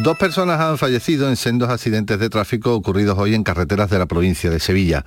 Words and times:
Dos 0.00 0.16
personas 0.16 0.58
han 0.58 0.78
fallecido 0.78 1.28
en 1.28 1.36
sendos 1.36 1.68
accidentes 1.68 2.18
de 2.18 2.30
tráfico 2.30 2.74
ocurridos 2.74 3.18
hoy 3.18 3.34
en 3.34 3.44
carreteras 3.44 3.90
de 3.90 3.98
la 3.98 4.06
provincia 4.06 4.48
de 4.48 4.58
Sevilla. 4.58 5.04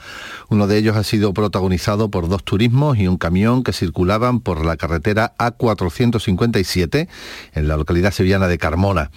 Uno 0.47 0.67
de 0.67 0.77
ellos 0.77 0.95
ha 0.95 1.03
sido 1.03 1.33
protagonizado 1.33 2.11
por 2.11 2.29
dos 2.29 2.43
turismos 2.43 2.97
y 2.99 3.07
un 3.07 3.17
camión 3.17 3.63
que 3.63 3.73
circulaban 3.73 4.41
por 4.41 4.63
la 4.63 4.77
carretera 4.77 5.33
A457 5.39 7.07
en 7.55 7.67
la 7.67 7.77
localidad 7.77 8.11
sevillana 8.11 8.47
de 8.47 8.59
Carmona. 8.59 9.09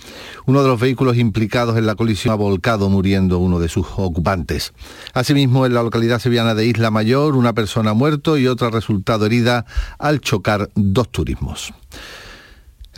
Uno 0.46 0.62
de 0.62 0.68
los 0.68 0.80
vehículos 0.80 1.18
implicados 1.18 1.76
en 1.76 1.86
la 1.86 1.96
colisión 1.96 2.32
ha 2.32 2.36
volcado 2.36 2.88
muriendo 2.88 3.38
uno 3.38 3.60
de 3.60 3.68
sus 3.68 3.86
ocupantes. 3.96 4.72
Asimismo, 5.12 5.66
en 5.66 5.74
la 5.74 5.82
localidad 5.82 6.18
sevillana 6.18 6.54
de 6.54 6.64
Isla 6.64 6.90
Mayor, 6.90 7.36
una 7.36 7.52
persona 7.52 7.90
ha 7.90 7.94
muerto 7.94 8.38
y 8.38 8.46
otra 8.46 8.68
ha 8.68 8.70
resultado 8.70 9.26
herida 9.26 9.66
al 9.98 10.22
chocar 10.22 10.70
dos 10.74 11.10
turismos. 11.12 11.74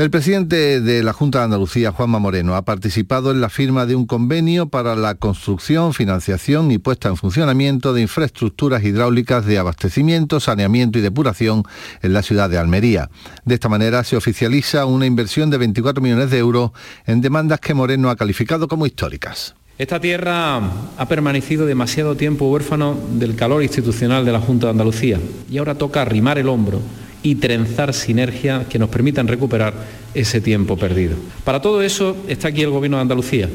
El 0.01 0.09
presidente 0.09 0.81
de 0.81 1.03
la 1.03 1.13
Junta 1.13 1.41
de 1.41 1.45
Andalucía, 1.45 1.93
Juanma 1.93 2.19
Moreno, 2.19 2.55
ha 2.55 2.65
participado 2.65 3.33
en 3.33 3.43
la 3.43 3.51
firma 3.51 3.85
de 3.85 3.97
un 3.97 4.07
convenio 4.07 4.71
para 4.71 4.97
la 4.97 5.15
construcción, 5.15 5.93
financiación 5.93 6.71
y 6.71 6.79
puesta 6.79 7.11
en 7.11 7.19
funcionamiento 7.19 7.93
de 7.93 8.01
infraestructuras 8.01 8.83
hidráulicas 8.83 9.45
de 9.45 9.59
abastecimiento, 9.59 10.41
saneamiento 10.41 10.99
y 10.99 11.03
depuración 11.03 11.65
en 12.01 12.15
la 12.15 12.23
ciudad 12.23 12.49
de 12.49 12.57
Almería. 12.57 13.11
De 13.45 13.53
esta 13.53 13.69
manera 13.69 14.03
se 14.03 14.17
oficializa 14.17 14.87
una 14.87 15.05
inversión 15.05 15.51
de 15.51 15.59
24 15.59 16.03
millones 16.03 16.31
de 16.31 16.39
euros 16.39 16.71
en 17.05 17.21
demandas 17.21 17.61
que 17.61 17.75
Moreno 17.75 18.09
ha 18.09 18.17
calificado 18.17 18.69
como 18.69 18.87
históricas. 18.87 19.55
Esta 19.77 20.01
tierra 20.01 20.63
ha 20.97 21.09
permanecido 21.09 21.67
demasiado 21.67 22.17
tiempo 22.17 22.51
huérfano 22.51 22.97
del 23.19 23.37
calor 23.37 23.63
institucional 23.63 24.25
de 24.25 24.33
la 24.33 24.41
Junta 24.41 24.69
de 24.69 24.71
Andalucía 24.71 25.19
y 25.51 25.59
ahora 25.59 25.75
toca 25.75 26.01
arrimar 26.01 26.39
el 26.39 26.49
hombro 26.49 26.81
y 27.23 27.37
trenzar 27.37 27.93
sinergias 27.93 28.67
que 28.67 28.79
nos 28.79 28.89
permitan 28.89 29.29
recuperar 29.29 29.75
ese 30.15 30.41
tiempo 30.41 30.77
perdido. 30.77 31.17
Para 31.45 31.61
todo 31.61 31.83
eso 31.83 32.17
está 32.29 32.49
aquí 32.49 32.63
el 32.63 32.71
Gobierno 32.71 32.97
de 32.97 33.03
Andalucía, 33.03 33.49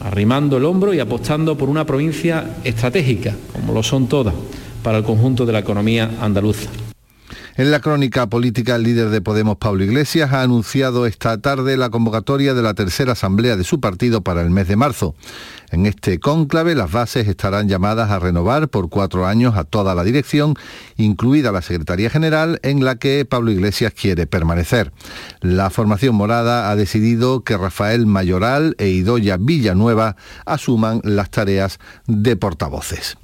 arrimando 0.00 0.56
el 0.56 0.64
hombro 0.64 0.94
y 0.94 1.00
apostando 1.00 1.56
por 1.58 1.68
una 1.68 1.84
provincia 1.84 2.56
estratégica, 2.64 3.34
como 3.52 3.72
lo 3.72 3.82
son 3.82 4.08
todas, 4.08 4.34
para 4.82 4.98
el 4.98 5.04
conjunto 5.04 5.44
de 5.44 5.52
la 5.52 5.58
economía 5.58 6.10
andaluza. 6.20 6.70
En 7.56 7.72
la 7.72 7.80
crónica 7.80 8.28
política, 8.28 8.76
el 8.76 8.84
líder 8.84 9.08
de 9.08 9.20
Podemos, 9.20 9.56
Pablo 9.56 9.82
Iglesias, 9.82 10.32
ha 10.32 10.42
anunciado 10.42 11.06
esta 11.06 11.38
tarde 11.38 11.76
la 11.76 11.90
convocatoria 11.90 12.54
de 12.54 12.62
la 12.62 12.74
tercera 12.74 13.12
asamblea 13.12 13.56
de 13.56 13.64
su 13.64 13.80
partido 13.80 14.20
para 14.20 14.42
el 14.42 14.50
mes 14.50 14.68
de 14.68 14.76
marzo. 14.76 15.16
En 15.70 15.86
este 15.86 16.18
cónclave, 16.18 16.74
las 16.74 16.90
bases 16.90 17.28
estarán 17.28 17.68
llamadas 17.68 18.10
a 18.10 18.18
renovar 18.18 18.68
por 18.68 18.88
cuatro 18.88 19.26
años 19.26 19.56
a 19.56 19.64
toda 19.64 19.94
la 19.94 20.02
dirección, 20.02 20.54
incluida 20.96 21.52
la 21.52 21.62
Secretaría 21.62 22.10
General, 22.10 22.58
en 22.62 22.84
la 22.84 22.96
que 22.96 23.24
Pablo 23.24 23.50
Iglesias 23.50 23.92
quiere 23.92 24.26
permanecer. 24.26 24.92
La 25.40 25.70
formación 25.70 26.14
morada 26.14 26.70
ha 26.70 26.76
decidido 26.76 27.44
que 27.44 27.56
Rafael 27.56 28.06
Mayoral 28.06 28.76
e 28.78 28.88
Idoya 28.88 29.36
Villanueva 29.38 30.16
asuman 30.46 31.00
las 31.04 31.30
tareas 31.30 31.78
de 32.06 32.36
portavoces. 32.36 33.18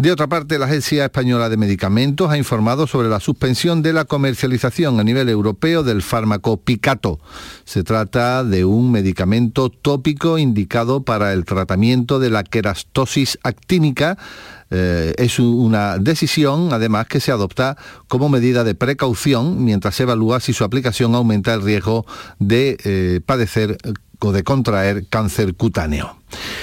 De 0.00 0.10
otra 0.10 0.28
parte, 0.28 0.58
la 0.58 0.64
Agencia 0.64 1.04
Española 1.04 1.50
de 1.50 1.58
Medicamentos 1.58 2.30
ha 2.30 2.38
informado 2.38 2.86
sobre 2.86 3.10
la 3.10 3.20
suspensión 3.20 3.82
de 3.82 3.92
la 3.92 4.06
comercialización 4.06 4.98
a 4.98 5.04
nivel 5.04 5.28
europeo 5.28 5.82
del 5.82 6.00
fármaco 6.00 6.56
Picato. 6.56 7.20
Se 7.66 7.84
trata 7.84 8.42
de 8.42 8.64
un 8.64 8.90
medicamento 8.90 9.68
tópico 9.68 10.38
indicado 10.38 11.02
para 11.02 11.34
el 11.34 11.44
tratamiento 11.44 12.18
de 12.18 12.30
la 12.30 12.44
querastosis 12.44 13.38
actínica 13.42 14.16
eh, 14.70 15.12
es 15.18 15.38
una 15.38 15.98
decisión, 15.98 16.72
además, 16.72 17.06
que 17.06 17.20
se 17.20 17.30
adopta 17.30 17.76
como 18.08 18.30
medida 18.30 18.64
de 18.64 18.74
precaución 18.74 19.64
mientras 19.64 19.96
se 19.96 20.04
evalúa 20.04 20.40
si 20.40 20.54
su 20.54 20.64
aplicación 20.64 21.14
aumenta 21.14 21.52
el 21.52 21.60
riesgo 21.60 22.06
de 22.38 22.78
eh, 22.84 23.20
padecer 23.26 23.76
de 24.20 24.44
contraer 24.44 25.06
cáncer 25.08 25.54
cutáneo. 25.54 26.16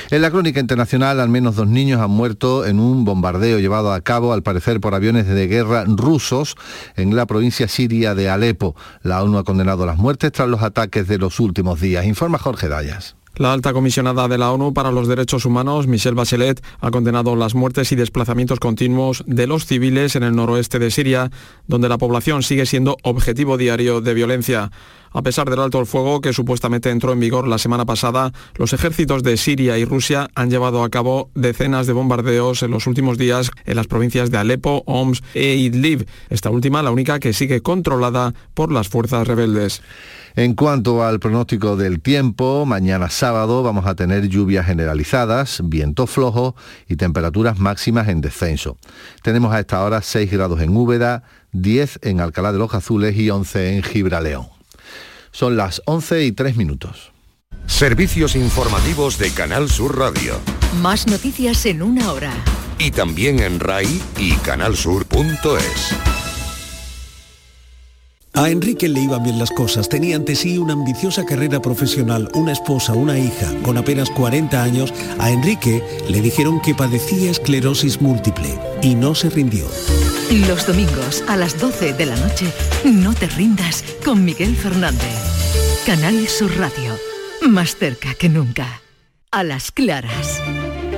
En 0.10 0.22
la 0.22 0.32
crónica 0.32 0.60
internacional, 0.60 1.20
al 1.20 1.28
menos 1.28 1.56
dos 1.56 1.68
niños 1.68 2.00
han 2.00 2.12
muerto 2.12 2.66
en 2.66 2.80
un 2.80 3.04
bombardeo 3.04 3.60
llevado 3.60 3.92
a 3.92 4.00
cabo, 4.00 4.32
al 4.32 4.44
parecer, 4.44 4.80
por 4.80 4.96
aviones 4.96 5.28
de 5.28 5.48
guerra 5.48 5.84
rusos 5.86 6.56
en 6.96 7.16
la 7.16 7.26
provincia 7.26 7.68
siria 7.68 8.16
de 8.16 8.30
Alepo. 8.30 8.76
La 9.02 9.22
ONU 9.24 9.38
ha 9.38 9.44
condenado 9.44 9.86
las 9.86 9.98
muertes 9.98 10.32
tras 10.32 10.48
los 10.48 10.62
ataques 10.62 11.08
de 11.08 11.18
los 11.18 11.40
últimos 11.40 11.82
días. 11.82 12.06
Informa 12.06 12.38
Jorge 12.38 12.70
Dayas. 12.70 13.16
La 13.38 13.54
alta 13.54 13.72
comisionada 13.72 14.28
de 14.28 14.40
la 14.40 14.52
ONU 14.52 14.74
para 14.74 14.92
los 14.92 15.08
Derechos 15.08 15.46
Humanos, 15.46 15.86
Michelle 15.86 16.16
Bachelet, 16.16 16.60
ha 16.80 16.90
condenado 16.90 17.36
las 17.36 17.54
muertes 17.54 17.92
y 17.92 17.96
desplazamientos 17.96 18.60
continuos 18.60 19.24
de 19.28 19.46
los 19.46 19.68
civiles 19.68 20.16
en 20.16 20.24
el 20.24 20.36
noroeste 20.36 20.80
de 20.80 20.90
Siria, 20.90 21.30
donde 21.68 21.88
la 21.88 22.00
población 22.00 22.42
sigue 22.42 22.66
siendo 22.66 22.98
objetivo 23.04 23.56
diario 23.58 24.02
de 24.02 24.16
violencia. 24.16 24.72
A 25.12 25.22
pesar 25.22 25.50
del 25.52 25.60
alto 25.60 25.80
el 25.80 25.86
fuego 25.86 26.20
que 26.20 26.34
supuestamente 26.34 26.90
entró 26.90 27.14
en 27.14 27.20
vigor 27.20 27.48
la 27.48 27.60
semana 27.60 27.86
pasada, 27.86 28.34
los 28.56 28.74
ejércitos 28.74 29.22
de 29.22 29.38
Siria 29.38 29.78
y 29.78 29.86
Rusia 29.86 30.30
han 30.34 30.50
llevado 30.50 30.84
a 30.84 30.90
cabo 30.90 31.30
decenas 31.36 31.86
de 31.86 31.94
bombardeos 31.94 32.64
en 32.64 32.72
los 32.72 32.88
últimos 32.88 33.20
días 33.20 33.52
en 33.66 33.76
las 33.76 33.86
provincias 33.86 34.32
de 34.32 34.38
Alepo, 34.40 34.82
Homs 34.88 35.22
e 35.36 35.56
Idlib, 35.56 36.08
esta 36.30 36.50
última 36.50 36.82
la 36.82 36.92
única 36.92 37.20
que 37.20 37.34
sigue 37.34 37.62
controlada 37.62 38.34
por 38.56 38.72
las 38.72 38.90
fuerzas 38.90 39.28
rebeldes. 39.28 39.84
En 40.38 40.54
cuanto 40.54 41.04
al 41.04 41.20
pronóstico 41.20 41.76
del 41.78 42.00
tiempo, 42.00 42.68
mañana 42.68 43.10
sábado 43.10 43.64
vamos 43.64 43.88
a 43.88 43.96
tener 43.96 44.30
lluvias 44.30 44.68
generalizadas, 44.68 45.62
viento 45.64 46.06
flojo 46.06 46.56
y 46.88 46.96
temperaturas 46.96 47.58
máximas 47.58 48.08
en 48.08 48.22
descenso. 48.22 48.78
Tenemos 49.24 49.52
a 49.52 49.60
esta 49.60 49.84
hora 49.84 50.04
6 50.04 50.32
grados 50.32 50.62
en 50.62 50.78
Úbeda, 50.78 51.24
10 51.54 52.02
en 52.04 52.22
Alcalá 52.22 52.52
de 52.52 52.60
los 52.60 52.76
Azules 52.76 53.18
y 53.18 53.32
11 53.32 53.78
en 53.78 53.82
Gibraleón. 53.82 54.48
Son 55.32 55.58
las 55.58 55.82
11 55.88 56.26
y 56.26 56.32
3 56.32 56.56
minutos. 56.56 57.12
Servicios 57.66 58.36
informativos 58.36 59.18
de 59.18 59.32
Canal 59.32 59.72
Sur 59.72 59.98
Radio. 59.98 60.36
Más 60.84 61.08
noticias 61.08 61.66
en 61.66 61.82
una 61.82 62.12
hora. 62.12 62.32
Y 62.78 62.92
también 62.92 63.40
en 63.40 63.60
RAI 63.60 64.00
y 64.20 64.34
canalsur.es. 64.34 66.27
A 68.38 68.52
Enrique 68.52 68.88
le 68.88 69.00
iban 69.00 69.24
bien 69.24 69.40
las 69.40 69.50
cosas, 69.50 69.90
tenía 69.90 70.16
ante 70.16 70.36
sí 70.36 70.60
una 70.60 70.74
ambiciosa 70.74 71.26
carrera 71.26 71.60
profesional, 71.60 72.30
una 72.36 72.52
esposa, 72.52 72.94
una 72.94 73.18
hija. 73.18 73.52
Con 73.64 73.78
apenas 73.78 74.12
40 74.12 74.62
años, 74.62 74.94
a 75.18 75.32
Enrique 75.32 75.82
le 76.08 76.22
dijeron 76.22 76.62
que 76.62 76.76
padecía 76.76 77.32
esclerosis 77.32 78.00
múltiple 78.00 78.60
y 78.84 78.94
no 78.94 79.16
se 79.16 79.32
rindió. 79.32 79.66
Los 80.48 80.68
domingos 80.68 81.24
a 81.28 81.36
las 81.36 81.60
12 81.60 81.94
de 81.94 82.06
la 82.06 82.16
noche, 82.16 82.54
no 82.86 83.16
te 83.16 83.26
rindas 83.26 83.84
con 84.06 84.24
Miguel 84.24 84.56
Fernández. 84.56 85.18
Canal 85.88 86.28
Sur 86.28 86.56
Radio, 86.60 86.96
más 87.50 87.76
cerca 87.76 88.14
que 88.14 88.30
nunca. 88.30 88.84
A 89.32 89.44
las 89.44 89.72
claras. 89.72 90.40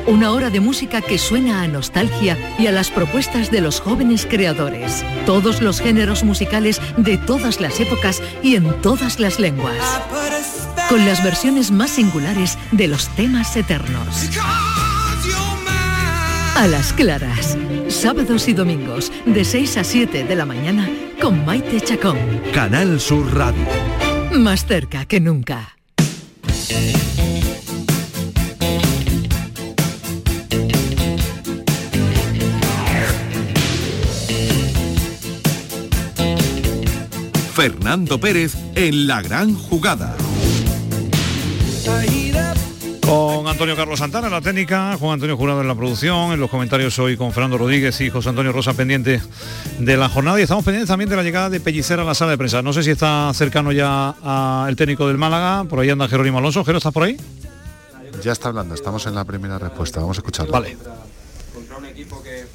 Una 0.10 0.32
hora 0.32 0.50
de 0.50 0.60
música 0.60 1.02
que 1.02 1.20
suena 1.20 1.62
a 1.62 1.68
nostalgia 1.68 2.36
y 2.58 2.66
a 2.66 2.72
las 2.72 2.90
propuestas 2.90 3.52
de 3.52 3.62
los 3.62 3.80
jóvenes 3.80 4.26
creadores. 4.28 5.06
Todos 5.28 5.62
los 5.62 5.80
géneros 5.80 6.24
musicales 6.24 6.82
de 6.98 7.20
todas 7.20 7.62
las 7.62 7.80
épocas 7.80 8.20
y 8.42 8.56
en 8.56 8.82
todas 8.82 9.20
las 9.20 9.40
lenguas. 9.40 9.78
Con 10.90 11.06
las 11.06 11.24
versiones 11.24 11.70
más 11.70 11.92
singulares 11.92 12.58
de 12.72 12.88
los 12.88 13.08
temas 13.10 13.56
eternos. 13.56 14.32
A 16.56 16.66
las 16.66 16.92
claras. 16.92 17.56
Sábados 17.88 18.48
y 18.48 18.54
domingos 18.54 19.12
de 19.28 19.46
6 19.46 19.78
a 19.78 19.84
7 19.84 20.24
de 20.24 20.36
la 20.36 20.48
mañana 20.48 20.90
con 21.22 21.46
Maite 21.46 21.82
Chacón. 21.82 22.18
Canal 22.52 23.00
Sur 23.00 23.32
Radio. 23.36 23.64
Más 24.32 24.66
cerca 24.66 25.06
que 25.06 25.20
nunca. 25.20 25.78
Fernando 37.60 38.18
Pérez 38.18 38.56
en 38.74 39.06
la 39.06 39.22
gran 39.22 39.54
jugada. 39.54 40.16
Con 43.02 43.48
Antonio 43.50 43.76
Carlos 43.76 44.00
Santana 44.00 44.28
en 44.28 44.34
la 44.34 44.40
técnica, 44.40 44.96
Juan 44.98 45.16
Antonio 45.16 45.36
Jurado 45.36 45.60
en 45.60 45.68
la 45.68 45.76
producción, 45.76 46.32
en 46.32 46.40
los 46.40 46.50
comentarios 46.50 46.98
hoy 47.00 47.18
con 47.18 47.34
Fernando 47.34 47.58
Rodríguez 47.58 48.00
y 48.00 48.10
José 48.10 48.30
Antonio 48.30 48.54
Rosa 48.54 48.76
pendiente 48.76 49.22
de 49.78 49.98
la 49.98 50.08
jornada 50.08 50.40
y 50.40 50.44
estamos 50.44 50.64
pendientes 50.64 50.88
también 50.88 51.10
de 51.10 51.18
la 51.18 51.24
llegada 51.24 51.50
de 51.50 51.60
Pellicera 51.60 52.04
a 52.04 52.06
la 52.06 52.16
sala 52.16 52.32
de 52.32 52.38
prensa. 52.38 52.62
No 52.62 52.72
sé 52.72 52.82
si 52.82 52.92
está 52.92 53.30
cercano 53.34 53.74
ya 53.74 54.16
al 54.68 54.78
técnico 54.78 55.06
del 55.10 55.18
Málaga, 55.18 55.66
por 55.66 55.82
ahí 55.82 55.90
anda 55.90 56.08
Jerónimo 56.08 56.38
Alonso. 56.38 56.64
Jero, 56.64 56.78
¿estás 56.78 56.94
por 56.94 57.04
ahí? 57.04 57.18
Ya 58.24 58.32
está 58.32 58.48
hablando, 58.48 58.74
estamos 58.74 59.06
en 59.06 59.16
la 59.16 59.26
primera 59.26 59.60
respuesta, 59.60 60.00
vamos 60.00 60.18
a 60.18 60.22
escucharlo. 60.22 60.54
Vale. 60.54 60.78
Contra 61.54 61.76
un 61.76 61.86
equipo 61.88 62.24
que, 62.24 62.46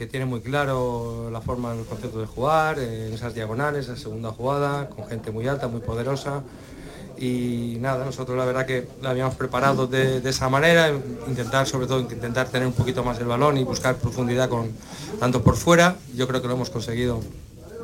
que 0.00 0.06
tiene 0.06 0.24
muy 0.24 0.40
claro 0.40 1.28
la 1.30 1.42
forma, 1.42 1.74
el 1.74 1.84
concepto 1.84 2.20
de 2.20 2.26
jugar, 2.26 2.78
en 2.78 3.12
esas 3.12 3.34
diagonales, 3.34 3.84
esa 3.84 3.98
segunda 3.98 4.30
jugada, 4.30 4.88
con 4.88 5.06
gente 5.06 5.30
muy 5.30 5.46
alta, 5.46 5.68
muy 5.68 5.82
poderosa. 5.82 6.42
Y 7.18 7.76
nada, 7.80 8.06
nosotros 8.06 8.34
la 8.38 8.46
verdad 8.46 8.64
que 8.64 8.88
la 9.02 9.10
habíamos 9.10 9.34
preparado 9.34 9.86
de, 9.86 10.22
de 10.22 10.30
esa 10.30 10.48
manera, 10.48 10.90
intentar 11.28 11.66
sobre 11.66 11.86
todo 11.86 12.00
intentar 12.00 12.48
tener 12.48 12.66
un 12.66 12.72
poquito 12.72 13.04
más 13.04 13.18
el 13.18 13.26
balón 13.26 13.58
y 13.58 13.62
buscar 13.62 13.96
profundidad 13.96 14.48
con, 14.48 14.70
tanto 15.18 15.42
por 15.42 15.56
fuera, 15.56 15.96
yo 16.14 16.26
creo 16.26 16.40
que 16.40 16.48
lo 16.48 16.54
hemos 16.54 16.70
conseguido 16.70 17.20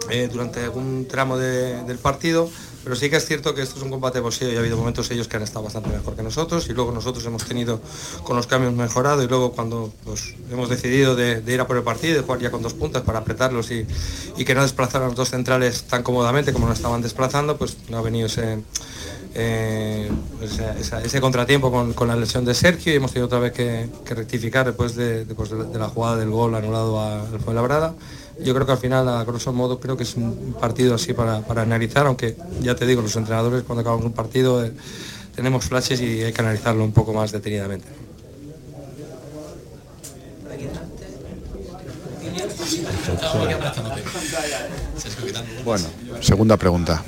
eh, 0.08 0.30
durante 0.32 0.64
algún 0.64 1.06
tramo 1.06 1.36
del 1.36 1.98
partido, 1.98 2.48
pero 2.86 2.94
sí 2.94 3.10
que 3.10 3.16
es 3.16 3.26
cierto 3.26 3.52
que 3.52 3.62
esto 3.62 3.78
es 3.78 3.82
un 3.82 3.90
combate 3.90 4.20
boxeo 4.20 4.48
y 4.52 4.54
ha 4.54 4.60
habido 4.60 4.76
momentos 4.76 5.10
ellos 5.10 5.26
que 5.26 5.36
han 5.36 5.42
estado 5.42 5.64
bastante 5.64 5.88
mejor 5.88 6.14
que 6.14 6.22
nosotros 6.22 6.68
y 6.68 6.72
luego 6.72 6.92
nosotros 6.92 7.26
hemos 7.26 7.44
tenido 7.44 7.80
con 8.22 8.36
los 8.36 8.46
cambios 8.46 8.74
mejorado 8.74 9.24
y 9.24 9.26
luego 9.26 9.50
cuando 9.50 9.92
pues, 10.04 10.36
hemos 10.52 10.68
decidido 10.68 11.16
de, 11.16 11.42
ir 11.44 11.60
a 11.60 11.66
por 11.66 11.76
el 11.76 11.82
partido, 11.82 12.14
de 12.14 12.20
jugar 12.20 12.38
ya 12.38 12.52
con 12.52 12.62
dos 12.62 12.74
puntas 12.74 13.02
para 13.02 13.18
apretarlos 13.18 13.72
y, 13.72 13.88
que 14.44 14.54
no 14.54 14.62
desplazaran 14.62 15.08
los 15.08 15.16
dos 15.16 15.30
centrales 15.30 15.82
tan 15.82 16.04
cómodamente 16.04 16.52
como 16.52 16.68
nos 16.68 16.76
estaban 16.76 17.02
desplazando, 17.02 17.56
pues 17.56 17.76
no 17.88 17.98
ha 17.98 18.02
venido 18.02 18.28
ese, 18.28 18.60
eh, 19.34 20.08
ese, 21.02 21.20
contratiempo 21.20 21.72
con, 21.92 22.06
la 22.06 22.14
lesión 22.14 22.44
de 22.44 22.54
Sergio 22.54 22.92
y 22.92 22.96
hemos 22.98 23.10
tenido 23.10 23.26
otra 23.26 23.40
vez 23.40 23.52
que, 23.52 23.88
rectificar 24.14 24.64
después 24.64 24.94
de, 24.94 25.26
la 25.76 25.88
jugada 25.88 26.18
del 26.18 26.30
gol 26.30 26.54
anulado 26.54 27.00
al 27.00 27.40
Fuenlabrada 27.40 27.96
yo 28.38 28.54
creo 28.54 28.66
que 28.66 28.72
al 28.72 28.78
final, 28.78 29.08
a 29.08 29.24
grosso 29.24 29.52
modo, 29.52 29.80
creo 29.80 29.96
que 29.96 30.02
es 30.02 30.14
un 30.16 30.56
partido 30.60 30.94
así 30.94 31.14
para, 31.14 31.42
analizar, 31.48 32.06
aunque 32.06 32.36
ya 32.60 32.74
te 32.74 32.86
digo, 32.86 33.02
los 33.02 33.16
entrenadores 33.16 33.62
cuando 33.62 33.80
acabamos 33.80 34.04
un 34.04 34.12
partido 34.12 34.64
eh, 34.64 34.72
tenemos 35.34 35.64
flashes 35.64 36.00
y 36.00 36.22
hay 36.22 36.32
que 36.32 36.40
analizarlo 36.42 36.84
un 36.84 36.92
poco 36.92 37.12
más 37.12 37.32
detenidamente. 37.32 37.86
Bueno, 45.64 45.86
segunda 46.20 46.56
pregunta. 46.56 47.02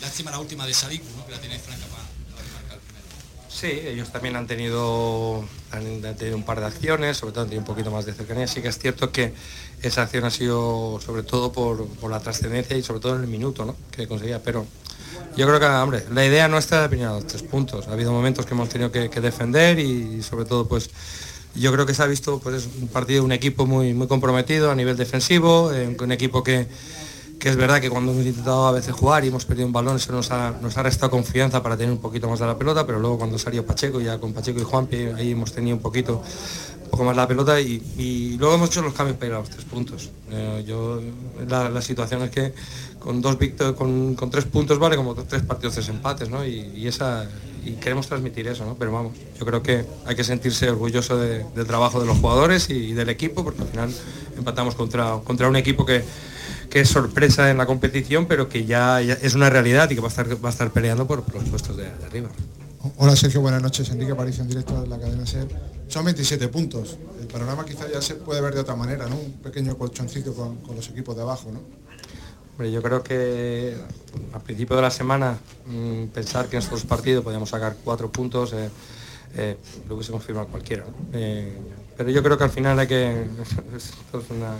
Lástima 0.00 0.30
la 0.30 0.40
última 0.40 0.66
de 0.66 0.74
Sadiku, 0.74 1.06
¿no? 1.16 1.24
que 1.24 1.32
la 1.32 1.40
tiene 1.40 1.58
franca 1.58 1.86
para 1.86 2.11
Sí, 3.62 3.80
ellos 3.86 4.10
también 4.10 4.34
han 4.34 4.48
tenido, 4.48 5.44
han 5.70 6.16
tenido 6.16 6.36
un 6.36 6.42
par 6.42 6.58
de 6.58 6.66
acciones, 6.66 7.16
sobre 7.16 7.32
todo 7.32 7.44
han 7.44 7.48
tenido 7.48 7.60
un 7.60 7.66
poquito 7.72 7.92
más 7.92 8.04
de 8.04 8.12
cercanía. 8.12 8.48
Sí 8.48 8.60
que 8.60 8.66
es 8.66 8.76
cierto 8.76 9.12
que 9.12 9.34
esa 9.82 10.02
acción 10.02 10.24
ha 10.24 10.30
sido 10.30 10.98
sobre 11.00 11.22
todo 11.22 11.52
por, 11.52 12.10
la 12.10 12.18
trascendencia 12.18 12.76
y 12.76 12.82
sobre 12.82 12.98
todo 12.98 13.14
en 13.14 13.20
el 13.20 13.28
minuto 13.28 13.76
que 13.92 14.08
conseguía. 14.08 14.42
Pero 14.42 14.66
yo 15.36 15.46
creo 15.46 15.60
que, 15.60 15.66
hombre, 15.66 16.02
la 16.10 16.26
idea 16.26 16.48
nuestra 16.48 16.82
ha 16.82 16.86
a 16.86 16.88
los 16.88 17.28
tres 17.28 17.44
puntos. 17.44 17.86
Ha 17.86 17.92
habido 17.92 18.10
momentos 18.10 18.46
que 18.46 18.54
hemos 18.54 18.68
tenido 18.68 18.90
que, 18.90 19.08
defender 19.08 19.78
y, 19.78 20.24
sobre 20.24 20.44
todo 20.44 20.66
pues 20.66 20.90
yo 21.54 21.70
creo 21.72 21.86
que 21.86 21.94
se 21.94 22.02
ha 22.02 22.06
visto 22.06 22.40
pues, 22.40 22.68
un 22.80 22.88
partido, 22.88 23.22
un 23.22 23.30
equipo 23.30 23.64
muy, 23.64 23.94
muy 23.94 24.08
comprometido 24.08 24.72
a 24.72 24.74
nivel 24.74 24.96
defensivo, 24.96 25.72
eh, 25.72 25.96
un 26.00 26.10
equipo 26.10 26.42
que 26.42 26.66
que 27.42 27.48
es 27.48 27.56
verdad 27.56 27.80
que 27.80 27.90
cuando 27.90 28.12
hemos 28.12 28.24
intentado 28.24 28.68
a 28.68 28.70
veces 28.70 28.94
jugar 28.94 29.24
y 29.24 29.26
hemos 29.26 29.44
perdido 29.44 29.66
un 29.66 29.72
balón, 29.72 29.96
eso 29.96 30.12
nos 30.12 30.30
ha, 30.30 30.52
nos 30.62 30.78
ha 30.78 30.84
restado 30.84 31.10
confianza 31.10 31.60
para 31.60 31.76
tener 31.76 31.90
un 31.90 31.98
poquito 31.98 32.28
más 32.28 32.38
de 32.38 32.46
la 32.46 32.56
pelota, 32.56 32.86
pero 32.86 33.00
luego 33.00 33.18
cuando 33.18 33.36
salió 33.36 33.66
Pacheco, 33.66 34.00
ya 34.00 34.20
con 34.20 34.32
Pacheco 34.32 34.60
y 34.60 34.62
Juanpi, 34.62 34.96
ahí 35.16 35.32
hemos 35.32 35.50
tenido 35.50 35.74
un 35.74 35.82
poquito, 35.82 36.22
poco 36.88 37.02
más 37.02 37.16
la 37.16 37.26
pelota 37.26 37.60
y, 37.60 38.36
luego 38.38 38.54
hemos 38.54 38.70
hecho 38.70 38.80
los 38.82 38.94
cambios 38.94 39.16
para 39.16 39.26
ir 39.26 39.32
a 39.34 39.38
los 39.40 39.50
tres 39.50 39.64
puntos. 39.64 40.10
Eh, 40.30 40.62
yo, 40.64 41.00
la, 41.48 41.82
situación 41.82 42.22
es 42.22 42.30
que 42.30 42.54
con 43.00 43.20
dos 43.20 43.36
victorias, 43.36 43.74
con, 43.74 44.30
tres 44.30 44.44
puntos 44.44 44.78
vale 44.78 44.94
como 44.94 45.16
tres 45.16 45.42
partidos, 45.42 45.74
tres 45.74 45.88
empates, 45.88 46.30
¿no? 46.30 46.46
Y, 46.46 46.86
esa, 46.86 47.28
y 47.64 47.72
queremos 47.72 48.06
transmitir 48.06 48.46
eso, 48.46 48.64
¿no? 48.64 48.76
Pero 48.76 48.92
vamos, 48.92 49.14
yo 49.36 49.44
creo 49.44 49.64
que 49.64 49.84
hay 50.06 50.14
que 50.14 50.22
sentirse 50.22 50.70
orgulloso 50.70 51.16
del 51.18 51.66
trabajo 51.66 51.98
de 51.98 52.06
los 52.06 52.18
jugadores 52.18 52.70
y, 52.70 52.74
y, 52.74 52.92
del 52.92 53.08
equipo, 53.08 53.42
porque 53.42 53.62
al 53.62 53.68
final 53.68 53.92
empatamos 54.38 54.76
contra, 54.76 55.18
contra 55.24 55.48
un 55.48 55.56
equipo 55.56 55.84
que 55.84 56.04
que 56.72 56.80
es 56.80 56.88
sorpresa 56.88 57.50
en 57.50 57.58
la 57.58 57.66
competición, 57.66 58.24
pero 58.24 58.48
que 58.48 58.64
ya, 58.64 59.02
es 59.02 59.34
una 59.34 59.50
realidad 59.50 59.90
y 59.90 59.94
que 59.94 60.00
va 60.00 60.06
a 60.06 60.08
estar, 60.08 60.42
va 60.42 60.48
a 60.48 60.52
estar 60.52 60.70
peleando 60.70 61.06
por, 61.06 61.18
los 61.34 61.44
puestos 61.44 61.76
de, 61.76 61.86
arriba. 62.06 62.30
Hola 62.96 63.14
Sergio, 63.14 63.42
buenas 63.42 63.60
noches. 63.60 63.90
Enrique 63.90 64.14
París 64.14 64.38
en 64.38 64.48
directo 64.48 64.80
de 64.80 64.88
la 64.88 64.98
cadena 64.98 65.26
SER. 65.26 65.48
Son 65.88 66.02
27 66.02 66.48
puntos. 66.48 66.96
El 67.20 67.26
panorama 67.26 67.66
quizá 67.66 67.90
ya 67.92 68.00
se 68.00 68.14
puede 68.14 68.40
ver 68.40 68.54
de 68.54 68.60
otra 68.60 68.74
manera, 68.74 69.06
¿no? 69.06 69.16
Un 69.16 69.32
pequeño 69.32 69.76
colchoncito 69.76 70.32
con, 70.32 70.60
los 70.74 70.88
equipos 70.88 71.14
de 71.14 71.20
abajo, 71.20 71.52
¿no? 71.52 71.60
yo 72.64 72.80
creo 72.80 73.02
que 73.02 73.76
al 74.32 74.40
principio 74.40 74.76
de 74.76 74.82
la 74.82 74.90
semana 74.90 75.36
mm, 75.66 76.04
pensar 76.14 76.46
que 76.46 76.56
en 76.56 76.62
estos 76.62 76.84
partidos 76.84 77.24
podíamos 77.24 77.50
sacar 77.50 77.76
cuatro 77.82 78.10
puntos, 78.10 78.52
eh, 78.52 78.70
eh, 79.34 79.56
lo 79.88 79.96
hubiésemos 79.96 80.24
firmado 80.24 80.46
cualquiera. 80.46 80.84
Eh, 81.12 81.54
pero 81.96 82.10
yo 82.10 82.22
creo 82.22 82.38
que 82.38 82.44
al 82.44 82.50
final 82.50 82.78
hay 82.78 82.86
que... 82.86 83.10
esto 83.76 84.20
es 84.20 84.30
una, 84.30 84.54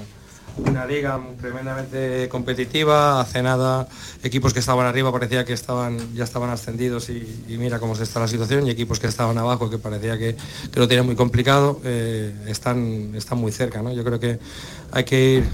una 0.56 0.87
liga 0.87 1.20
tremendamente 1.40 2.28
competitiva, 2.28 3.20
hace 3.20 3.43
nada 3.43 3.88
equipos 4.22 4.52
que 4.52 4.60
estaban 4.60 4.87
arriba 4.87 5.10
parecía 5.12 5.44
que 5.44 5.52
estaban, 5.52 6.14
ya 6.14 6.25
estaban 6.25 6.50
ascendidos 6.50 7.08
y, 7.10 7.43
mira 7.58 7.78
cómo 7.78 7.94
se 7.94 8.02
está 8.02 8.20
la 8.20 8.28
situación 8.28 8.66
y 8.66 8.70
equipos 8.70 8.99
que 8.99 9.06
estaban 9.06 9.37
abajo 9.38 9.70
que 9.70 9.78
parecía 9.78 10.19
que, 10.19 10.37
lo 10.75 10.88
tenían 10.88 11.06
muy 11.06 11.16
complicado, 11.16 11.81
eh, 11.84 12.34
están, 12.46 13.14
están 13.14 13.38
muy 13.38 13.52
cerca. 13.52 13.82
¿no? 13.82 13.93
Yo 13.93 14.04
creo 14.04 14.19
que 14.19 14.38
hay 14.90 15.04
que 15.04 15.34
ir, 15.34 15.44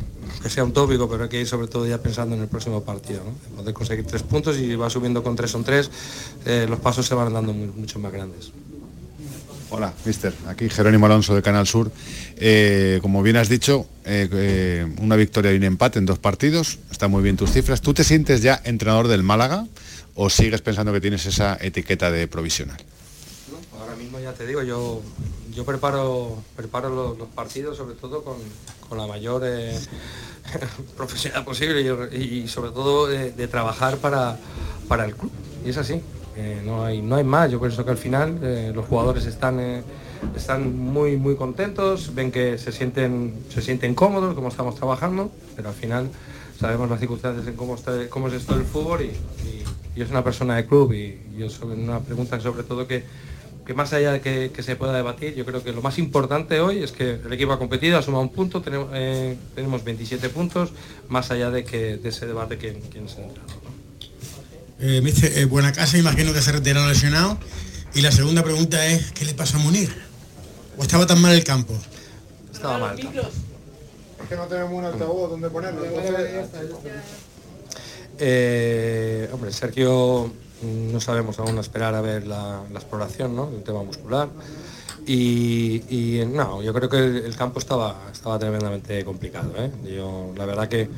que 0.43 0.51
sea 0.51 0.65
un 0.65 0.73
tópico, 0.73 1.09
pero 1.09 1.25
hay 1.25 1.29
que 1.29 1.41
ir 1.41 1.47
sobre 1.47 1.69
todo 1.69 1.87
ya 1.87 1.99
pensando 1.99 2.35
en 2.35 2.43
el 2.43 2.49
próximo 2.49 2.83
partido, 2.83 3.23
¿no? 3.25 3.57
poder 3.57 3.75
conseguir 3.75 4.07
tres 4.07 4.23
puntos 4.23 4.59
y 4.59 4.75
va 4.77 4.91
subiendo 4.91 5.23
con 5.23 5.37
tres 5.37 5.51
son 5.51 5.65
tres, 5.65 5.91
eh, 6.45 6.67
los 6.69 6.81
pasos 6.81 7.07
se 7.07 7.15
van 7.15 7.33
dando 7.33 7.53
mucho 7.53 7.99
más 7.99 8.13
grandes. 8.13 8.53
Hola, 9.71 9.93
mister. 10.07 10.33
Aquí 10.47 10.71
Jerónimo 10.71 11.07
Alonso 11.07 11.35
de 11.35 11.43
Canal 11.43 11.67
Sur. 11.67 11.93
Eh, 12.37 13.01
como 13.03 13.23
bien 13.23 13.37
has 13.37 13.51
dicho, 13.51 13.87
eh, 14.07 14.27
eh, 14.33 14.95
una 14.99 15.15
victoria 15.15 15.53
y 15.53 15.57
un 15.57 15.65
empate 15.65 15.99
en 15.99 16.07
dos 16.07 16.19
partidos. 16.19 16.79
Están 16.91 17.11
muy 17.11 17.23
bien 17.23 17.37
tus 17.37 17.53
cifras. 17.53 17.83
¿Tú 17.83 17.93
te 17.93 18.03
sientes 18.03 18.41
ya 18.41 18.61
entrenador 18.65 19.09
del 19.09 19.23
Málaga 19.23 19.67
o 20.15 20.31
sigues 20.31 20.63
pensando 20.63 20.93
que 20.93 21.03
tienes 21.03 21.27
esa 21.27 21.59
etiqueta 21.61 22.11
de 22.11 22.27
provisional? 22.29 22.79
ahora 23.79 23.95
mismo 23.95 24.19
ya 24.19 24.33
te 24.33 24.47
digo, 24.47 24.63
yo, 24.63 25.03
yo 25.55 25.65
preparo, 25.65 26.43
preparo 26.57 27.17
los, 27.17 27.29
partidos 27.29 27.77
sobre 27.77 27.95
todo 27.95 28.23
con, 28.23 28.37
la 28.99 29.07
mayor 29.07 29.43
profesionalidad 30.97 31.45
posible 31.45 32.09
y, 32.13 32.49
sobre 32.49 32.71
todo 32.71 33.07
de, 33.07 33.49
trabajar 33.49 33.99
para, 33.99 34.39
para 34.89 35.05
el 35.05 35.15
club. 35.15 35.31
Y 35.65 35.71
es 35.71 35.77
así. 35.77 36.03
Eh, 36.41 36.63
no, 36.65 36.85
hay, 36.85 37.03
no 37.03 37.17
hay 37.17 37.25
más, 37.25 37.51
yo 37.51 37.59
pienso 37.59 37.85
que 37.85 37.91
al 37.91 37.97
final 37.97 38.39
eh, 38.43 38.71
los 38.73 38.87
jugadores 38.87 39.27
están, 39.27 39.59
eh, 39.59 39.83
están 40.37 40.79
muy, 40.79 41.17
muy 41.17 41.35
contentos, 41.35 42.15
ven 42.15 42.31
que 42.31 42.59
se 42.59 42.71
sienten, 42.71 43.35
se 43.49 43.61
sienten 43.61 43.97
cómodos 43.97 44.37
como 44.37 44.47
estamos 44.47 44.77
trabajando, 44.77 45.33
pero 45.57 45.71
al 45.71 45.75
final 45.75 46.09
sabemos 46.57 46.89
las 46.89 47.01
circunstancias 47.01 47.45
en 47.49 47.57
cómo, 47.57 47.75
está, 47.75 48.09
cómo 48.09 48.29
es 48.29 48.35
esto 48.35 48.55
del 48.55 48.65
fútbol 48.65 49.03
y, 49.03 49.11
yo 49.97 50.05
soy 50.05 50.13
una 50.13 50.23
persona 50.23 50.55
de 50.55 50.65
club 50.65 50.93
y 50.93 51.19
yo 51.37 51.51
soy 51.51 51.73
una 51.73 51.99
pregunta 51.99 52.39
sobre 52.39 52.63
todo 52.63 52.87
que, 52.87 53.03
que 53.67 53.75
más 53.75 53.93
allá 53.93 54.13
de 54.13 54.21
que, 54.21 54.63
se 54.63 54.77
pueda 54.77 54.93
debatir, 54.93 55.35
yo 55.35 55.45
creo 55.45 55.65
que 55.65 55.73
lo 55.73 55.83
más 55.83 55.99
importante 55.99 56.61
hoy 56.61 56.85
es 56.85 56.93
que 56.93 57.15
el 57.15 57.33
equipo 57.33 57.51
ha 57.53 57.59
competido, 57.59 57.99
ha 57.99 58.03
sumado 58.03 58.23
un 58.23 58.29
punto, 58.29 58.63
tenemos, 58.63 58.91
tenemos 59.57 59.83
27 59.83 60.29
puntos, 60.29 60.73
más 61.09 61.33
allá 61.33 61.51
de, 61.51 61.65
que, 61.65 61.97
de 61.97 62.11
ese 62.11 62.29
debate 62.29 62.55
es 62.55 62.63
el 62.63 62.77
entrenador. 63.25 63.58
Eh, 64.81 65.03
eh, 65.05 65.45
buena 65.47 65.73
casa, 65.73 65.99
imagino 65.99 66.33
que 66.33 66.41
se 66.41 66.53
retiró 66.53 66.87
lesionado. 66.87 67.39
Y 67.95 68.01
la 68.01 68.13
segunda 68.13 68.45
pregunta 68.45 68.87
es, 68.87 69.11
¿qué 69.13 69.25
le 69.25 69.35
pasó 69.35 69.57
a 69.57 69.61
Munir? 69.61 69.93
¿O 70.77 70.83
estaba 70.83 71.07
tan 71.07 71.21
mal 71.21 71.33
el 71.33 71.43
campo? 71.43 71.75
Estaba 72.53 72.79
mal. 72.79 72.99
Es 72.99 74.29
que 74.29 74.37
no 74.37 74.47
tenemos 74.47 74.73
un 74.73 74.85
altavoz 74.85 75.31
donde 75.31 75.51
ponerlo. 75.51 75.83
Eh, 78.21 79.31
hombre, 79.33 79.53
Sergio 79.53 80.33
mm, 80.63 80.93
no 80.93 81.01
sabemos 81.01 81.39
aún 81.39 81.59
esperar 81.59 81.95
a 81.95 82.01
ver 82.01 82.27
la, 82.27 82.63
exploración, 82.75 83.35
¿no? 83.35 83.49
El 83.49 83.63
tema 83.63 83.83
muscular. 83.83 84.29
Y, 85.07 86.23
no, 86.29 86.63
yo 86.63 86.75
creo 86.75 86.89
que 86.89 86.99
el, 86.99 87.35
campo 87.35 87.59
estaba, 87.59 88.09
estaba 88.13 88.39
tremendamente 88.39 89.05
complicado. 89.05 89.53
¿eh? 89.57 89.71
Yo, 89.97 90.35
la 90.37 90.45
verdad 90.45 90.69
que 90.69 90.91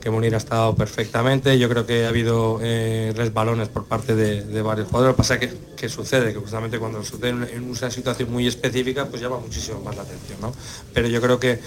que 0.00 0.10
Munir 0.10 0.34
ha 0.34 0.38
estado 0.38 0.74
perfectamente. 0.74 1.58
Yo 1.58 1.68
creo 1.68 1.86
que 1.86 2.06
ha 2.06 2.08
habido 2.08 2.58
eh, 2.62 3.12
resbalones 3.16 3.68
por 3.68 3.86
parte 3.86 4.14
de, 4.14 4.62
varios 4.62 4.88
jugadores. 4.88 5.10
Lo 5.10 5.14
que 5.14 5.18
pasa 5.18 5.34
es 5.36 5.54
que, 5.76 5.88
sucede, 5.88 6.32
que 6.32 6.38
justamente 6.38 6.78
cuando 6.78 7.02
sucede 7.02 7.30
en 7.30 7.70
una 7.70 7.90
situación 7.90 8.32
muy 8.32 8.46
específica, 8.46 9.06
pues 9.06 9.22
llama 9.22 9.38
muchísimo 9.38 9.80
más 9.80 9.96
la 9.96 10.02
atención. 10.02 10.38
¿no? 10.40 10.54
Pero 10.92 11.08
yo 11.08 11.20
creo 11.20 11.38
que, 11.40 11.60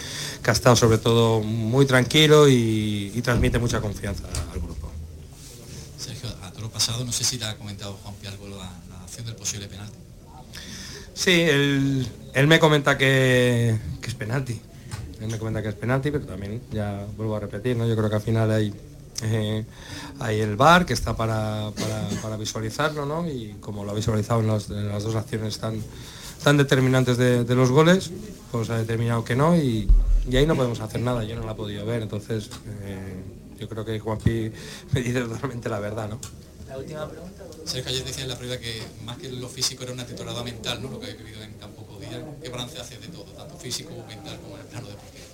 ha 0.45 0.51
estado 0.51 0.75
sobre 0.75 0.97
todo 0.97 1.41
muy 1.41 1.85
tranquilo 1.85 2.47
y, 2.49 3.19
transmite 3.23 3.59
mucha 3.59 3.81
confianza 3.81 4.23
al 4.53 4.59
grupo. 4.59 4.89
Sergio, 5.97 6.29
a 6.41 6.51
todo 6.51 6.61
lo 6.61 6.69
pasado, 6.69 7.03
no 7.03 7.11
sé 7.11 7.23
si 7.23 7.37
te 7.37 7.45
ha 7.45 7.55
comentado 7.57 7.97
Juan 8.01 8.15
algo 8.27 8.47
la, 8.47 8.71
la 8.89 9.03
acción 9.03 9.25
del 9.25 9.35
posible 9.35 9.67
penalti. 9.67 9.97
Sí, 11.13 11.41
él, 11.41 12.07
me 12.47 12.59
comenta 12.59 12.97
que 12.97 13.77
es 14.01 14.15
penalti 14.15 14.59
él 15.21 15.27
me 15.27 15.37
comenta 15.37 15.61
que 15.61 15.69
es 15.69 15.75
penalti, 15.75 16.11
pero 16.11 16.25
también, 16.25 16.61
ya 16.71 17.05
vuelvo 17.17 17.35
a 17.35 17.39
repetir, 17.39 17.75
¿no? 17.75 17.87
yo 17.87 17.95
creo 17.95 18.09
que 18.09 18.15
al 18.15 18.21
final 18.21 18.51
hay, 18.51 18.73
eh, 19.23 19.65
hay 20.19 20.39
el 20.39 20.55
VAR 20.55 20.85
que 20.85 20.93
está 20.93 21.15
para, 21.15 21.71
visualizarlo, 22.37 23.05
¿no? 23.05 23.27
y 23.27 23.55
como 23.59 23.83
lo 23.83 23.91
ha 23.91 23.93
visualizado 23.93 24.41
en, 24.41 24.47
las 24.47 25.03
dos 25.03 25.15
acciones 25.15 25.59
tan, 25.59 25.81
tan 26.43 26.57
determinantes 26.57 27.17
de, 27.17 27.55
los 27.55 27.71
goles, 27.71 28.11
pues 28.51 28.69
ha 28.69 28.77
determinado 28.77 29.23
que 29.23 29.35
no 29.35 29.55
y, 29.55 29.89
ahí 30.31 30.45
no 30.45 30.55
podemos 30.55 30.79
hacer 30.79 31.01
nada, 31.01 31.23
yo 31.23 31.35
no 31.35 31.45
la 31.45 31.53
he 31.53 31.55
podido 31.55 31.85
ver, 31.85 32.03
entonces 32.03 32.49
eh, 32.83 33.23
yo 33.59 33.67
creo 33.67 33.83
que 33.83 33.99
Juanpi 33.99 34.51
me 34.91 35.01
dice 35.01 35.21
totalmente 35.21 35.69
la 35.69 35.79
verdad. 35.79 36.09
¿no? 36.09 36.19
La 36.67 36.77
última 36.77 37.09
pregunta. 37.09 37.43
Sergio 37.65 37.91
ayer 37.91 38.05
decía 38.05 38.23
en 38.23 38.29
la 38.29 38.37
prueba 38.37 38.57
que 38.57 38.81
más 39.03 39.17
que 39.17 39.29
lo 39.29 39.49
físico 39.49 39.83
era 39.83 39.91
una 39.91 40.05
titulada 40.05 40.43
mental, 40.43 40.81
¿no? 40.81 40.89
Lo 40.89 40.99
que 40.99 41.09
he 41.09 41.13
vivido 41.13 41.41
en 41.41 41.53
campo 41.53 41.83
día. 41.99 42.23
¿Qué 42.41 42.49
balance 42.49 42.79
hace 42.79 42.97
de 42.97 43.07
todo, 43.07 43.25
físico, 43.59 43.91
mental 44.07 44.39
como 44.41 44.55
en 44.55 44.61
el 44.61 44.67
plano 44.67 44.87
deportivo? 44.87 45.25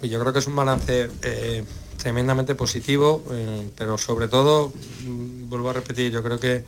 Pues 0.00 0.10
yo 0.10 0.20
creo 0.20 0.32
que 0.32 0.38
es 0.38 0.46
un 0.46 0.56
balance 0.56 1.10
eh, 1.22 1.64
tremendamente 1.96 2.54
positivo, 2.54 3.22
eh, 3.30 3.68
pero 3.76 3.98
sobre 3.98 4.28
todo, 4.28 4.72
mm, 5.04 5.48
vuelvo 5.48 5.70
a 5.70 5.72
repetir, 5.74 6.12
yo 6.12 6.22
creo 6.22 6.38
que 6.38 6.64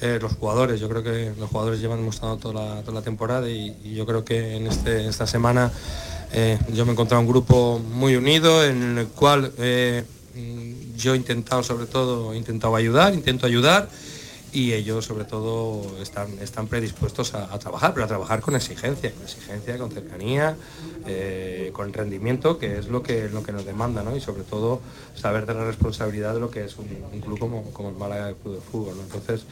eh, 0.00 0.18
los 0.20 0.32
jugadores, 0.34 0.78
yo 0.80 0.88
creo 0.88 1.02
que 1.02 1.32
los 1.38 1.50
jugadores 1.50 1.80
llevan 1.80 1.98
demostrando 1.98 2.36
toda 2.36 2.82
la, 2.82 3.02
temporada 3.02 3.50
y, 3.50 3.94
yo 3.94 4.06
creo 4.06 4.24
que 4.24 4.56
en 4.56 4.68
este, 4.68 5.08
esta 5.08 5.26
semana 5.26 5.72
yo 6.72 6.84
me 6.84 6.90
he 6.90 6.92
encontrado 6.92 7.22
un 7.22 7.26
grupo 7.28 7.78
muy 7.78 8.14
unido 8.14 8.64
en 8.64 8.98
el 8.98 9.08
cual 9.08 9.50
yo 10.96 11.14
he 11.14 11.16
intentado 11.16 11.62
sobre 11.62 11.86
todo, 11.86 12.32
he 12.32 12.36
intentado 12.36 12.76
ayudar, 12.76 13.14
intento 13.14 13.46
ayudar 13.46 13.88
y 14.52 14.72
ellos 14.72 15.04
sobre 15.04 15.24
todo 15.24 15.82
están, 16.00 16.28
están 16.40 16.68
predispuestos 16.68 17.34
a, 17.34 17.58
trabajar, 17.58 17.92
pero 17.92 18.04
a 18.04 18.08
trabajar 18.08 18.40
con 18.40 18.56
exigencia, 18.56 19.12
con 19.12 19.22
exigencia, 19.22 19.78
con 19.78 19.90
cercanía, 19.90 20.56
eh, 21.06 21.70
con 21.72 21.92
rendimiento, 21.92 22.58
que 22.58 22.78
es 22.78 22.88
lo 22.88 23.02
que, 23.02 23.28
lo 23.28 23.42
que 23.42 23.52
nos 23.52 23.64
demanda, 23.64 24.02
¿no? 24.02 24.16
y 24.16 24.20
sobre 24.20 24.44
todo 24.44 24.80
saber 25.14 25.44
de 25.46 25.54
la 25.54 25.64
responsabilidad 25.64 26.34
de 26.34 26.40
lo 26.40 26.50
que 26.50 26.64
es 26.64 26.76
un, 26.78 26.86
club 27.20 27.38
como, 27.38 27.64
como 27.72 27.90
el 27.90 27.96
Málaga 27.96 28.32
Club 28.42 28.54
de 28.54 28.60
Fútbol. 28.60 28.94
Entonces, 29.00 29.44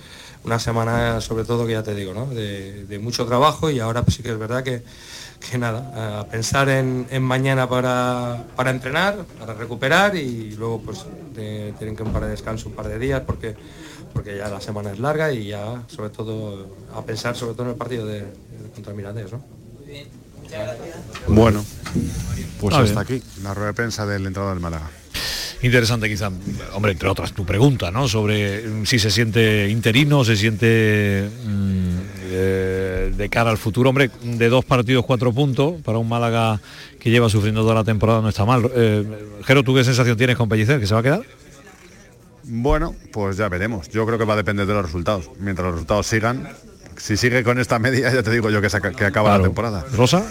una 0.44 0.58
semana 0.58 1.20
sobre 1.20 1.44
todo 1.44 1.66
que 1.66 1.72
ya 1.72 1.82
te 1.82 1.94
digo, 1.94 2.14
¿no? 2.14 2.26
de, 2.26 2.98
mucho 3.02 3.26
trabajo 3.26 3.70
y 3.70 3.78
ahora 3.78 4.02
pues 4.02 4.16
sí 4.16 4.22
que 4.22 4.30
es 4.30 4.38
verdad 4.38 4.64
que, 4.64 4.82
que 5.50 5.58
nada, 5.58 6.20
a 6.20 6.24
pensar 6.26 6.68
en, 6.70 7.22
mañana 7.22 7.68
para, 7.68 8.44
para, 8.56 8.70
entrenar, 8.70 9.26
para 9.38 9.52
recuperar 9.52 10.16
y 10.16 10.52
luego 10.52 10.80
pues 10.80 11.04
tienen 11.34 11.94
que 11.94 12.02
un 12.02 12.12
par 12.12 12.24
de 12.24 12.30
descanso, 12.30 12.70
un 12.70 12.74
par 12.74 12.88
de 12.88 12.98
días 12.98 13.22
porque 13.26 13.54
porque 14.16 14.35
ya 14.35 14.49
la 14.49 14.62
semana 14.62 14.92
es 14.92 14.99
larga 14.99 15.30
y 15.30 15.49
ya 15.49 15.82
sobre 15.88 16.08
todo 16.08 16.75
a 16.94 17.04
pensar 17.04 17.37
sobre 17.37 17.52
todo 17.52 17.64
en 17.64 17.68
el 17.73 17.76
partido 17.76 18.06
de, 18.06 18.20
de 18.20 18.70
contra 18.75 18.94
Mirandés, 18.94 19.30
¿no? 19.30 19.44
Bueno, 21.28 21.62
pues 22.58 22.75
ah, 22.75 22.80
hasta 22.80 23.02
bien. 23.04 23.20
aquí 23.20 23.42
la 23.42 23.52
rueda 23.52 23.68
de 23.68 23.75
prensa 23.75 24.06
del 24.06 24.26
entrenador 24.26 24.54
del 24.54 24.62
Málaga. 24.62 24.90
Interesante 25.61 26.08
quizá, 26.08 26.30
hombre, 26.73 26.92
entre 26.92 27.11
otras 27.11 27.32
tu 27.32 27.44
pregunta, 27.44 27.90
¿no? 27.90 28.08
Sobre 28.08 28.87
si 28.87 28.99
se 28.99 29.11
siente 29.11 29.68
interino, 29.68 30.25
se 30.25 30.37
siente 30.37 31.28
mmm, 31.44 31.99
eh, 32.23 33.12
de 33.14 33.28
cara 33.28 33.50
al 33.50 33.58
futuro, 33.58 33.90
hombre, 33.90 34.11
de 34.23 34.49
dos 34.49 34.64
partidos, 34.64 35.04
cuatro 35.04 35.30
puntos, 35.30 35.75
para 35.82 35.99
un 35.99 36.08
Málaga 36.08 36.58
que 36.99 37.11
lleva 37.11 37.28
sufriendo 37.28 37.61
toda 37.61 37.75
la 37.75 37.85
temporada 37.85 38.23
no 38.23 38.30
está 38.30 38.46
mal. 38.46 38.70
Eh, 38.75 39.04
Jero, 39.44 39.62
¿tú 39.62 39.75
qué 39.75 39.85
sensación 39.85 40.16
tienes 40.16 40.37
con 40.37 40.49
Pellicer? 40.49 40.80
¿Que 40.80 40.87
se 40.87 40.94
va 40.94 41.00
a 41.00 41.02
quedar? 41.02 41.23
Bueno, 42.48 42.94
pues 43.12 43.36
ya 43.36 43.48
veremos. 43.48 43.88
Yo 43.90 44.06
creo 44.06 44.18
que 44.18 44.24
va 44.24 44.34
a 44.34 44.36
depender 44.36 44.66
de 44.66 44.74
los 44.74 44.84
resultados. 44.84 45.30
Mientras 45.38 45.64
los 45.66 45.74
resultados 45.74 46.06
sigan, 46.06 46.48
si 46.96 47.16
sigue 47.16 47.42
con 47.42 47.58
esta 47.58 47.78
media, 47.78 48.12
ya 48.12 48.22
te 48.22 48.30
digo 48.30 48.50
yo 48.50 48.60
que, 48.60 48.70
se, 48.70 48.80
que 48.80 49.04
acaba 49.04 49.30
claro. 49.30 49.38
la 49.38 49.48
temporada. 49.48 49.84
Rosa. 49.94 50.24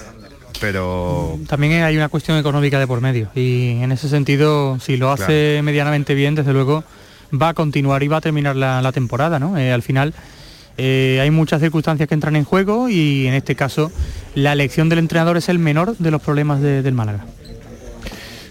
Pero 0.62 1.38
también 1.48 1.84
hay 1.84 1.98
una 1.98 2.08
cuestión 2.08 2.38
económica 2.38 2.80
de 2.80 2.88
por 2.88 3.02
medio 3.02 3.30
y 3.36 3.72
en 3.82 3.92
ese 3.92 4.08
sentido, 4.08 4.80
si 4.80 4.96
lo 4.96 5.12
hace 5.12 5.56
claro. 5.56 5.64
medianamente 5.64 6.14
bien, 6.14 6.34
desde 6.34 6.54
luego 6.54 6.86
va 7.34 7.50
a 7.50 7.54
continuar 7.54 8.04
y 8.04 8.08
va 8.08 8.18
a 8.18 8.22
terminar 8.22 8.56
la, 8.56 8.82
la 8.82 8.94
temporada, 8.94 9.38
¿no? 9.38 9.58
Eh, 9.58 9.74
al 9.74 9.82
final 9.82 10.14
eh, 10.78 11.20
hay 11.22 11.32
muchas 11.32 11.62
circunstancias 11.62 12.08
que 12.08 12.14
entran 12.14 12.36
en 12.36 12.44
juego 12.44 12.90
y 12.90 13.28
en 13.28 13.34
este 13.34 13.56
caso 13.56 13.92
la 14.34 14.54
elección 14.54 14.90
del 14.90 15.00
entrenador 15.00 15.38
es 15.38 15.50
el 15.50 15.60
menor 15.60 15.98
de 15.98 16.12
los 16.12 16.22
problemas 16.22 16.62
de, 16.62 16.82
del 16.82 16.94
Málaga. 16.94 17.26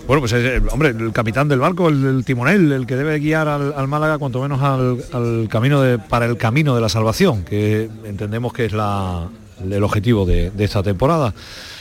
Bueno, 0.07 0.21
pues 0.21 0.33
es, 0.33 0.63
hombre, 0.71 0.91
el 0.91 1.13
capitán 1.13 1.49
del 1.49 1.61
barco, 1.61 1.89
el, 1.89 2.05
el 2.05 2.25
timonel, 2.25 2.73
el 2.73 2.87
que 2.87 2.95
debe 2.95 3.19
guiar 3.19 3.49
al, 3.49 3.89
Málaga 3.89 4.19
cuanto 4.19 4.41
menos 4.43 4.61
al, 4.61 5.49
camino 5.49 5.83
para 6.09 6.27
el 6.27 6.37
camino 6.37 6.75
de 6.75 6.81
la 6.83 6.91
salvación, 6.91 7.43
que 7.45 7.89
entendemos 8.05 8.53
que 8.53 8.67
es 8.67 8.73
el 8.73 9.83
objetivo 9.83 10.27
de, 10.27 10.53
esta 10.59 10.83
temporada. 10.83 11.33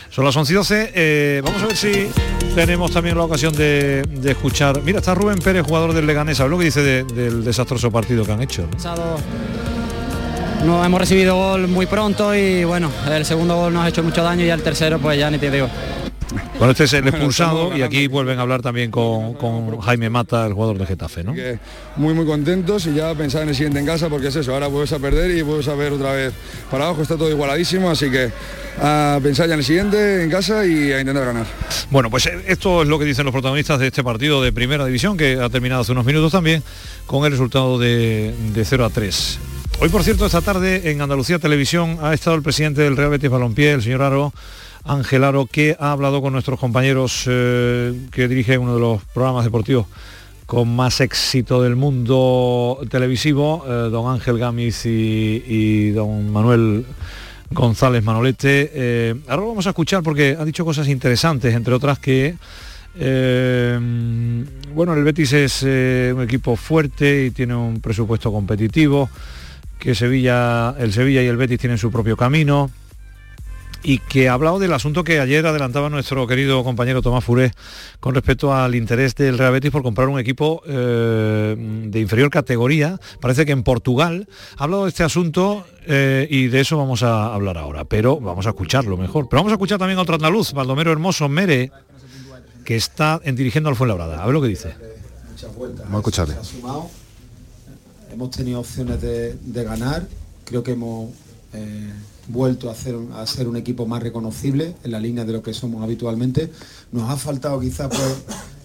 Son 0.10 0.24
las 0.24 0.36
11 0.38 0.54
y 0.54 0.56
12, 0.56 0.92
eh, 0.94 1.42
vamos 1.44 1.64
a 1.64 1.68
ver 1.68 1.76
si 1.76 2.08
tenemos 2.56 2.92
también 2.92 3.18
la 3.18 3.24
ocasión 3.24 3.54
de, 3.54 4.04
escuchar. 4.24 4.82
Mira, 4.84 5.00
está 5.00 5.14
Rubén 5.16 5.40
Pérez, 5.40 5.66
jugador 5.66 5.94
del 5.94 6.06
Leganés, 6.06 6.38
¿sabes 6.38 6.52
lo 6.52 6.58
que 6.60 6.66
dice 6.66 6.82
de, 6.82 7.04
del 7.04 7.44
desastroso 7.44 7.92
partido 7.92 8.24
que 8.24 8.32
han 8.32 8.42
hecho? 8.42 8.68
No 10.64 10.86
hemos 10.86 11.02
recibido 11.02 11.36
gol 11.36 11.68
muy 11.68 11.88
pronto 11.88 12.34
y 12.34 12.64
bueno, 12.64 12.90
el 13.12 13.26
segundo 13.26 13.58
gol 13.58 13.74
nos 13.74 13.84
ha 13.84 13.90
hecho 13.90 14.02
mucho 14.02 14.24
daño 14.24 14.46
y 14.46 14.50
el 14.50 14.62
tercero 14.62 14.98
pues 14.98 15.20
ya 15.20 15.30
ni 15.30 15.38
te 15.38 15.52
digo. 15.52 15.68
Bueno, 16.58 16.72
este 16.72 16.86
es 16.86 16.94
el 16.94 17.08
expulsado 17.10 17.76
y 17.76 17.82
aquí 17.82 18.08
vuelven 18.08 18.40
a 18.40 18.44
hablar 18.44 18.62
también 18.62 18.92
con, 18.92 19.34
con, 19.36 19.80
Jaime 19.80 20.10
Mata, 20.10 20.46
el 20.46 20.54
jugador 20.54 20.78
de 20.78 20.86
Getafe, 20.86 21.24
¿no? 21.24 21.34
Muy 21.96 22.14
muy 22.14 22.26
contentos 22.26 22.86
y 22.88 22.94
ya 22.94 23.14
pensar 23.16 23.44
en 23.44 23.50
el 23.50 23.56
siguiente 23.56 23.80
en 23.80 23.86
casa 23.86 24.10
porque 24.10 24.28
es 24.28 24.36
eso, 24.36 24.54
ahora 24.54 24.68
vuelves 24.68 24.94
a 24.94 25.00
perder 25.00 25.32
y 25.32 25.42
vuelves 25.42 25.68
a 25.68 25.76
ver 25.76 25.94
otra 25.94 26.14
vez 26.14 26.34
para 26.70 26.86
abajo, 26.86 27.02
está 27.02 27.18
todo 27.18 27.30
igualadísimo, 27.30 27.90
así 27.90 28.10
que 28.10 28.32
a 28.82 29.20
pensar 29.22 29.48
ya 29.48 29.54
en 29.54 29.60
el 29.60 29.66
siguiente 29.66 30.24
en 30.24 30.30
casa 30.30 30.66
y 30.66 30.92
a 30.92 31.00
intentar 31.00 31.26
ganar. 31.26 31.46
Bueno, 31.90 32.10
pues 32.10 32.30
esto 32.48 32.82
es 32.82 32.88
lo 32.88 33.00
que 33.00 33.06
dicen 33.06 33.26
los 33.26 33.32
protagonistas 33.32 33.80
de 33.80 33.88
este 33.88 34.04
partido 34.04 34.42
de 34.42 34.52
primera 34.52 34.86
división 34.86 35.18
que 35.18 35.40
ha 35.40 35.50
terminado 35.50 35.82
hace 35.82 35.92
unos 35.92 36.06
minutos 36.06 36.32
también 36.32 36.64
con 37.06 37.26
el 37.26 37.32
resultado 37.32 37.78
de, 37.78 38.34
de 38.54 38.66
0 38.66 38.86
a 38.86 38.90
3. 38.90 39.40
Hoy, 39.80 39.90
por 39.90 40.04
cierto, 40.04 40.26
esta 40.26 40.42
tarde 40.42 40.92
en 40.92 41.02
Andalucía 41.02 41.40
Televisión 41.40 41.98
ha 42.02 42.14
estado 42.14 42.36
el 42.36 42.42
presidente 42.42 42.82
del 42.82 42.96
Real 42.96 43.10
Betis 43.10 43.30
Balompié, 43.30 43.74
el 43.74 43.82
señor 43.82 44.02
Aro, 44.02 44.34
Ángel 44.86 45.24
Aro, 45.24 45.46
que 45.46 45.78
ha 45.80 45.92
hablado 45.92 46.22
con 46.22 46.34
nuestros 46.34 46.60
compañeros 46.60 47.24
eh, 47.28 47.94
que 48.12 48.28
dirige 48.28 48.58
uno 48.58 48.74
de 48.76 48.82
los 48.82 49.04
programas 49.06 49.46
deportivos 49.46 49.88
con 50.46 50.76
más 50.76 51.00
éxito 51.00 51.62
del 51.62 51.78
mundo 51.78 52.80
televisivo, 52.90 53.64
eh, 53.66 53.90
don 53.90 54.14
Ángel 54.14 54.38
Gámiz 54.38 54.86
y, 54.86 55.92
don 55.92 56.32
Manuel 56.32 56.86
González 57.52 58.04
Manolete. 58.04 58.72
Eh, 58.74 59.16
ahora 59.28 59.44
lo 59.44 59.48
vamos 59.50 59.68
a 59.68 59.70
escuchar 59.70 60.04
porque 60.04 60.36
ha 60.38 60.44
dicho 60.44 60.66
cosas 60.66 60.90
interesantes, 60.90 61.56
entre 61.56 61.74
otras 61.74 62.00
que 62.00 62.36
bueno, 62.96 64.94
el 64.94 65.04
Betis 65.04 65.34
es 65.34 65.64
un 65.64 66.22
equipo 66.22 66.56
fuerte 66.56 67.26
y 67.26 67.32
tiene 67.32 67.56
un 67.56 67.82
presupuesto 67.82 68.32
competitivo, 68.32 69.10
que 69.80 69.96
Sevilla, 69.96 70.76
el 70.78 70.94
Sevilla 70.94 71.24
y 71.24 71.26
el 71.26 71.38
Betis 71.38 71.58
tienen 71.58 71.80
su 71.80 71.92
propio 71.92 72.16
camino 72.16 72.70
y 73.84 74.00
que 74.00 74.30
ha 74.30 74.34
hablado 74.34 74.60
del 74.60 74.74
asunto 74.74 75.04
que 75.04 75.20
ayer 75.20 75.46
adelantaba 75.46 75.90
nuestro 75.90 76.26
querido 76.26 76.64
compañero 76.64 77.02
Tomás 77.02 77.24
Furé 77.24 77.52
con 78.00 78.16
respecto 78.16 78.54
al 78.54 78.76
interés 78.76 79.14
del 79.16 79.38
Real 79.38 79.52
Betis 79.52 79.72
por 79.72 79.84
comprar 79.84 80.08
un 80.08 80.18
equipo 80.20 80.64
eh, 80.66 81.56
de 81.58 82.00
inferior 82.00 82.30
categoría. 82.30 83.00
Parece 83.20 83.46
que 83.46 83.52
en 83.52 83.64
Portugal 83.64 84.28
ha 84.58 84.64
hablado 84.64 84.84
de 84.84 84.90
este 84.90 85.04
asunto 85.04 85.66
eh, 85.86 86.28
y 86.30 86.48
de 86.48 86.62
eso 86.62 86.78
vamos 86.78 87.04
a 87.04 87.34
hablar 87.34 87.58
ahora, 87.58 87.84
pero 87.84 88.20
vamos 88.20 88.48
a 88.48 88.50
escucharlo 88.50 88.96
mejor. 88.96 89.28
Pero 89.30 89.42
vamos 89.42 89.52
a 89.52 89.56
escuchar 89.56 89.78
también 89.78 90.00
a 90.00 90.04
otro 90.04 90.16
andaluz, 90.16 90.54
Baldomero 90.54 90.92
Hermoso 90.92 91.28
Mere, 91.28 91.72
que 92.64 92.78
está 92.78 93.20
en, 93.26 93.36
dirigiendo 93.36 93.70
al 93.70 93.76
Fuenlabrada. 93.76 94.24
A 94.24 94.26
ver 94.26 94.34
lo 94.34 94.42
que 94.42 94.48
dice. 94.48 94.74
Vamos 95.58 95.94
a 95.94 95.98
escucharle. 95.98 96.36
Hemos 98.14 98.30
tenido 98.30 98.60
opciones 98.62 99.02
de, 99.02 99.34
de 99.34 99.64
ganar, 99.64 100.08
creo 100.46 100.64
que 100.64 100.72
hemos... 100.72 101.10
Eh 101.52 101.92
vuelto 102.28 102.70
a, 102.70 102.74
hacer, 102.74 102.96
a 103.14 103.26
ser 103.26 103.48
un 103.48 103.58
equipo 103.58 103.86
más 103.86 104.02
reconocible 104.02 104.76
en 104.84 104.92
la 104.92 105.00
línea 105.00 105.26
de 105.26 105.34
lo 105.34 105.44
que 105.44 105.54
somos 105.54 105.84
habitualmente. 105.84 106.50
Nos 106.92 107.10
ha 107.10 107.18
faltado 107.18 107.60
quizás 107.60 107.90
pues, 107.90 108.16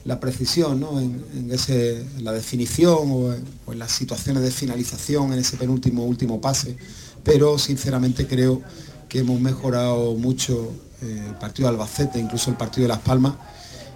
la 0.05 0.21
precisión 0.21 0.81
¿no? 0.81 1.01
en, 1.01 1.49
ese, 1.51 2.05
la 2.21 2.33
definición 2.33 3.11
o 3.11 3.33
en, 3.35 3.45
o 3.67 3.73
en, 3.73 3.79
las 3.79 3.93
situaciones 3.93 4.43
de 4.43 4.51
finalización 4.51 5.33
en 5.33 5.41
ese 5.41 5.57
penúltimo 5.57 6.05
último 6.05 6.41
pase, 6.41 6.77
pero 7.25 7.59
sinceramente 7.59 8.27
creo 8.27 8.63
que 9.09 9.21
hemos 9.21 9.41
mejorado 9.41 10.15
mucho 10.15 10.73
eh, 11.03 11.25
el 11.29 11.35
partido 11.37 11.69
de 11.69 11.75
Albacete, 11.75 12.19
incluso 12.19 12.51
el 12.51 12.57
partido 12.57 12.83
de 12.83 12.89
Las 12.89 13.01
Palmas, 13.01 13.35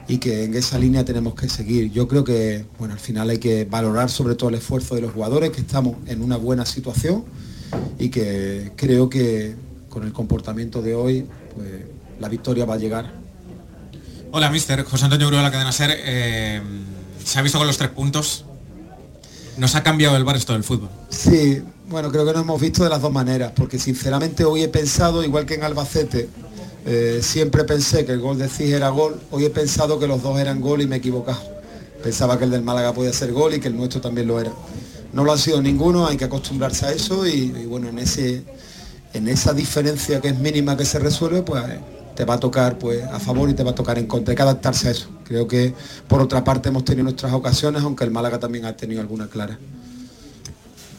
y 0.08 0.18
que 0.18 0.44
en 0.44 0.54
esa 0.54 0.78
línea 0.78 1.04
tenemos 1.04 1.34
que 1.34 1.48
seguir. 1.48 1.92
Yo 1.92 2.08
creo 2.08 2.24
que 2.24 2.66
bueno, 2.78 2.94
al 2.94 3.00
final 3.00 3.30
hay 3.30 3.38
que 3.38 3.64
valorar 3.64 4.10
sobre 4.10 4.34
todo 4.34 4.48
el 4.48 4.56
esfuerzo 4.56 4.94
de 4.94 5.02
los 5.02 5.12
jugadores, 5.12 5.50
que 5.50 5.60
estamos 5.60 5.96
en 6.06 6.22
una 6.22 6.36
buena 6.36 6.66
situación 6.66 7.24
y 7.98 8.08
que 8.08 8.72
creo 8.76 9.08
que 9.08 9.54
con 9.88 10.04
el 10.04 10.12
comportamiento 10.12 10.82
de 10.82 10.94
hoy 10.94 11.26
pues, 11.54 11.68
la 12.20 12.28
victoria 12.28 12.64
va 12.64 12.74
a 12.74 12.78
llegar. 12.78 13.12
Hola, 14.30 14.50
mister. 14.50 14.82
José 14.84 15.04
Antonio 15.04 15.26
Grúa 15.26 15.40
de 15.40 15.44
la 15.44 15.52
cadena 15.52 15.72
SER. 15.72 15.90
Eh, 15.94 16.62
se 17.22 17.38
ha 17.38 17.42
visto 17.42 17.58
con 17.58 17.66
los 17.66 17.76
tres 17.76 17.90
puntos. 17.90 18.44
¿Nos 19.58 19.74
ha 19.74 19.82
cambiado 19.82 20.16
el 20.16 20.24
bar 20.24 20.36
esto 20.36 20.54
del 20.54 20.64
fútbol? 20.64 20.88
Sí, 21.10 21.62
bueno, 21.88 22.10
creo 22.10 22.24
que 22.24 22.32
nos 22.32 22.42
hemos 22.42 22.58
visto 22.58 22.82
de 22.82 22.88
las 22.88 23.02
dos 23.02 23.12
maneras, 23.12 23.52
porque 23.54 23.78
sinceramente 23.78 24.46
hoy 24.46 24.62
he 24.62 24.68
pensado, 24.68 25.22
igual 25.22 25.44
que 25.44 25.54
en 25.54 25.64
Albacete, 25.64 26.30
eh, 26.86 27.20
siempre 27.22 27.64
pensé 27.64 28.06
que 28.06 28.12
el 28.12 28.20
gol 28.20 28.38
de 28.38 28.48
Cis 28.48 28.72
era 28.72 28.88
gol, 28.88 29.20
hoy 29.30 29.44
he 29.44 29.50
pensado 29.50 29.98
que 29.98 30.06
los 30.06 30.22
dos 30.22 30.40
eran 30.40 30.62
gol 30.62 30.80
y 30.80 30.86
me 30.86 30.96
he 30.96 30.98
equivocado. 30.98 31.42
Pensaba 32.02 32.38
que 32.38 32.44
el 32.44 32.50
del 32.50 32.62
Málaga 32.62 32.94
podía 32.94 33.12
ser 33.12 33.32
gol 33.32 33.54
y 33.54 33.60
que 33.60 33.68
el 33.68 33.76
nuestro 33.76 34.00
también 34.00 34.26
lo 34.26 34.40
era 34.40 34.52
no 35.12 35.24
lo 35.24 35.32
ha 35.32 35.38
sido 35.38 35.60
ninguno, 35.60 36.06
hay 36.06 36.16
que 36.16 36.24
acostumbrarse 36.24 36.86
a 36.86 36.92
eso 36.92 37.26
y, 37.26 37.50
bueno, 37.66 37.88
en, 37.88 37.98
ese, 37.98 38.42
en 39.12 39.28
esa 39.28 39.52
diferencia 39.52 40.20
que 40.20 40.28
es 40.28 40.38
mínima 40.38 40.76
que 40.76 40.84
se 40.84 40.98
resuelve, 40.98 41.42
pues 41.42 41.62
te 42.14 42.24
va 42.24 42.34
a 42.34 42.40
tocar 42.40 42.78
pues 42.78 43.02
a 43.04 43.18
favor 43.18 43.48
y 43.48 43.54
te 43.54 43.62
va 43.62 43.70
a 43.70 43.74
tocar 43.74 43.98
en 43.98 44.06
contra, 44.06 44.32
hay 44.32 44.36
que 44.36 44.42
adaptarse 44.42 44.88
a 44.88 44.90
eso. 44.90 45.08
Creo 45.24 45.48
que 45.48 45.74
por 46.08 46.20
otra 46.20 46.44
parte 46.44 46.68
hemos 46.68 46.84
tenido 46.84 47.04
nuestras 47.04 47.32
ocasiones, 47.32 47.82
aunque 47.82 48.04
el 48.04 48.10
Málaga 48.10 48.38
también 48.38 48.64
ha 48.66 48.76
tenido 48.76 49.00
alguna 49.00 49.28
clara. 49.28 49.58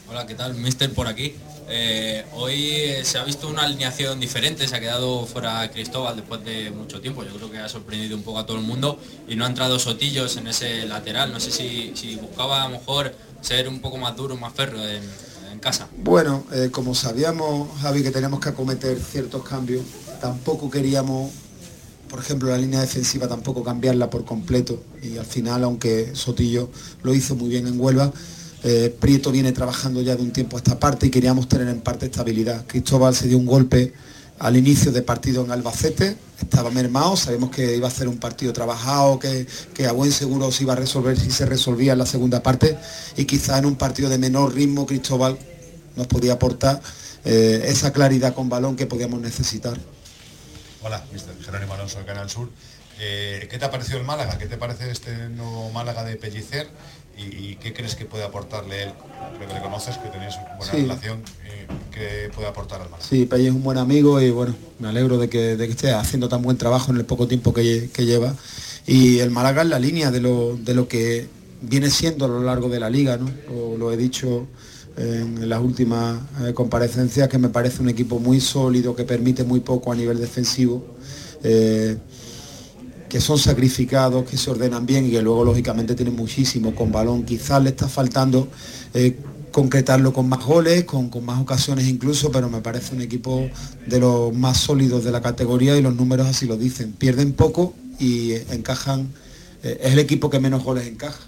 Hola, 0.10 0.26
¿qué 0.26 0.36
tal? 0.36 0.56
Mister 0.56 0.92
por 0.92 1.08
aquí. 1.08 1.36
Eh, 1.70 2.26
hoy 2.34 3.04
se 3.04 3.18
ha 3.18 3.24
visto 3.24 3.48
una 3.48 3.64
alineación 3.64 4.20
diferente, 4.20 4.68
se 4.68 4.76
ha 4.76 4.80
quedado 4.80 5.26
fuera 5.26 5.70
Cristóbal 5.72 6.16
después 6.16 6.44
de 6.44 6.72
mucho 6.72 7.00
tiempo. 7.00 7.24
Yo 7.24 7.34
creo 7.36 7.50
que 7.50 7.58
ha 7.58 7.70
sorprendido 7.70 8.18
un 8.18 8.24
poco 8.24 8.40
a 8.40 8.46
todo 8.46 8.58
el 8.58 8.64
mundo 8.64 9.00
y 9.28 9.36
no 9.36 9.46
ha 9.46 9.48
entrado 9.48 9.80
Sotillos 9.80 10.36
en 10.38 10.48
ese 10.48 10.86
lateral. 10.86 11.32
No 11.32 11.40
sé 11.40 11.52
si, 11.52 11.94
si 11.96 12.16
buscaba 12.16 12.64
a 12.64 12.70
lo 12.70 12.78
mejor 12.78 13.16
ser 13.44 13.68
un 13.68 13.80
poco 13.80 13.98
más 13.98 14.16
duro, 14.16 14.36
más 14.38 14.54
ferro 14.54 14.84
en, 14.84 15.04
en 15.52 15.60
casa. 15.60 15.88
Bueno, 15.98 16.44
eh, 16.52 16.70
como 16.72 16.96
sabíamos, 16.96 17.70
Javi, 17.82 18.02
que 18.02 18.10
tenemos 18.12 18.40
que 18.40 18.50
acometer 18.50 18.98
ciertos 19.00 19.44
cambios, 19.44 19.84
tampoco 20.20 20.72
queríamos, 20.72 21.32
por 22.10 22.20
ejemplo, 22.20 22.50
la 22.50 22.58
línea 22.58 22.82
defensiva 22.82 23.28
tampoco 23.28 23.64
cambiarla 23.64 24.10
por 24.10 24.26
completo. 24.26 24.82
Y 25.04 25.18
al 25.18 25.26
final, 25.26 25.64
aunque 25.64 26.16
Sotillo 26.16 26.70
lo 27.04 27.14
hizo 27.14 27.36
muy 27.36 27.50
bien 27.50 27.68
en 27.68 27.80
Huelva, 27.80 28.12
eh, 28.64 28.96
Prieto 28.98 29.30
viene 29.32 29.52
trabajando 29.52 30.02
ya 30.02 30.16
de 30.16 30.24
un 30.24 30.32
tiempo 30.32 30.56
a 30.56 30.60
esta 30.60 30.80
parte 30.80 31.08
y 31.08 31.10
queríamos 31.10 31.50
tener 31.50 31.68
en 31.68 31.82
parte 31.82 32.06
estabilidad. 32.06 32.66
Cristóbal 32.66 33.14
se 33.14 33.28
dio 33.28 33.38
un 33.38 33.46
golpe 33.46 33.94
al 34.40 34.56
inicio 34.56 34.92
de 34.92 35.02
partido 35.02 35.44
en 35.44 35.52
Albacete, 35.52 36.16
estaba 36.44 36.70
mermado, 36.70 37.16
sabemos 37.16 37.50
que 37.50 37.76
iba 37.76 37.88
a 37.88 37.92
ser 37.92 38.08
un 38.08 38.18
partido 38.18 38.54
trabajado, 38.54 39.20
que, 39.20 39.46
que, 39.74 39.88
a 39.88 39.92
buen 39.92 40.12
seguro 40.12 40.52
se 40.52 40.64
iba 40.64 40.74
a 40.74 40.76
resolver 40.76 41.20
si 41.20 41.32
se 41.32 41.46
resolvía 41.46 41.94
en 41.94 42.00
la 42.00 42.06
segunda 42.06 42.44
parte 42.44 42.78
y 43.18 43.26
quizá 43.26 43.58
en 43.58 43.66
un 43.66 43.76
partido 43.76 44.10
de 44.10 44.18
menor 44.18 44.54
ritmo 44.54 44.86
Cristóbal 44.86 45.38
nos 45.96 46.08
podía 46.08 46.34
aportar 46.34 46.82
eh, 47.26 47.64
esa 47.68 47.92
claridad 47.94 48.34
con 48.34 48.50
balón 48.50 48.76
que 48.76 48.86
podíamos 48.86 49.20
necesitar. 49.22 49.78
Hola, 50.82 51.04
Mr. 51.14 51.44
Jerónimo 51.46 51.74
Alonso 51.74 52.00
de 52.00 52.06
Canal 52.06 52.30
Sur. 52.30 52.50
Eh, 53.00 53.48
¿Qué 53.50 53.58
te 53.58 53.66
ha 53.66 53.72
parecido 53.72 53.98
el 53.98 54.04
Málaga? 54.04 54.38
¿Qué 54.38 54.46
te 54.46 54.58
parece 54.58 54.92
este 54.92 55.30
nuevo 55.30 55.70
Málaga 55.72 56.04
de 56.04 56.16
Pellicer? 56.16 56.68
¿Y, 57.18 57.22
y 57.24 57.56
qué 57.62 57.74
crees 57.74 57.96
que 57.96 58.06
puede 58.06 58.24
aportarle 58.24 58.84
él? 58.84 58.94
Creo 59.38 59.48
que 59.48 59.54
le 59.54 59.62
conoces, 59.62 59.98
que 59.98 60.10
tenéis 60.10 60.36
buena 60.58 60.74
Sí. 60.74 60.82
relación. 60.82 61.24
¿Qué 61.92 62.30
puede 62.34 62.48
aportar 62.48 62.82
al 62.82 62.90
Málaga? 62.90 63.08
Sí, 63.08 63.26
Pelle 63.26 63.48
es 63.48 63.54
un 63.54 63.64
buen 63.64 63.78
amigo 63.78 64.20
y 64.22 64.32
bueno, 64.32 64.56
me 64.80 64.88
alegro 64.88 65.18
de 65.18 65.30
que, 65.30 65.56
que 65.58 65.64
esté 65.66 65.92
haciendo 65.92 66.28
tan 66.30 66.42
buen 66.42 66.58
trabajo 66.58 66.92
en 66.92 66.98
el 66.98 67.06
poco 67.06 67.28
tiempo 67.28 67.54
que, 67.54 67.62
lle- 67.62 67.90
que 67.92 68.06
lleva. 68.06 68.36
Y 68.88 69.20
el 69.20 69.30
Málaga 69.32 69.62
en 69.62 69.70
la 69.70 69.80
línea 69.80 70.12
de 70.12 70.20
lo, 70.22 70.58
de 70.58 70.74
lo 70.74 70.88
que 70.88 71.28
viene 71.62 71.90
siendo 71.90 72.26
a 72.26 72.28
lo 72.28 72.42
largo 72.44 72.70
de 72.70 72.80
la 72.80 72.90
liga, 72.90 73.18
¿no? 73.18 73.30
Lo, 73.50 73.78
lo 73.78 73.92
he 73.92 73.98
dicho 73.98 74.48
en 74.98 75.48
las 75.50 75.62
últimas 75.62 76.20
eh, 76.44 76.54
comparecencias, 76.54 77.28
que 77.30 77.38
me 77.38 77.50
parece 77.50 77.82
un 77.82 77.90
equipo 77.90 78.20
muy 78.20 78.40
sólido, 78.42 78.96
que 78.96 79.04
permite 79.06 79.44
muy 79.44 79.60
poco 79.62 79.92
a 79.92 79.96
nivel 79.96 80.20
defensivo. 80.20 80.84
eh, 81.44 81.98
que 83.10 83.22
son 83.22 83.38
sacrificados, 83.38 84.26
que 84.28 84.38
se 84.38 84.50
ordenan 84.50 84.88
bien 84.88 85.06
y 85.06 85.12
que 85.12 85.22
luego 85.22 85.46
lógicamente 85.46 85.94
tienen 85.94 86.16
muchísimo 86.16 86.74
con 86.74 86.92
balón. 86.92 87.24
Quizás 87.24 87.62
le 87.62 87.70
está 87.70 87.88
faltando 87.88 88.48
eh, 88.96 89.16
concretarlo 89.54 90.12
con 90.12 90.28
más 90.28 90.44
goles, 90.44 90.84
con, 90.84 91.10
con 91.10 91.24
más 91.24 91.40
ocasiones 91.40 91.88
incluso, 91.88 92.30
pero 92.32 92.50
me 92.50 92.60
parece 92.60 92.94
un 92.94 93.02
equipo 93.02 93.50
de 93.88 94.00
los 94.00 94.34
más 94.34 94.58
sólidos 94.58 95.06
de 95.06 95.12
la 95.12 95.22
categoría 95.22 95.78
y 95.78 95.82
los 95.82 95.96
números 95.96 96.28
así 96.28 96.46
lo 96.46 96.58
dicen. 96.58 96.92
Pierden 96.92 97.32
poco 97.32 97.74
y 98.00 98.34
encajan, 98.52 99.14
eh, 99.64 99.80
es 99.82 99.94
el 99.94 100.00
equipo 100.00 100.30
que 100.30 100.40
menos 100.42 100.64
goles 100.64 100.88
encaja. 100.88 101.20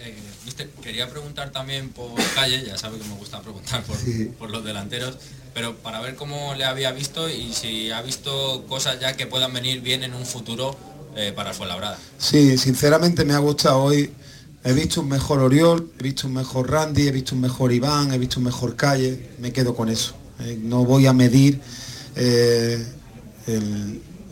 Eh, 0.00 0.14
mister, 0.44 0.68
quería 0.82 1.08
preguntar 1.08 1.52
también 1.52 1.90
por 1.90 2.10
calle, 2.34 2.64
ya 2.66 2.76
sabe 2.78 2.98
que 2.98 3.04
me 3.06 3.14
gusta 3.14 3.40
preguntar 3.42 3.84
por, 3.84 3.96
Sí. 3.96 4.30
por 4.38 4.50
los 4.50 4.64
delanteros, 4.64 5.16
pero 5.54 5.76
para 5.76 6.00
ver 6.00 6.16
cómo 6.16 6.54
le 6.54 6.64
había 6.64 6.92
visto 6.92 7.28
y 7.30 7.52
si 7.52 7.90
ha 7.90 8.02
visto 8.02 8.64
cosas 8.68 8.98
ya 9.00 9.16
que 9.16 9.26
puedan 9.26 9.52
venir 9.52 9.80
bien 9.82 10.02
en 10.02 10.14
un 10.14 10.24
futuro 10.26 10.76
eh, 11.14 11.32
para 11.36 11.52
Fuenlabrada. 11.54 11.98
Sí, 12.18 12.58
sinceramente 12.58 13.24
me 13.24 13.34
ha 13.34 13.38
gustado 13.38 13.82
hoy. 13.82 14.10
He 14.66 14.72
visto 14.72 15.00
un 15.00 15.08
mejor 15.08 15.38
Oriol, 15.38 15.92
he 15.98 16.02
visto 16.02 16.26
un 16.26 16.34
mejor 16.34 16.68
Randy, 16.70 17.06
he 17.06 17.12
visto 17.12 17.34
un 17.36 17.40
mejor 17.40 17.72
Iván, 17.72 18.12
he 18.12 18.18
visto 18.18 18.40
un 18.40 18.44
mejor 18.46 18.74
Calle. 18.74 19.30
Me 19.38 19.52
quedo 19.52 19.76
con 19.76 19.88
eso. 19.88 20.14
Eh, 20.40 20.58
no 20.60 20.84
voy 20.84 21.06
a 21.06 21.12
medir 21.12 21.60
eh, 22.16 22.84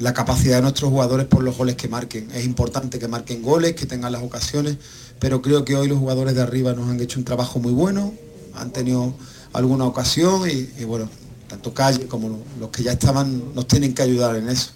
la 0.01 0.13
capacidad 0.13 0.57
de 0.57 0.63
nuestros 0.63 0.91
jugadores 0.91 1.27
por 1.27 1.43
los 1.45 1.57
goles 1.57 1.77
que 1.77 1.87
marquen. 1.89 2.29
Es 2.33 2.45
importante 2.45 2.99
que 2.99 3.07
marquen 3.07 3.43
goles, 3.43 3.75
que 3.75 3.87
tengan 3.87 4.11
las 4.11 4.23
ocasiones, 4.23 4.77
pero 5.21 5.41
creo 5.41 5.65
que 5.65 5.77
hoy 5.77 5.87
los 5.89 5.99
jugadores 5.99 6.35
de 6.35 6.43
arriba 6.43 6.73
nos 6.73 6.91
han 6.91 6.99
hecho 7.01 7.19
un 7.21 7.25
trabajo 7.25 7.61
muy 7.61 7.73
bueno, 7.73 8.13
han 8.55 8.73
tenido 8.73 9.15
alguna 9.53 9.85
ocasión 9.85 10.51
y, 10.51 10.69
y 10.81 10.85
bueno, 10.85 11.09
tanto 11.49 11.73
Calle 11.73 12.07
como 12.09 12.29
lo- 12.29 12.43
los 12.59 12.71
que 12.71 12.83
ya 12.83 12.93
estaban 12.93 13.55
nos 13.55 13.69
tienen 13.69 13.95
que 13.95 14.03
ayudar 14.03 14.35
en 14.35 14.49
eso. 14.49 14.71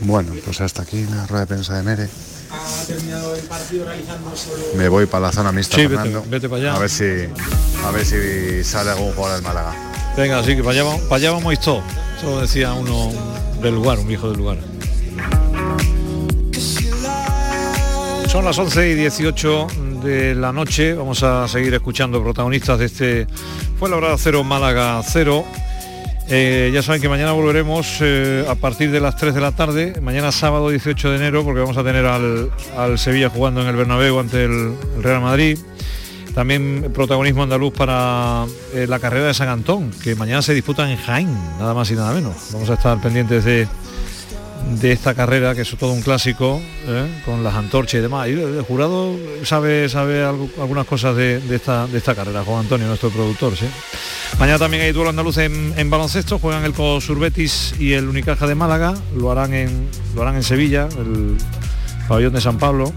Bueno, 0.00 0.32
pues 0.44 0.60
hasta 0.60 0.82
aquí 0.82 1.04
la 1.10 1.26
rueda 1.26 1.40
de 1.40 1.46
prensa 1.48 1.74
de 1.76 1.82
Mere. 1.82 2.08
Ha 2.58 2.84
terminado 2.86 3.34
el 3.34 3.42
partido 3.42 3.84
realizando 3.84 4.36
solo... 4.36 4.62
Me 4.76 4.88
voy 4.88 5.06
para 5.06 5.26
la 5.26 5.32
zona 5.32 5.52
mixta, 5.52 5.76
Sí, 5.76 5.82
vete- 5.82 5.88
Fernando. 5.96 6.24
vete 6.28 6.48
para 6.48 6.62
allá. 6.62 6.74
A 6.74 6.78
ver 6.78 6.90
si 6.90 7.04
a 7.84 7.90
ver 7.90 8.04
si 8.04 8.64
sale 8.64 8.90
algún 8.90 9.12
jugador 9.12 9.36
del 9.36 9.44
Málaga. 9.44 9.74
Venga, 10.16 10.38
así 10.38 10.56
que 10.56 10.62
para 10.62 10.70
allá, 10.72 10.84
vamos- 10.84 11.02
para 11.02 11.16
allá 11.16 11.30
vamos 11.32 11.60
todos. 11.60 11.82
Eso 12.18 12.30
lo 12.30 12.40
decía 12.40 12.72
uno 12.72 13.12
del 13.62 13.74
lugar, 13.74 13.98
un 13.98 14.08
viejo 14.08 14.28
del 14.30 14.38
lugar. 14.38 14.58
Son 18.28 18.44
las 18.44 18.58
11 18.58 18.90
y 18.90 18.94
18 18.94 19.66
de 20.02 20.34
la 20.34 20.52
noche. 20.52 20.94
Vamos 20.94 21.22
a 21.22 21.46
seguir 21.48 21.72
escuchando 21.74 22.22
protagonistas 22.22 22.78
de 22.78 22.84
este 22.86 23.26
Fue 23.78 23.88
la 23.88 23.96
hora 23.96 24.14
0 24.18 24.44
Málaga 24.44 25.02
0. 25.06 25.44
Eh, 26.28 26.70
ya 26.74 26.82
saben 26.82 27.00
que 27.00 27.08
mañana 27.08 27.32
volveremos 27.32 27.98
eh, 28.00 28.44
a 28.48 28.56
partir 28.56 28.90
de 28.90 28.98
las 28.98 29.16
3 29.16 29.32
de 29.32 29.40
la 29.40 29.52
tarde, 29.52 30.00
mañana 30.00 30.32
sábado 30.32 30.70
18 30.70 31.10
de 31.10 31.16
enero, 31.16 31.44
porque 31.44 31.60
vamos 31.60 31.76
a 31.76 31.84
tener 31.84 32.04
al, 32.04 32.50
al 32.76 32.98
Sevilla 32.98 33.30
jugando 33.30 33.62
en 33.62 33.68
el 33.68 33.76
Bernabéu 33.76 34.18
ante 34.18 34.44
el 34.44 34.74
Real 35.00 35.20
Madrid. 35.20 35.58
También 36.34 36.90
protagonismo 36.92 37.44
andaluz 37.44 37.72
para 37.72 38.44
eh, 38.74 38.86
la 38.86 38.98
carrera 38.98 39.28
de 39.28 39.34
San 39.34 39.48
Antón, 39.48 39.90
que 40.02 40.14
mañana 40.16 40.42
se 40.42 40.52
disputa 40.52 40.90
en 40.90 40.98
Jaén, 40.98 41.32
nada 41.58 41.72
más 41.72 41.90
y 41.90 41.94
nada 41.94 42.12
menos. 42.12 42.36
Vamos 42.52 42.68
a 42.68 42.74
estar 42.74 43.00
pendientes 43.00 43.44
de, 43.44 43.66
de 44.74 44.92
esta 44.92 45.14
carrera, 45.14 45.54
que 45.54 45.62
es 45.62 45.76
todo 45.76 45.92
un 45.92 46.02
clásico, 46.02 46.60
¿eh? 46.86 47.22
con 47.24 47.44
las 47.44 47.54
antorchas 47.54 47.94
y 47.94 48.02
demás. 48.02 48.28
Y 48.28 48.32
el, 48.32 48.62
jurado 48.62 49.16
sabe, 49.44 49.88
sabe 49.88 50.24
algunas 50.24 50.86
cosas 50.86 51.16
de, 51.16 51.40
esta, 51.50 51.86
de 51.86 51.98
esta 51.98 52.14
carrera, 52.14 52.42
Juan 52.44 52.60
Antonio, 52.60 52.86
nuestro 52.86 53.10
productor. 53.10 53.56
¿sí? 53.56 53.66
Mañana 54.38 54.58
también 54.58 54.82
hay 54.82 54.92
duelo 54.92 55.10
andaluz 55.10 55.38
en, 55.38 55.90
baloncesto, 55.90 56.38
juegan 56.38 56.64
el 56.64 56.72
Cosurbetis 56.72 57.74
y 57.78 57.92
el 57.92 58.08
Unicaja 58.08 58.46
de 58.46 58.54
Málaga, 58.54 58.94
lo 59.16 59.30
harán 59.30 59.54
en, 59.54 59.88
lo 60.14 60.22
harán 60.22 60.36
en 60.36 60.42
Sevilla, 60.42 60.88
el 60.98 61.36
pabellón 62.08 62.34
de 62.34 62.40
San 62.40 62.58
Pablo. 62.58 62.92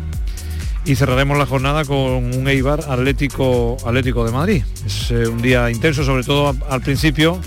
Y 0.86 0.96
cerraremos 0.96 1.38
la 1.38 1.46
jornada 1.46 1.86
con 1.86 2.00
un 2.00 2.48
Eibar 2.48 2.80
Atlético, 2.88 3.78
Atlético 3.86 4.26
de 4.26 4.32
Madrid. 4.32 4.64
Es 4.86 5.12
eh, 5.12 5.28
un 5.28 5.42
día 5.42 5.70
intenso, 5.70 6.04
sobre 6.04 6.24
todo 6.24 6.56
al 6.68 6.82
principio, 6.82 7.40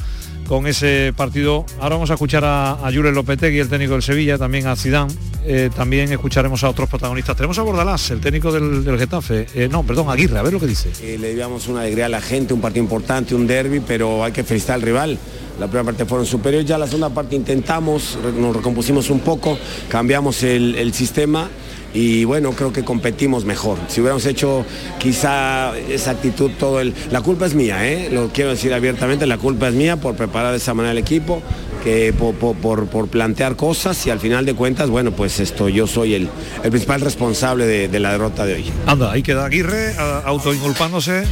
con 0.46 0.66
ese 0.66 1.12
partido. 1.16 1.64
Ahora 1.80 1.96
vamos 1.96 2.10
a 2.10 2.14
escuchar 2.14 2.44
a, 2.44 2.72
a 2.72 2.90
Lopetegui, 2.90 3.58
el 3.58 3.68
técnico 3.68 3.92
del 3.92 4.02
Sevilla, 4.02 4.38
también 4.38 4.66
a 4.66 4.76
Zidane. 4.76 5.12
Eh, 5.44 5.70
también 5.74 6.12
escucharemos 6.12 6.62
a 6.62 6.70
otros 6.70 6.88
protagonistas. 6.88 7.36
Tenemos 7.36 7.58
a 7.58 7.62
Bordalás, 7.62 8.10
el 8.10 8.20
técnico 8.20 8.52
del, 8.52 8.98
Getafe. 8.98 9.46
Eh, 9.54 9.68
no, 9.68 9.82
perdón, 9.82 10.08
Aguirre, 10.08 10.38
a 10.38 10.42
ver 10.42 10.52
lo 10.52 10.60
que 10.60 10.66
dice. 10.66 10.90
Eh, 11.02 11.18
le 11.18 11.34
damos 11.34 11.66
una 11.68 11.80
alegría 11.80 12.06
a 12.06 12.08
la 12.08 12.20
gente, 12.20 12.54
un 12.54 12.60
partido 12.60 12.84
importante, 12.84 13.34
un 13.34 13.46
derby, 13.46 13.80
pero 13.80 14.24
hay 14.24 14.32
que 14.32 14.44
felicitar 14.44 14.76
al 14.76 14.82
rival. 14.82 15.18
La 15.58 15.66
primera 15.66 15.84
parte 15.84 16.04
fueron 16.06 16.26
superiores, 16.26 16.66
ya 16.66 16.78
la 16.78 16.86
segunda 16.86 17.10
parte 17.10 17.36
intentamos, 17.36 18.18
nos 18.36 18.56
recompusimos 18.56 19.10
un 19.10 19.20
poco, 19.20 19.58
cambiamos 19.88 20.42
el 20.42 20.92
sistema 20.94 21.50
y 21.94 22.24
bueno, 22.24 22.52
creo 22.52 22.72
que 22.72 22.84
competimos 22.84 23.44
mejor. 23.44 23.78
Si 23.88 24.00
hubiéramos 24.00 24.24
hecho 24.26 24.64
quizá 24.98 25.76
esa 25.78 26.12
actitud, 26.12 26.50
todo 26.58 26.80
el... 26.80 26.94
La 27.10 27.20
culpa 27.20 27.46
es 27.46 27.54
mía, 27.54 27.86
¿eh? 27.88 28.08
lo 28.10 28.28
quiero 28.28 28.50
decir 28.50 28.72
abiertamente, 28.72 29.26
la 29.26 29.38
culpa 29.38 29.68
es 29.68 29.74
mía 29.74 29.96
por 29.96 30.14
preparar 30.14 30.52
de 30.52 30.56
esa 30.58 30.72
manera 30.74 30.92
el 30.92 30.98
equipo, 30.98 31.42
que 31.84 32.12
por, 32.12 32.34
por- 32.34 32.86
por- 32.86 33.08
plantear 33.08 33.56
cosas 33.56 34.06
y 34.06 34.10
al 34.10 34.20
final 34.20 34.46
de 34.46 34.54
cuentas, 34.54 34.88
bueno, 34.88 35.10
pues 35.12 35.40
esto 35.40 35.68
yo 35.68 35.86
soy 35.86 36.14
el, 36.14 36.28
el 36.62 36.70
principal 36.70 37.00
responsable 37.00 37.66
de- 37.66 37.88
de 37.88 38.00
la 38.00 38.12
derrota 38.12 38.46
de 38.46 38.54
hoy. 38.54 38.64
Anda, 38.86 39.12
ahí 39.12 39.22
queda 39.22 39.44
Aguirre, 39.44 39.94
autoinculpándose. 40.24 41.24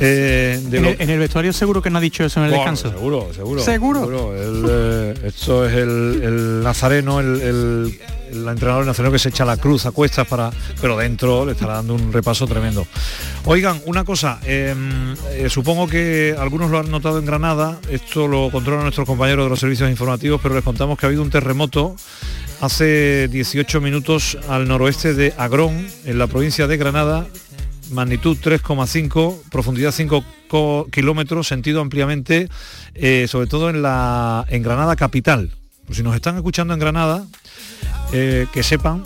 Eh, 0.00 0.60
de 0.62 0.78
En 0.78 0.84
el, 0.86 0.96
en 0.98 1.10
el 1.10 1.18
vestuario 1.18 1.52
seguro 1.52 1.82
que 1.82 1.90
no 1.90 1.98
ha 1.98 2.00
dicho 2.00 2.24
eso 2.24 2.40
en 2.40 2.46
el 2.46 2.50
Bueno, 2.52 2.64
descanso. 2.64 2.90
Seguro, 2.90 3.28
seguro. 3.34 3.62
¿Seguro? 3.62 4.34
El, 4.34 4.64
eh, 4.68 5.14
esto 5.26 5.66
es 5.66 5.74
el, 5.74 6.20
el 6.22 6.62
nazareno, 6.62 7.20
el, 7.20 7.98
entrenador 8.32 8.86
nazareno 8.86 9.12
que 9.12 9.18
se 9.18 9.28
echa 9.28 9.44
la 9.44 9.58
cruz 9.58 9.86
a 9.86 9.90
cuestas 9.90 10.26
para. 10.26 10.50
Pero 10.80 10.96
dentro 10.96 11.44
le 11.44 11.52
estará 11.52 11.74
dando 11.74 11.94
un 11.94 12.12
repaso 12.12 12.46
tremendo. 12.46 12.86
Oigan, 13.44 13.80
una 13.84 14.04
cosa, 14.04 14.38
eh, 14.44 14.74
eh, 15.32 15.50
supongo 15.50 15.86
que 15.86 16.34
algunos 16.38 16.70
lo 16.70 16.78
han 16.78 16.90
notado 16.90 17.18
en 17.18 17.26
Granada, 17.26 17.78
esto 17.90 18.26
lo 18.26 18.50
controlan 18.50 18.84
nuestros 18.84 19.06
compañeros 19.06 19.46
de 19.46 19.50
los 19.50 19.60
servicios 19.60 19.90
informativos, 19.90 20.40
pero 20.42 20.54
les 20.54 20.64
contamos 20.64 20.98
que 20.98 21.06
ha 21.06 21.08
habido 21.08 21.22
un 21.22 21.30
terremoto 21.30 21.96
hace 22.60 23.28
18 23.28 23.80
minutos 23.80 24.38
al 24.48 24.68
noroeste 24.68 25.14
de 25.14 25.32
Agrón, 25.36 25.86
en 26.04 26.18
la 26.18 26.26
provincia 26.26 26.66
de 26.66 26.76
Granada, 26.76 27.26
magnitud 27.90 28.36
3,5, 28.42 29.42
profundidad 29.50 29.92
5 29.92 30.24
co- 30.48 30.86
kilómetros, 30.90 31.46
sentido 31.48 31.80
ampliamente, 31.80 32.48
eh, 32.94 33.26
sobre 33.28 33.46
todo 33.46 33.70
en, 33.70 33.82
la, 33.82 34.44
en 34.48 34.62
Granada 34.62 34.96
capital. 34.96 35.50
Pues 35.86 35.96
si 35.98 36.02
nos 36.02 36.14
están 36.14 36.36
escuchando 36.36 36.72
en 36.74 36.80
Granada, 36.80 37.26
eh, 38.12 38.46
que 38.52 38.62
sepan 38.62 39.04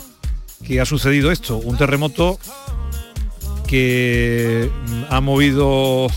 que 0.65 0.79
ha 0.81 0.85
sucedido 0.85 1.31
esto, 1.31 1.57
un 1.57 1.77
terremoto 1.77 2.39
que 3.67 4.69
mm, 4.87 5.03
ha 5.09 5.21
movido 5.21 6.07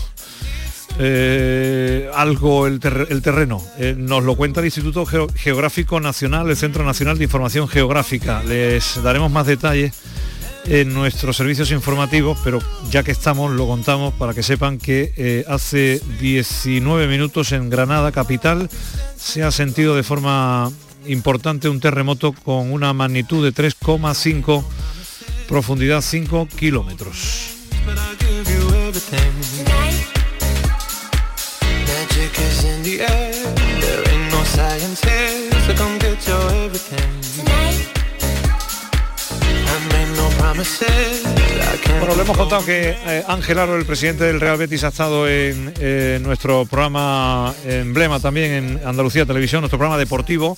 eh, 0.99 2.09
algo 2.13 2.67
el, 2.67 2.79
terreno. 2.79 3.61
Nos 3.97 4.23
lo 4.23 4.35
cuenta 4.35 4.59
el 4.59 4.65
Instituto 4.67 5.05
Geográfico 5.05 5.99
Nacional, 5.99 6.49
el 6.49 6.57
Centro 6.57 6.83
Nacional 6.83 7.17
de 7.17 7.23
Información 7.25 7.67
Geográfica. 7.67 8.43
Les 8.43 9.01
daremos 9.01 9.31
más 9.31 9.45
detalles 9.47 9.93
en 10.69 10.93
nuestros 10.93 11.35
servicios 11.35 11.71
informativos, 11.71 12.37
pero 12.43 12.59
ya 12.91 13.03
que 13.03 13.11
estamos 13.11 13.51
lo 13.51 13.67
contamos 13.67 14.13
para 14.13 14.33
que 14.33 14.43
sepan 14.43 14.77
que 14.77 15.13
eh, 15.17 15.43
hace 15.47 15.99
19 16.19 17.07
minutos 17.07 17.51
en 17.51 17.69
Granada, 17.69 18.11
capital, 18.11 18.69
se 19.17 19.43
ha 19.43 19.51
sentido 19.51 19.95
de 19.95 20.03
forma 20.03 20.71
importante 21.07 21.69
un 21.69 21.79
terremoto 21.79 22.33
con 22.33 22.71
una 22.71 22.93
magnitud 22.93 23.43
de 23.43 23.51
3,5, 23.51 24.63
profundidad 25.47 26.01
5 26.01 26.47
kilómetros. 26.55 27.55
Bueno, 41.99 42.15
le 42.15 42.21
hemos 42.23 42.37
contado 42.37 42.65
que 42.65 42.89
eh, 42.89 43.23
Ángel 43.27 43.59
Aro, 43.59 43.77
el 43.77 43.85
presidente 43.85 44.25
del 44.25 44.41
Real 44.41 44.57
Betis, 44.57 44.83
ha 44.83 44.89
estado 44.89 45.25
en 45.29 46.21
nuestro 46.23 46.65
programa 46.65 47.53
emblema 47.65 48.19
también 48.19 48.51
en 48.51 48.87
Andalucía 48.87 49.25
Televisión, 49.25 49.61
nuestro 49.61 49.77
programa 49.77 49.97
deportivo, 49.97 50.57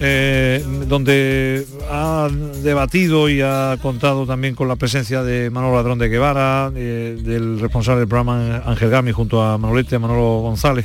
eh, 0.00 0.62
donde 0.86 1.66
ha 1.90 2.28
debatido 2.62 3.30
y 3.30 3.40
ha 3.40 3.78
contado 3.80 4.26
también 4.26 4.54
con 4.54 4.68
la 4.68 4.76
presencia 4.76 5.22
de 5.22 5.48
Manolo 5.48 5.76
Ladrón 5.76 5.98
de 5.98 6.08
Guevara, 6.08 6.70
eh, 6.74 7.18
del 7.18 7.58
responsable 7.58 8.00
del 8.00 8.08
programa 8.08 8.62
Ángel 8.66 8.90
Gami, 8.90 9.12
junto 9.12 9.42
a 9.42 9.56
Manolete, 9.56 9.98
Manolo 9.98 10.40
González 10.40 10.84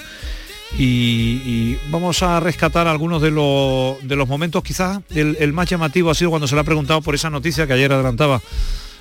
y, 0.75 1.75
vamos 1.89 2.21
a 2.23 2.39
rescatar 2.39 2.87
algunos 2.87 3.21
de, 3.21 3.31
los 3.31 4.27
momentos, 4.27 4.63
quizás 4.63 4.99
el, 5.13 5.53
más 5.53 5.69
llamativo 5.69 6.09
ha 6.09 6.15
sido 6.15 6.29
cuando 6.29 6.47
se 6.47 6.55
le 6.55 6.61
ha 6.61 6.63
preguntado 6.63 7.01
por 7.01 7.15
esa 7.15 7.29
noticia 7.29 7.67
que 7.67 7.73
ayer 7.73 7.91
adelantaba 7.91 8.41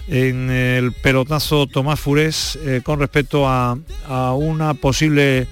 en 0.09 0.51
el 0.51 0.93
pelotazo 0.93 1.67
Tomás 1.67 1.99
Furés 1.99 2.57
eh, 2.65 2.81
con 2.85 3.01
respecto 3.01 3.49
a, 3.49 3.77
una 4.35 4.75
posible 4.75 5.49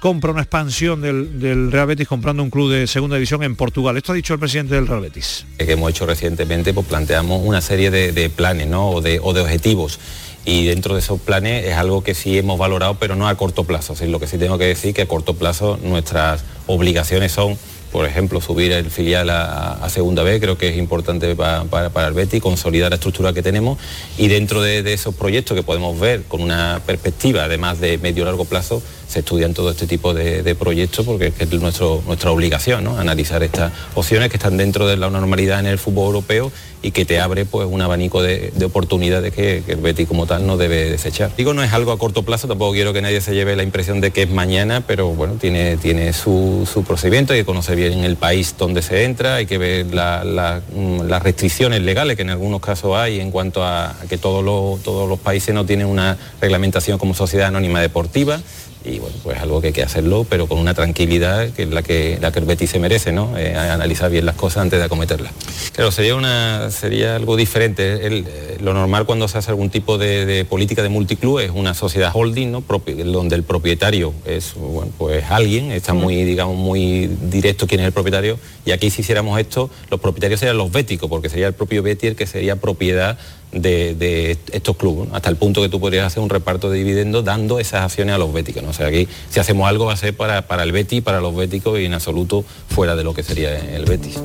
compra, 0.00 0.30
una 0.30 0.40
expansión 0.40 1.02
del, 1.02 1.70
Real 1.70 1.86
Betis 1.86 2.08
comprando 2.08 2.42
un 2.42 2.48
club 2.48 2.72
de 2.72 2.86
segunda 2.86 3.16
división 3.16 3.42
en 3.42 3.56
Portugal. 3.56 3.96
Esto 3.98 4.12
ha 4.12 4.14
dicho 4.14 4.32
el 4.32 4.40
presidente 4.40 4.74
del 4.74 4.86
Real 4.86 5.02
Betis. 5.02 5.44
Que 5.58 5.72
hemos 5.72 5.90
hecho 5.90 6.06
recientemente, 6.06 6.72
pues 6.72 6.86
planteamos 6.86 7.42
una 7.44 7.60
serie 7.60 7.90
de, 7.90 8.30
planes 8.30 8.68
o, 8.72 9.02
de, 9.02 9.20
o 9.22 9.34
de 9.34 9.42
objetivos 9.42 10.00
y 10.44 10.66
dentro 10.66 10.94
de 10.94 11.00
esos 11.00 11.20
planes 11.20 11.64
es 11.66 11.74
algo 11.74 12.02
que 12.02 12.14
sí 12.14 12.38
hemos 12.38 12.58
valorado, 12.58 12.96
pero 12.98 13.14
no 13.14 13.28
a 13.28 13.34
corto 13.36 13.64
plazo. 13.64 13.94
lo 14.06 14.18
que 14.18 14.26
sí 14.26 14.38
tengo 14.38 14.58
que 14.58 14.64
decir 14.64 14.94
que 14.94 15.02
a 15.02 15.06
corto 15.06 15.34
plazo 15.34 15.78
nuestras 15.82 16.44
obligaciones 16.66 17.32
son, 17.32 17.56
por 17.92 18.06
ejemplo, 18.06 18.40
subir 18.40 18.72
el 18.72 18.90
filial 18.90 19.30
a, 19.30 19.86
segunda 19.88 20.22
vez, 20.22 20.40
creo 20.40 20.58
que 20.58 20.68
es 20.68 20.76
importante 20.76 21.36
para, 21.36 22.08
el 22.08 22.14
Betty, 22.14 22.40
consolidar 22.40 22.90
la 22.90 22.96
estructura 22.96 23.32
que 23.32 23.42
tenemos 23.42 23.78
y 24.18 24.28
dentro 24.28 24.62
de, 24.62 24.92
esos 24.92 25.14
proyectos 25.14 25.56
que 25.56 25.62
podemos 25.62 25.98
ver 26.00 26.24
con 26.24 26.42
una 26.42 26.80
perspectiva, 26.86 27.44
además 27.44 27.78
de 27.78 27.98
medio 27.98 28.24
largo 28.24 28.44
plazo, 28.44 28.82
se 29.12 29.18
estudian 29.18 29.52
todo 29.52 29.70
este 29.70 29.86
tipo 29.86 30.14
de, 30.14 30.54
proyectos 30.54 31.04
porque 31.04 31.32
es, 31.38 31.52
nuestro, 31.52 32.02
nuestra 32.06 32.30
obligación, 32.30 32.84
¿no? 32.84 32.96
analizar 32.98 33.42
estas 33.42 33.72
opciones 33.94 34.30
que 34.30 34.36
están 34.36 34.56
dentro 34.56 34.86
de 34.86 34.96
la 34.96 35.10
normalidad 35.10 35.60
en 35.60 35.66
el 35.66 35.78
fútbol 35.78 36.06
europeo 36.06 36.50
y 36.80 36.92
que 36.92 37.04
te 37.04 37.20
abre 37.20 37.44
pues 37.44 37.68
un 37.70 37.82
abanico 37.82 38.22
de, 38.22 38.52
oportunidades 38.64 39.32
que, 39.34 39.62
el 39.66 39.80
Betis 39.80 40.08
como 40.08 40.26
tal 40.26 40.46
no 40.46 40.56
debe 40.56 40.90
desechar. 40.90 41.30
Digo, 41.36 41.52
no 41.52 41.62
es 41.62 41.72
algo 41.72 41.92
a 41.92 41.98
corto 41.98 42.22
plazo, 42.22 42.48
tampoco 42.48 42.72
quiero 42.72 42.92
que 42.92 43.02
nadie 43.02 43.20
se 43.20 43.34
lleve 43.34 43.54
la 43.54 43.62
impresión 43.62 44.00
de 44.00 44.12
que 44.12 44.22
es 44.22 44.30
mañana, 44.30 44.82
pero 44.86 45.08
bueno, 45.08 45.34
tiene, 45.34 45.76
tiene 45.76 46.12
su, 46.12 46.66
procedimiento, 46.86 47.34
hay 47.34 47.40
que 47.40 47.44
conocer 47.44 47.76
bien 47.76 48.04
el 48.04 48.16
país 48.16 48.54
donde 48.58 48.82
se 48.82 49.04
entra, 49.04 49.36
hay 49.36 49.46
que 49.46 49.58
ver 49.58 49.86
mm, 49.86 51.02
las 51.02 51.22
restricciones 51.22 51.82
legales 51.82 52.16
que 52.16 52.22
en 52.22 52.30
algunos 52.30 52.60
casos 52.60 52.96
hay 52.96 53.20
en 53.20 53.30
cuanto 53.30 53.62
a 53.64 53.94
que 54.08 54.16
todos 54.16 54.42
los, 54.42 54.82
todos 54.82 55.08
los 55.08 55.18
países 55.18 55.54
no 55.54 55.66
tienen 55.66 55.86
una 55.86 56.16
reglamentación 56.40 56.98
como 56.98 57.14
sociedad 57.14 57.48
anónima 57.48 57.80
deportiva 57.80 58.40
y 58.84 58.98
bueno, 58.98 59.16
pues 59.22 59.38
algo 59.38 59.60
que 59.60 59.68
hay 59.68 59.72
que 59.72 59.82
hacerlo, 59.82 60.26
pero 60.28 60.46
con 60.46 60.58
una 60.58 60.74
tranquilidad 60.74 61.50
que 61.50 61.62
es 61.64 61.70
la 61.70 61.82
que, 61.82 62.18
la 62.20 62.32
que 62.32 62.38
el 62.40 62.44
Betis 62.44 62.70
se 62.70 62.78
merece, 62.78 63.12
¿no? 63.12 63.36
Eh, 63.38 63.54
analizar 63.56 64.10
bien 64.10 64.26
las 64.26 64.34
cosas 64.34 64.62
antes 64.62 64.78
de 64.78 64.84
acometerlas. 64.84 65.32
Claro, 65.72 65.90
sería, 65.90 66.14
una, 66.16 66.70
sería 66.70 67.16
algo 67.16 67.36
diferente. 67.36 67.98
Eh, 68.02 68.58
lo 68.60 68.74
normal 68.74 69.06
cuando 69.06 69.28
se 69.28 69.38
hace 69.38 69.50
algún 69.50 69.70
tipo 69.70 69.98
de, 69.98 70.44
política 70.48 70.82
de 70.82 70.88
multiclub 70.88 71.38
es 71.38 71.50
una 71.50 71.74
sociedad 71.74 72.10
holding, 72.12 72.50
¿no? 72.50 72.64
donde 73.06 73.36
el 73.36 73.42
propietario 73.42 74.12
es 74.24 74.54
pues 74.98 75.24
alguien, 75.30 75.72
está 75.72 75.94
muy, 75.94 76.24
digamos, 76.24 76.56
muy 76.56 77.06
directo 77.06 77.66
quién 77.66 77.80
es 77.80 77.86
el 77.86 77.92
propietario, 77.92 78.38
y 78.64 78.72
aquí 78.72 78.90
si 78.90 79.02
hiciéramos 79.02 79.38
esto, 79.38 79.70
los 79.90 80.00
propietarios 80.00 80.40
serían 80.40 80.58
los 80.58 80.70
béticos, 80.72 81.08
porque 81.08 81.28
sería 81.28 81.46
el 81.46 81.54
propio 81.54 81.82
Betis 81.82 82.10
el 82.10 82.16
que 82.16 82.26
sería 82.26 82.56
propiedad 82.56 83.18
de, 83.52 84.38
estos 84.52 84.76
clubes, 84.76 85.08
hasta 85.12 85.28
el 85.28 85.36
punto 85.36 85.62
que 85.62 85.68
tú 85.68 85.80
podrías 85.80 86.06
hacer 86.06 86.22
un 86.22 86.30
reparto 86.30 86.70
de 86.70 86.78
dividendos 86.78 87.24
dando 87.24 87.58
esas 87.58 87.82
acciones 87.82 88.14
a 88.14 88.18
los 88.18 88.32
béticos. 88.32 88.62
¿no? 88.62 88.70
O 88.70 88.72
sea, 88.72 88.86
aquí 88.88 89.08
si 89.30 89.40
hacemos 89.40 89.68
algo 89.68 89.86
va 89.86 89.92
a 89.92 89.96
ser 89.96 90.16
para, 90.16 90.46
para 90.46 90.62
el 90.62 90.72
Betis, 90.72 91.02
para 91.02 91.20
los 91.20 91.34
béticos 91.34 91.78
y 91.78 91.84
en 91.84 91.94
absoluto 91.94 92.44
fuera 92.68 92.96
de 92.96 93.04
lo 93.04 93.14
que 93.14 93.22
sería 93.22 93.56
el 93.74 93.84
Betis. 93.84 94.18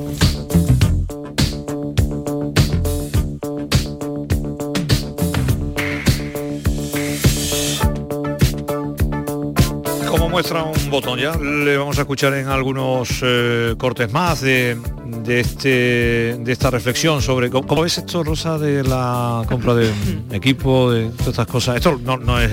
Un 10.88 10.92
botón 10.92 11.18
ya. 11.18 11.36
Le 11.36 11.76
vamos 11.76 11.98
a 11.98 12.02
escuchar 12.02 12.32
en 12.32 12.48
algunos 12.48 13.20
eh, 13.22 13.74
cortes 13.76 14.10
más 14.10 14.40
de, 14.40 14.78
este, 15.26 16.36
de 16.38 16.52
esta 16.52 16.70
reflexión 16.70 17.20
sobre 17.20 17.50
cómo, 17.50 17.84
es 17.84 17.98
esto, 17.98 18.24
Rosa, 18.24 18.58
de 18.58 18.82
la 18.84 19.42
compra 19.46 19.74
de 19.74 19.92
equipo, 20.32 20.90
de 20.90 21.10
todas 21.10 21.28
estas 21.28 21.46
cosas. 21.46 21.76
Esto 21.76 22.00
no, 22.02 22.40
es 22.40 22.50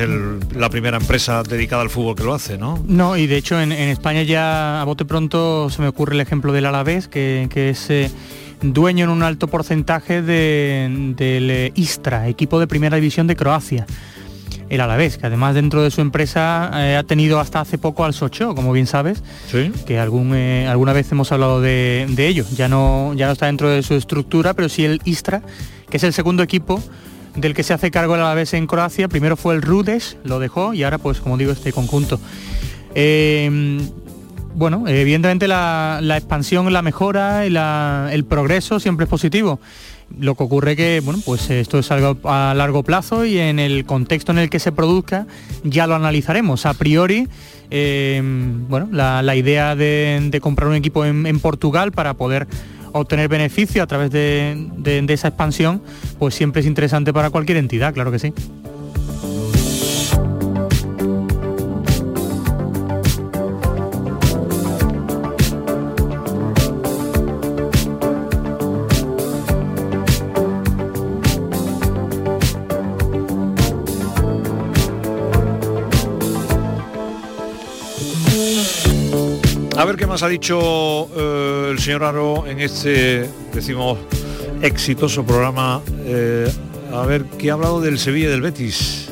la 0.53 0.69
primera 0.69 0.97
empresa 0.97 1.43
dedicada 1.43 1.81
al 1.81 1.89
fútbol 1.89 2.15
que 2.15 2.23
lo 2.23 2.33
hace, 2.33 2.57
¿no? 2.57 2.83
No, 2.85 3.15
y 3.15 3.25
de 3.25 3.37
hecho 3.37 3.59
en, 3.59 3.71
España 3.71 4.23
ya 4.23 4.81
a 4.81 4.83
bote 4.83 5.05
pronto 5.05 5.69
se 5.69 5.81
me 5.81 5.87
ocurre 5.87 6.15
el 6.15 6.21
ejemplo 6.21 6.51
del 6.51 6.65
Alavés, 6.65 7.07
que, 7.07 7.47
que 7.49 7.69
es... 7.69 7.89
Eh, 7.89 8.11
dueño 8.61 9.03
en 9.03 9.11
un 9.11 9.21
alto 9.21 9.47
porcentaje 9.47 10.21
del 10.21 11.15
de, 11.15 11.71
Istra, 11.75 12.29
equipo 12.29 12.59
de 12.59 12.67
primera 12.67 12.95
división 12.95 13.27
de 13.27 13.35
Croacia 13.35 13.85
el 14.69 14.81
Alavés, 14.81 15.17
que 15.17 15.27
además 15.27 15.55
dentro 15.55 15.83
de 15.83 15.91
su 15.91 16.01
empresa 16.01 16.71
eh, 16.73 16.95
ha 16.95 17.03
tenido 17.03 17.39
hasta 17.39 17.61
hace 17.61 17.77
poco 17.77 18.05
al 18.05 18.13
Socho, 18.13 18.55
como 18.55 18.71
bien 18.71 18.87
sabes, 18.87 19.23
que 19.85 19.99
algún, 19.99 20.33
eh, 20.35 20.67
alguna 20.67 20.93
vez 20.93 21.11
hemos 21.11 21.31
hablado 21.31 21.61
de, 21.61 22.07
ello. 22.17 22.45
Ya 22.55 22.67
no, 22.67 23.13
ya 23.15 23.27
no 23.27 23.33
está 23.33 23.45
dentro 23.45 23.69
de 23.69 23.83
su 23.83 23.93
estructura, 23.93 24.53
pero 24.53 24.69
sí 24.69 24.85
el 24.85 25.01
Istra, 25.05 25.41
que 25.89 25.97
es 25.97 26.03
el 26.03 26.13
segundo 26.13 26.43
equipo 26.43 26.81
del 27.35 27.53
que 27.53 27.63
se 27.63 27.73
hace 27.73 27.91
cargo 27.91 28.15
el 28.15 28.21
Alavés 28.21 28.53
en 28.53 28.67
Croacia. 28.67 29.07
Primero 29.07 29.37
fue 29.37 29.55
el 29.55 29.61
Rudes, 29.61 30.17
lo 30.23 30.39
dejó, 30.39 30.73
y 30.73 30.83
ahora, 30.83 30.97
pues 30.97 31.19
como 31.19 31.37
digo, 31.37 31.51
este 31.51 31.71
conjunto. 31.71 32.19
Eh, 32.95 33.79
bueno, 34.55 34.85
evidentemente 34.87 35.49
la, 35.49 35.99
expansión, 36.15 36.71
la 36.71 36.81
mejora 36.81 37.45
y 37.45 37.53
el 38.13 38.25
progreso 38.25 38.79
siempre 38.79 39.03
es 39.03 39.09
positivo. 39.09 39.59
Lo 40.19 40.35
que 40.35 40.43
ocurre 40.43 40.75
que, 40.75 41.01
bueno, 41.03 41.19
pues 41.25 41.49
esto 41.49 41.79
es 41.79 41.91
algo 41.91 42.17
a 42.29 42.53
largo 42.55 42.83
plazo 42.83 43.25
y 43.25 43.37
en 43.37 43.59
el 43.59 43.85
contexto 43.85 44.31
en 44.31 44.37
el 44.37 44.49
que 44.49 44.59
se 44.59 44.71
produzca 44.71 45.27
ya 45.63 45.87
lo 45.87 45.95
analizaremos. 45.95 46.65
A 46.65 46.73
priori, 46.73 47.27
eh, 47.71 48.21
bueno, 48.23 48.87
la, 48.91 49.35
idea 49.35 49.75
de, 49.75 50.39
comprar 50.41 50.69
un 50.69 50.75
equipo 50.75 51.05
en, 51.05 51.39
Portugal 51.39 51.91
para 51.91 52.13
poder 52.13 52.47
obtener 52.93 53.27
beneficio 53.27 53.83
a 53.83 53.87
través 53.87 54.11
de 54.11 55.05
esa 55.09 55.27
expansión, 55.29 55.81
pues 56.17 56.35
siempre 56.35 56.61
es 56.61 56.67
interesante 56.67 57.11
para 57.11 57.29
cualquier 57.29 57.57
entidad, 57.57 57.93
claro 57.93 58.11
que 58.11 58.19
sí. 58.19 58.33
A 79.77 79.83
ver 79.83 79.97
qué 79.97 80.07
más 80.07 80.23
ha 80.23 80.29
dicho 80.29 81.09
eh, 81.17 81.67
el 81.71 81.79
señor 81.79 82.05
Aro 82.05 82.47
en 82.47 82.61
este, 82.61 83.29
decimos, 83.53 83.99
exitoso 84.61 85.25
programa. 85.25 85.81
Eh, 86.05 86.49
a 86.93 87.05
ver, 87.05 87.25
¿qué 87.37 87.49
ha 87.49 87.53
hablado 87.53 87.81
del 87.81 87.99
Sevilla 87.99 88.27
y 88.27 88.29
del 88.31 88.41
Betis? 88.41 89.04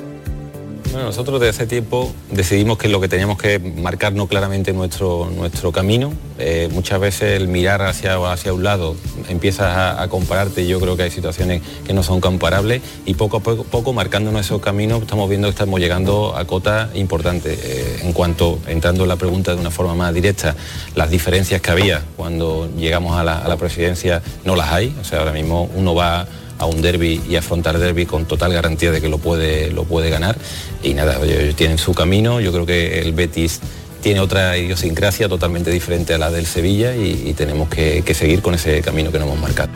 Bueno, 0.93 1.07
nosotros 1.07 1.39
desde 1.39 1.49
hace 1.49 1.65
tiempo 1.65 2.13
decidimos 2.29 2.77
que 2.77 2.87
lo 2.87 3.01
que 3.01 3.07
teníamos 3.07 3.39
que 3.39 3.57
marcarnos 3.57 4.27
claramente 4.27 4.73
nuestro, 4.73 5.27
nuestro 5.35 5.71
camino. 5.71 6.13
Eh, 6.37 6.69
muchas 6.71 6.99
veces 6.99 7.41
el 7.41 7.47
mirar 7.47 7.81
hacia, 7.81 8.17
hacia 8.31 8.53
un 8.53 8.63
lado 8.63 8.95
empiezas 9.27 9.75
a, 9.75 10.07
compararte 10.07 10.61
y 10.61 10.67
yo 10.67 10.79
creo 10.79 10.95
que 10.95 11.01
hay 11.01 11.09
situaciones 11.09 11.63
que 11.83 11.93
no 11.93 12.03
son 12.03 12.21
comparables 12.21 12.83
y 13.07 13.15
poco 13.15 13.37
a 13.37 13.39
poco, 13.39 13.63
poco 13.63 13.91
marcándonos 13.91 14.41
esos 14.41 14.61
caminos 14.61 15.01
estamos 15.01 15.27
viendo 15.27 15.47
que 15.47 15.53
estamos 15.53 15.79
llegando 15.79 16.37
a 16.37 16.45
cotas 16.45 16.95
importantes. 16.95 17.59
Eh, 17.63 18.01
en 18.03 18.13
cuanto, 18.13 18.59
entrando 18.67 19.01
en 19.01 19.09
la 19.09 19.15
pregunta 19.15 19.55
de 19.55 19.61
una 19.61 19.71
forma 19.71 19.95
más 19.95 20.13
directa, 20.13 20.55
las 20.93 21.09
diferencias 21.09 21.59
que 21.59 21.71
había 21.71 22.03
cuando 22.15 22.69
llegamos 22.77 23.17
a 23.17 23.23
la, 23.23 23.39
a 23.39 23.47
la 23.47 23.57
presidencia 23.57 24.21
no 24.45 24.55
las 24.55 24.71
hay. 24.71 24.95
O 25.01 25.03
sea, 25.03 25.17
ahora 25.17 25.31
mismo 25.31 25.67
uno 25.73 25.95
va 25.95 26.27
a 26.63 26.65
un 26.65 26.81
derby 26.81 27.21
y 27.29 27.35
afrontar 27.35 27.77
derby 27.77 28.05
con 28.05 28.25
total 28.25 28.53
garantía 28.53 28.91
de 28.91 29.01
que 29.01 29.09
lo 29.09 29.17
puede, 29.17 29.71
lo 29.71 29.83
puede 29.83 30.09
ganar. 30.09 30.37
Y 30.81 30.93
nada, 30.93 31.19
ellos 31.23 31.55
tienen 31.55 31.77
su 31.77 31.93
camino, 31.93 32.39
yo 32.39 32.51
creo 32.51 32.65
que 32.65 32.99
el 32.99 33.13
Betis 33.13 33.59
tiene 34.01 34.19
otra 34.19 34.57
idiosincrasia 34.57 35.29
totalmente 35.29 35.71
diferente 35.71 36.13
a 36.13 36.17
la 36.17 36.31
del 36.31 36.45
Sevilla 36.45 36.95
y, 36.95 37.33
tenemos 37.33 37.69
que, 37.69 38.01
que 38.05 38.13
seguir 38.13 38.41
con 38.41 38.53
ese 38.53 38.81
camino 38.81 39.11
que 39.11 39.19
nos 39.19 39.27
hemos 39.27 39.39
marcado. 39.39 39.71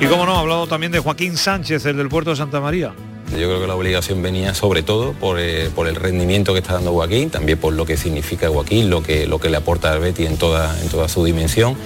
Y 0.00 0.06
como 0.06 0.26
no, 0.26 0.36
ha 0.36 0.40
hablado 0.40 0.66
también 0.66 0.92
de 0.92 0.98
Joaquín 0.98 1.36
Sánchez, 1.36 1.86
el 1.86 1.96
del 1.96 2.08
puerto 2.08 2.30
de 2.30 2.36
Santa 2.36 2.60
María. 2.60 2.92
Yo 3.38 3.48
creo 3.48 3.60
que 3.60 3.66
la 3.66 3.74
obligación 3.74 4.22
venía 4.22 4.54
sobre 4.54 4.82
todo 4.82 5.12
por, 5.12 5.38
eh, 5.40 5.70
por, 5.74 5.88
el 5.88 5.96
rendimiento 5.96 6.52
que 6.52 6.60
está 6.60 6.74
dando 6.74 6.92
Joaquín, 6.92 7.30
también 7.30 7.58
por 7.58 7.72
lo 7.72 7.84
que 7.84 7.96
significa 7.96 8.48
Joaquín, 8.48 8.90
lo 8.90 9.02
que, 9.02 9.26
lo 9.26 9.38
que 9.38 9.50
le 9.50 9.56
aporta 9.56 9.92
al 9.92 10.00
Betty 10.00 10.26
en 10.26 10.36
toda, 10.36 10.80
en 10.80 10.88
toda 10.88 11.08
su 11.08 11.24
dimensión 11.24 11.76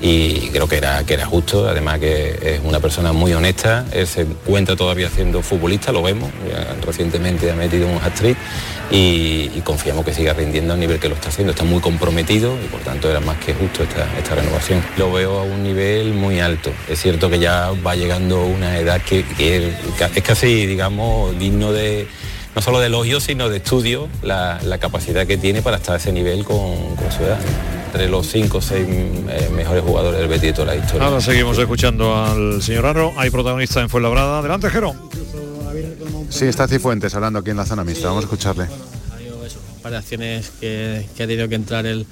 y 0.00 0.48
creo 0.50 0.68
que 0.68 0.76
era, 0.76 1.04
que 1.04 1.14
era 1.14 1.26
justo, 1.26 1.68
además 1.68 1.98
que 1.98 2.38
es 2.42 2.60
una 2.62 2.80
persona 2.80 3.12
muy 3.12 3.32
honesta, 3.32 3.86
él 3.92 4.06
se 4.06 4.22
encuentra 4.22 4.76
todavía 4.76 5.08
siendo 5.08 5.40
futbolista, 5.40 5.90
lo 5.90 6.02
vemos, 6.02 6.30
recientemente 6.84 7.50
ha 7.50 7.54
metido 7.54 7.88
un 7.88 7.96
hat-trick 7.96 8.36
y, 8.90 9.48
confiamos 9.64 10.04
que 10.04 10.14
siga 10.14 10.32
rindiendo 10.32 10.74
al 10.74 10.80
nivel 10.80 11.00
que 11.00 11.08
lo 11.08 11.16
está 11.16 11.28
haciendo, 11.28 11.52
está 11.52 11.64
muy 11.64 11.80
comprometido 11.80 12.54
y 12.64 12.68
por 12.68 12.80
tanto 12.82 13.10
era 13.10 13.18
más 13.18 13.36
que 13.38 13.52
justo 13.52 13.82
esta, 13.82 14.06
esta 14.16 14.36
renovación. 14.36 14.80
Lo 14.96 15.10
veo 15.10 15.40
a 15.40 15.42
un 15.42 15.64
nivel 15.64 16.14
muy 16.14 16.38
alto, 16.38 16.70
es 16.88 17.00
cierto 17.00 17.28
que 17.28 17.40
ya 17.40 17.72
va 17.84 17.96
llegando 17.96 18.44
una 18.44 18.78
edad 18.78 19.00
que 19.02 19.24
es 19.98 20.22
casi, 20.22 20.66
digamos, 20.66 20.95
digno 21.38 21.72
de 21.72 22.06
no 22.56 22.62
solo 22.62 22.80
de 22.80 22.86
elogio, 22.86 23.20
sino 23.20 23.50
de 23.50 23.58
estudio, 23.58 24.08
la, 24.22 24.58
la, 24.64 24.78
capacidad 24.78 25.26
que 25.26 25.36
tiene 25.36 25.60
para 25.60 25.76
estar 25.76 25.94
a 25.94 25.98
ese 25.98 26.10
nivel 26.10 26.42
con, 26.42 26.96
con 26.96 27.12
su 27.12 27.22
edad. 27.22 27.38
Entre 27.86 28.08
los 28.08 28.26
cinco 28.26 28.58
o 28.58 28.62
seis 28.62 28.86
eh, 28.88 29.50
mejores 29.54 29.84
jugadores 29.84 30.18
del 30.18 30.28
Betis 30.28 30.42
de 30.42 30.52
toda 30.54 30.74
la 30.74 30.76
historia. 30.76 31.06
Ahora 31.06 31.20
seguimos 31.20 31.58
escuchando 31.58 32.16
al 32.16 32.62
señor 32.62 32.86
Arro. 32.86 33.12
Hay 33.18 33.28
protagonista 33.28 33.82
en 33.82 33.90
Fuenlabrada. 33.90 34.38
Adelante, 34.38 34.70
Jero. 34.70 34.94
Sí, 36.30 36.46
está 36.46 36.66
Cifuentes 36.66 37.14
hablando 37.14 37.40
aquí 37.40 37.50
en 37.50 37.58
la 37.58 37.66
zona 37.66 37.84
mixta. 37.84 38.08
Vamos 38.08 38.24
a 38.24 38.26
escucharle. 38.26 38.64
Un 38.64 39.82
par 39.82 39.92
de 39.92 39.98
acciones 39.98 40.50
que, 40.58 41.06
que 41.14 41.22
ha 41.22 41.26
tenido 41.26 41.48
que 41.48 41.54
entrar 41.56 41.84
el, 41.84 42.06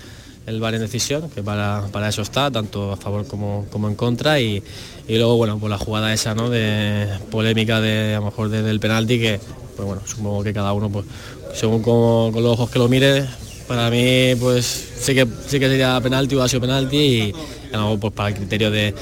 el 0.46 0.60
VAR 0.60 0.74
en 0.74 0.80
decisión, 0.80 1.30
que 1.30 1.42
para, 1.42 1.84
para 1.92 2.08
eso 2.08 2.22
está, 2.22 2.50
tanto 2.50 2.92
a 2.92 2.96
favor 2.96 3.26
como, 3.26 3.66
como 3.70 3.88
en 3.88 3.94
contra. 3.94 4.40
Y, 4.40 4.62
y 5.08 5.16
luego, 5.16 5.36
bueno, 5.36 5.58
pues 5.58 5.70
la 5.70 5.78
jugada 5.78 6.12
esa, 6.12 6.34
¿no? 6.34 6.50
De 6.50 7.08
polémica 7.30 7.80
de 7.80 8.14
a 8.14 8.20
lo 8.20 8.26
mejor 8.26 8.48
de, 8.48 8.62
del 8.62 8.80
penalti 8.80 9.18
que 9.18 9.40
pues 9.74 9.86
bueno, 9.86 10.02
supongo 10.06 10.42
que 10.42 10.52
cada 10.52 10.72
uno, 10.72 10.88
pues, 10.88 11.06
según 11.54 11.82
como, 11.82 12.30
con 12.32 12.42
los 12.42 12.52
ojos 12.52 12.70
que 12.70 12.78
lo 12.78 12.88
mire, 12.88 13.26
para 13.66 13.90
mí, 13.90 14.34
pues 14.38 14.64
sí 14.98 15.14
que 15.14 15.26
sí 15.46 15.58
que 15.58 15.68
sería 15.68 16.00
penalti 16.00 16.36
o 16.36 16.42
ha 16.42 16.48
sido 16.48 16.60
penalti 16.60 16.96
y 16.96 17.34
luego 17.72 17.98
pues 17.98 18.12
para 18.12 18.28
el 18.28 18.34
criterio 18.36 18.70
de, 18.70 18.94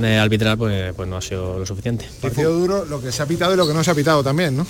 de 0.00 0.18
arbitrar, 0.18 0.58
pues, 0.58 0.92
pues 0.94 1.08
no 1.08 1.16
ha 1.16 1.20
sido 1.22 1.58
lo 1.58 1.66
suficiente. 1.66 2.08
Partido 2.20 2.52
duro, 2.52 2.84
lo 2.84 3.00
que 3.00 3.12
se 3.12 3.22
ha 3.22 3.26
pitado 3.26 3.54
y 3.54 3.56
lo 3.56 3.66
que 3.66 3.74
no 3.74 3.84
se 3.84 3.90
ha 3.90 3.94
pitado 3.94 4.22
también, 4.22 4.56
¿no? 4.56 4.66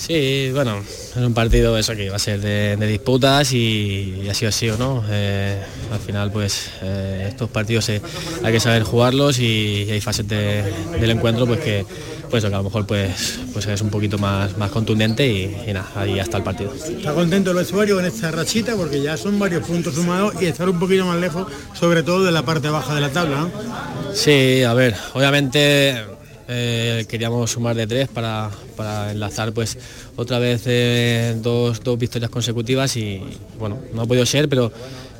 Sí, 0.00 0.50
bueno, 0.54 0.78
es 0.78 1.14
un 1.14 1.34
partido 1.34 1.76
eso 1.76 1.94
que 1.94 2.08
va 2.08 2.16
a 2.16 2.18
ser 2.18 2.40
de, 2.40 2.74
de 2.74 2.86
disputas 2.86 3.52
y, 3.52 4.22
y, 4.24 4.28
ha 4.30 4.34
sido 4.34 4.48
así 4.48 4.70
o 4.70 4.78
no. 4.78 5.04
Eh, 5.10 5.62
al 5.92 5.98
final, 5.98 6.32
pues 6.32 6.70
eh, 6.80 7.26
estos 7.28 7.50
partidos 7.50 7.86
eh, 7.90 8.00
hay 8.42 8.50
que 8.50 8.60
saber 8.60 8.82
jugarlos 8.82 9.38
y, 9.38 9.84
y 9.86 9.90
hay 9.90 10.00
fases 10.00 10.26
de, 10.26 10.64
del 10.98 11.10
encuentro 11.10 11.46
pues 11.46 11.60
que 11.60 11.84
pues 12.30 12.42
que 12.42 12.46
a 12.46 12.58
lo 12.58 12.62
mejor 12.62 12.86
pues, 12.86 13.40
pues 13.52 13.66
es 13.66 13.82
un 13.82 13.90
poquito 13.90 14.16
más, 14.16 14.56
más 14.56 14.70
contundente 14.70 15.26
y, 15.26 15.54
y 15.66 15.72
nada, 15.74 15.90
ahí 15.96 16.14
ya 16.14 16.22
está 16.22 16.38
el 16.38 16.44
partido. 16.44 16.72
¿Está 16.72 17.12
contento 17.12 17.50
el 17.50 17.56
vestuario 17.56 17.96
con 17.96 18.06
esta 18.06 18.30
rachita? 18.30 18.76
Porque 18.76 19.02
ya 19.02 19.18
son 19.18 19.38
varios 19.38 19.66
puntos 19.66 19.96
sumados 19.96 20.40
y 20.40 20.46
estar 20.46 20.68
un 20.68 20.78
poquito 20.78 21.04
más 21.04 21.20
lejos, 21.20 21.46
sobre 21.74 22.02
todo 22.02 22.24
de 22.24 22.32
la 22.32 22.42
parte 22.42 22.70
baja 22.70 22.94
de 22.94 23.00
la 23.02 23.10
tabla, 23.10 23.40
¿no? 23.40 23.50
Sí, 24.14 24.62
a 24.62 24.72
ver, 24.72 24.94
obviamente 25.12 26.19
eh, 26.52 27.06
queríamos 27.08 27.52
sumar 27.52 27.76
de 27.76 27.86
tres 27.86 28.08
para, 28.08 28.50
para 28.76 29.12
enlazar 29.12 29.52
pues 29.52 29.78
otra 30.16 30.40
vez 30.40 30.62
eh, 30.66 31.36
dos, 31.40 31.80
dos, 31.84 31.96
victorias 31.96 32.28
consecutivas 32.28 32.96
y 32.96 33.22
bueno, 33.56 33.78
no 33.94 34.02
ha 34.02 34.06
podido 34.06 34.26
ser, 34.26 34.48
pero 34.48 34.72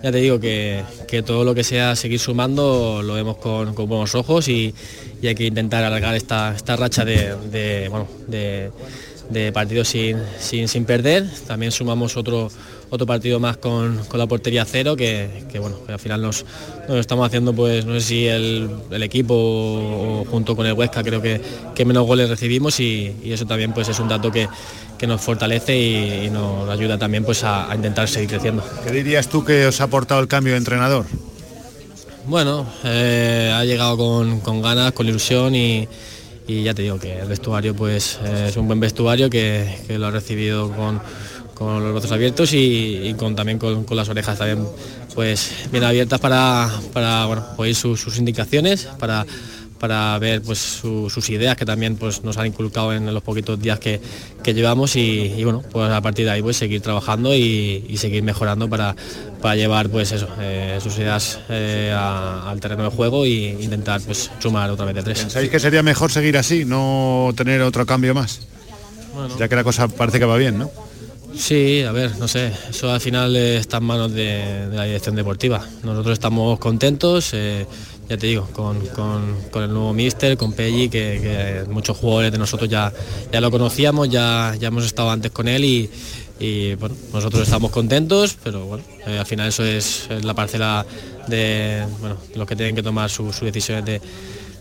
ya 0.02 0.10
te 0.10 0.18
digo 0.18 0.40
que, 0.40 0.82
que 1.06 1.22
todo 1.22 1.44
lo 1.44 1.54
que 1.54 1.62
sea 1.62 1.94
seguir 1.94 2.18
sumando 2.18 3.00
lo 3.04 3.14
vemos 3.14 3.36
con, 3.36 3.74
con 3.74 3.88
buenos 3.88 4.16
ojos 4.16 4.48
y, 4.48 4.74
y, 5.22 5.28
hay 5.28 5.36
que 5.36 5.44
intentar 5.44 5.84
alargar 5.84 6.16
esta, 6.16 6.56
esta 6.56 6.74
racha 6.74 7.04
de, 7.04 7.36
de, 7.50 7.88
bueno, 7.88 8.08
de, 8.26 8.72
de 9.28 9.52
partidos 9.52 9.88
sin, 9.88 10.18
sin, 10.40 10.66
sin, 10.66 10.84
perder. 10.84 11.30
También 11.46 11.70
sumamos 11.70 12.16
otro, 12.16 12.50
otro 12.90 13.06
partido 13.06 13.40
más 13.40 13.56
con, 13.56 13.98
con 14.04 14.18
la 14.18 14.26
portería 14.26 14.64
cero, 14.64 14.96
que, 14.96 15.44
que, 15.50 15.58
bueno, 15.58 15.76
que 15.86 15.92
al 15.92 15.98
final 15.98 16.20
nos, 16.20 16.44
nos, 16.88 16.98
estamos 16.98 17.26
haciendo, 17.26 17.52
pues 17.54 17.86
no 17.86 17.94
sé 17.94 18.00
si 18.00 18.26
el, 18.26 18.68
el 18.90 19.02
equipo 19.02 19.34
o, 19.34 20.20
o, 20.20 20.24
junto 20.24 20.56
con 20.56 20.66
el 20.66 20.72
Huesca 20.72 21.02
creo 21.02 21.22
que, 21.22 21.40
que 21.74 21.84
menos 21.84 22.06
goles 22.06 22.28
recibimos 22.28 22.78
y, 22.80 23.16
y, 23.22 23.32
eso 23.32 23.46
también 23.46 23.72
pues 23.72 23.88
es 23.88 23.98
un 24.00 24.08
dato 24.08 24.30
que, 24.30 24.48
que 24.98 25.06
nos 25.06 25.20
fortalece 25.20 25.78
y, 25.78 26.26
y, 26.26 26.30
nos 26.30 26.68
ayuda 26.68 26.98
también 26.98 27.24
pues 27.24 27.44
a, 27.44 27.70
a 27.70 27.74
intentar 27.76 28.08
seguir 28.08 28.28
creciendo. 28.28 28.64
¿Qué 28.84 28.90
dirías 28.90 29.28
tú 29.28 29.44
que 29.44 29.66
os 29.66 29.80
ha 29.80 29.84
aportado 29.84 30.20
el 30.20 30.28
cambio 30.28 30.54
de 30.54 30.58
entrenador? 30.58 31.06
Bueno, 32.26 32.66
eh, 32.84 33.52
ha 33.54 33.64
llegado 33.64 33.96
con, 33.96 34.40
con, 34.40 34.60
ganas, 34.60 34.92
con 34.92 35.08
ilusión 35.08 35.54
y, 35.54 35.88
y, 36.46 36.62
ya 36.62 36.74
te 36.74 36.82
digo 36.82 36.98
que 36.98 37.18
el 37.18 37.28
vestuario 37.28 37.74
pues 37.74 38.18
eh, 38.22 38.46
es 38.50 38.56
un 38.56 38.66
buen 38.66 38.78
vestuario 38.78 39.30
que, 39.30 39.78
que 39.86 39.98
lo 39.98 40.06
ha 40.06 40.10
recibido 40.10 40.70
con, 40.70 41.00
con 41.60 41.84
los 41.84 41.92
brazos 41.92 42.12
abiertos 42.12 42.54
y, 42.54 43.02
y 43.04 43.14
con, 43.18 43.36
también 43.36 43.58
con, 43.58 43.84
con, 43.84 43.94
las 43.94 44.08
orejas 44.08 44.38
también 44.38 44.66
pues 45.14 45.52
bien 45.70 45.84
abiertas 45.84 46.18
para, 46.18 46.70
para 46.94 47.26
bueno, 47.26 47.44
oír 47.58 47.74
sus, 47.74 48.00
sus 48.00 48.16
indicaciones, 48.16 48.88
para 48.98 49.26
para 49.78 50.18
ver 50.18 50.42
pues 50.42 50.58
su, 50.58 51.08
sus 51.08 51.28
ideas 51.30 51.56
que 51.56 51.64
también 51.64 51.96
pues 51.96 52.22
nos 52.22 52.36
han 52.36 52.46
inculcado 52.46 52.92
en 52.94 53.12
los 53.12 53.22
poquitos 53.22 53.60
días 53.60 53.78
que, 53.78 54.00
que 54.42 54.52
llevamos 54.52 54.94
y, 54.94 55.34
y, 55.36 55.44
bueno 55.44 55.62
pues 55.70 55.90
a 55.90 56.00
partir 56.02 56.26
de 56.26 56.32
ahí 56.32 56.42
pues 56.42 56.58
seguir 56.58 56.82
trabajando 56.82 57.34
y, 57.34 57.84
y 57.88 57.96
seguir 57.96 58.22
mejorando 58.22 58.68
para, 58.68 58.94
para 59.40 59.56
llevar 59.56 59.88
pues 59.88 60.12
eso 60.12 60.28
eh, 60.38 60.78
sus 60.82 60.96
ideas 60.98 61.40
eh, 61.48 61.94
a, 61.94 62.50
al 62.50 62.60
terreno 62.60 62.84
de 62.84 62.90
juego 62.90 63.24
e 63.24 63.56
intentar 63.60 64.00
pues 64.02 64.30
sumar 64.38 64.70
otra 64.70 64.84
vez 64.84 64.94
de 64.96 65.02
tres. 65.02 65.18
¿Pensáis 65.20 65.50
que 65.50 65.58
sería 65.58 65.82
mejor 65.82 66.10
seguir 66.10 66.36
así, 66.36 66.64
no 66.66 67.32
tener 67.34 67.62
otro 67.62 67.84
cambio 67.86 68.14
más? 68.14 68.40
Bueno. 69.14 69.36
Ya 69.38 69.48
que 69.48 69.56
la 69.56 69.64
cosa 69.64 69.88
parece 69.88 70.18
que 70.18 70.26
va 70.26 70.36
bien, 70.36 70.58
¿no? 70.58 70.70
Sí, 71.40 71.82
a 71.82 71.90
ver, 71.90 72.18
no 72.18 72.28
sé, 72.28 72.52
eso 72.68 72.92
al 72.92 73.00
final 73.00 73.34
está 73.34 73.78
en 73.78 73.84
manos 73.84 74.12
de, 74.12 74.68
la 74.70 74.84
dirección 74.84 75.16
deportiva. 75.16 75.66
Nosotros 75.82 76.12
estamos 76.12 76.58
contentos, 76.58 77.30
eh, 77.32 77.66
ya 78.10 78.18
te 78.18 78.26
digo, 78.26 78.46
con, 78.52 78.78
con, 78.88 79.62
el 79.62 79.72
nuevo 79.72 79.94
míster, 79.94 80.36
con 80.36 80.52
Pelli, 80.52 80.90
que, 80.90 81.64
muchos 81.70 81.96
jugadores 81.96 82.30
de 82.30 82.36
nosotros 82.36 82.68
ya, 82.68 82.92
ya 83.32 83.40
lo 83.40 83.50
conocíamos, 83.50 84.10
ya, 84.10 84.54
ya 84.60 84.68
hemos 84.68 84.84
estado 84.84 85.10
antes 85.10 85.30
con 85.30 85.48
él 85.48 85.64
y, 86.38 86.74
bueno, 86.74 86.94
nosotros 87.10 87.44
estamos 87.44 87.70
contentos, 87.70 88.36
pero 88.44 88.66
bueno, 88.66 88.84
eh, 89.06 89.18
al 89.18 89.26
final 89.26 89.48
eso 89.48 89.64
es, 89.64 90.08
la 90.22 90.34
parcela 90.34 90.84
de 91.26 91.86
bueno, 92.00 92.18
los 92.34 92.46
que 92.46 92.54
tienen 92.54 92.76
que 92.76 92.82
tomar 92.82 93.08
sus 93.08 93.34
su 93.34 93.46
decisiones 93.46 93.86
de, 93.86 94.02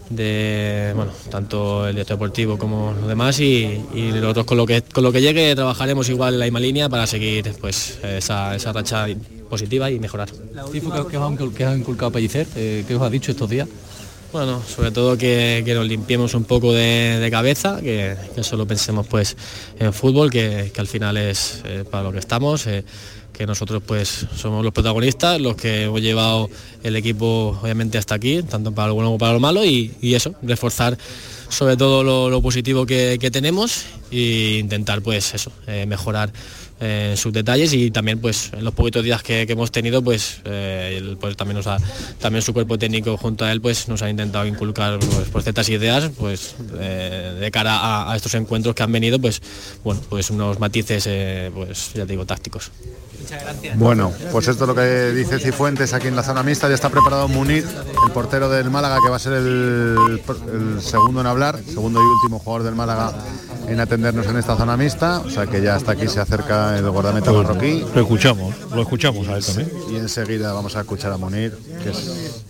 de 0.09 0.91
bueno, 0.95 1.11
tanto 1.29 1.87
el 1.87 1.93
director 1.93 2.17
deportivo 2.17 2.57
como 2.57 2.93
los 2.93 3.07
demás 3.07 3.39
y, 3.39 3.81
y, 3.93 4.11
nosotros 4.13 4.45
con 4.45 4.57
lo 4.57 4.65
que 4.65 4.81
con 4.81 5.03
lo 5.03 5.11
que 5.11 5.21
llegue 5.21 5.55
trabajaremos 5.55 6.09
igual 6.09 6.33
en 6.33 6.39
la 6.39 6.45
misma 6.45 6.59
línea 6.59 6.89
para 6.89 7.05
seguir 7.05 7.53
pues 7.61 7.99
esa, 8.03 8.55
esa 8.55 8.73
racha 8.73 9.05
positiva 9.49 9.89
y 9.89 9.99
mejorar. 9.99 10.29
¿Qué 11.55 11.65
ha 11.65 11.75
inculcado 11.75 12.11
Pellicer? 12.11 12.47
Eh, 12.55 12.85
¿Qué 12.87 12.95
os 12.95 13.01
ha 13.01 13.09
dicho 13.09 13.31
estos 13.31 13.49
días? 13.49 13.67
Bueno, 14.31 14.61
sobre 14.63 14.91
todo 14.91 15.17
que, 15.17 15.63
que 15.65 15.73
nos 15.73 15.87
limpiemos 15.87 16.35
un 16.35 16.43
poco 16.43 16.71
de, 16.71 17.27
cabeza, 17.31 17.81
que, 17.81 18.15
que, 18.35 18.43
solo 18.43 18.67
pensemos 18.67 19.07
pues 19.07 19.35
en 19.79 19.91
fútbol, 19.91 20.29
que, 20.29 20.71
que 20.71 20.81
al 20.81 20.87
final 20.87 21.17
es 21.17 21.63
eh, 21.65 21.83
para 21.89 22.03
lo 22.03 22.11
que 22.11 22.19
estamos, 22.19 22.67
eh, 22.67 22.83
que 23.33 23.47
nosotros 23.47 23.81
pues 23.83 24.27
somos 24.35 24.63
los 24.63 24.71
protagonistas, 24.71 25.41
los 25.41 25.55
que 25.55 25.85
hemos 25.85 26.01
llevado 26.01 26.47
el 26.83 26.95
equipo 26.95 27.57
obviamente 27.59 27.97
hasta 27.97 28.13
aquí, 28.13 28.43
tanto 28.43 28.71
para 28.71 28.89
lo 28.89 28.93
bueno 28.93 29.09
como 29.09 29.17
para 29.17 29.33
lo 29.33 29.39
malo, 29.39 29.65
y, 29.65 29.95
y 29.99 30.13
eso, 30.13 30.35
reforzar 30.43 30.95
sobre 31.49 31.75
todo 31.75 32.29
lo, 32.29 32.41
positivo 32.41 32.85
que, 32.85 33.17
tenemos 33.31 33.85
e 34.11 34.59
intentar 34.59 35.01
pues 35.01 35.33
eso, 35.33 35.51
eh, 35.67 35.85
mejorar 35.87 36.31
en 36.79 37.17
sus 37.17 37.33
detalles 37.33 37.73
y 37.73 37.91
también 37.91 38.19
pues 38.19 38.51
en 38.53 38.63
los 38.63 38.73
poquitos 38.73 39.03
días 39.03 39.21
que, 39.21 39.41
hemos 39.41 39.71
tenido 39.71 40.01
pues, 40.01 40.41
eh, 40.45 41.15
pues 41.19 41.35
también 41.35 42.41
su 42.41 42.53
cuerpo 42.53 42.77
técnico 42.77 43.17
junto 43.17 43.45
a 43.45 43.51
él 43.51 43.61
pues 43.61 43.87
nos 43.87 44.01
ha 44.01 44.09
intentado 44.09 44.45
inculcar 44.45 44.99
pues, 45.31 45.43
ciertas 45.43 45.67
ideas 45.69 46.11
pues 46.17 46.55
eh, 46.79 47.37
de 47.39 47.51
cara 47.51 48.11
a, 48.11 48.15
estos 48.15 48.33
encuentros 48.35 48.75
que 48.75 48.83
han 48.83 48.91
venido 48.91 49.19
pues 49.19 49.41
bueno 49.83 50.01
pues 50.09 50.29
unos 50.29 50.59
matices 50.59 51.05
eh, 51.07 51.51
pues 51.53 51.91
ya 51.93 52.05
digo 52.05 52.25
tácticos 52.25 52.71
bueno, 53.75 54.11
pues 54.31 54.47
esto 54.47 54.63
es 54.63 54.67
lo 54.67 54.75
que 54.75 55.11
dice 55.11 55.39
Cifuentes 55.39 55.93
aquí 55.93 56.07
en 56.07 56.15
la 56.15 56.23
zona 56.23 56.43
mixta. 56.43 56.67
Ya 56.67 56.75
está 56.75 56.89
preparado 56.89 57.27
Munir, 57.27 57.65
el 58.05 58.11
portero 58.11 58.49
del 58.49 58.69
Málaga, 58.69 58.97
que 59.03 59.09
va 59.09 59.15
a 59.15 59.19
ser 59.19 59.33
el, 59.33 60.21
el, 60.53 60.81
segundo 60.81 61.21
en 61.21 61.27
hablar, 61.27 61.59
segundo 61.65 62.01
y 62.01 62.05
último 62.05 62.39
jugador 62.39 62.63
del 62.63 62.75
Málaga 62.75 63.13
en 63.67 63.79
atendernos 63.79 64.25
en 64.27 64.37
esta 64.37 64.55
zona 64.55 64.77
mixta. 64.77 65.19
O 65.19 65.29
sea 65.29 65.47
que 65.47 65.61
ya 65.61 65.75
hasta 65.75 65.93
aquí 65.93 66.07
se 66.07 66.19
acerca 66.19 66.77
el 66.77 66.89
guardameta 66.89 67.31
marroquí. 67.31 67.85
Lo 67.93 68.01
escuchamos, 68.01 68.55
lo 68.73 68.81
escuchamos 68.81 69.27
a 69.27 69.37
él 69.37 69.45
también. 69.45 69.71
Y 69.91 69.95
enseguida 69.97 70.53
vamos 70.53 70.75
a 70.75 70.81
escuchar 70.81 71.11
a 71.11 71.17
Munir, 71.17 71.57
que 71.83 71.89
es 71.89 72.45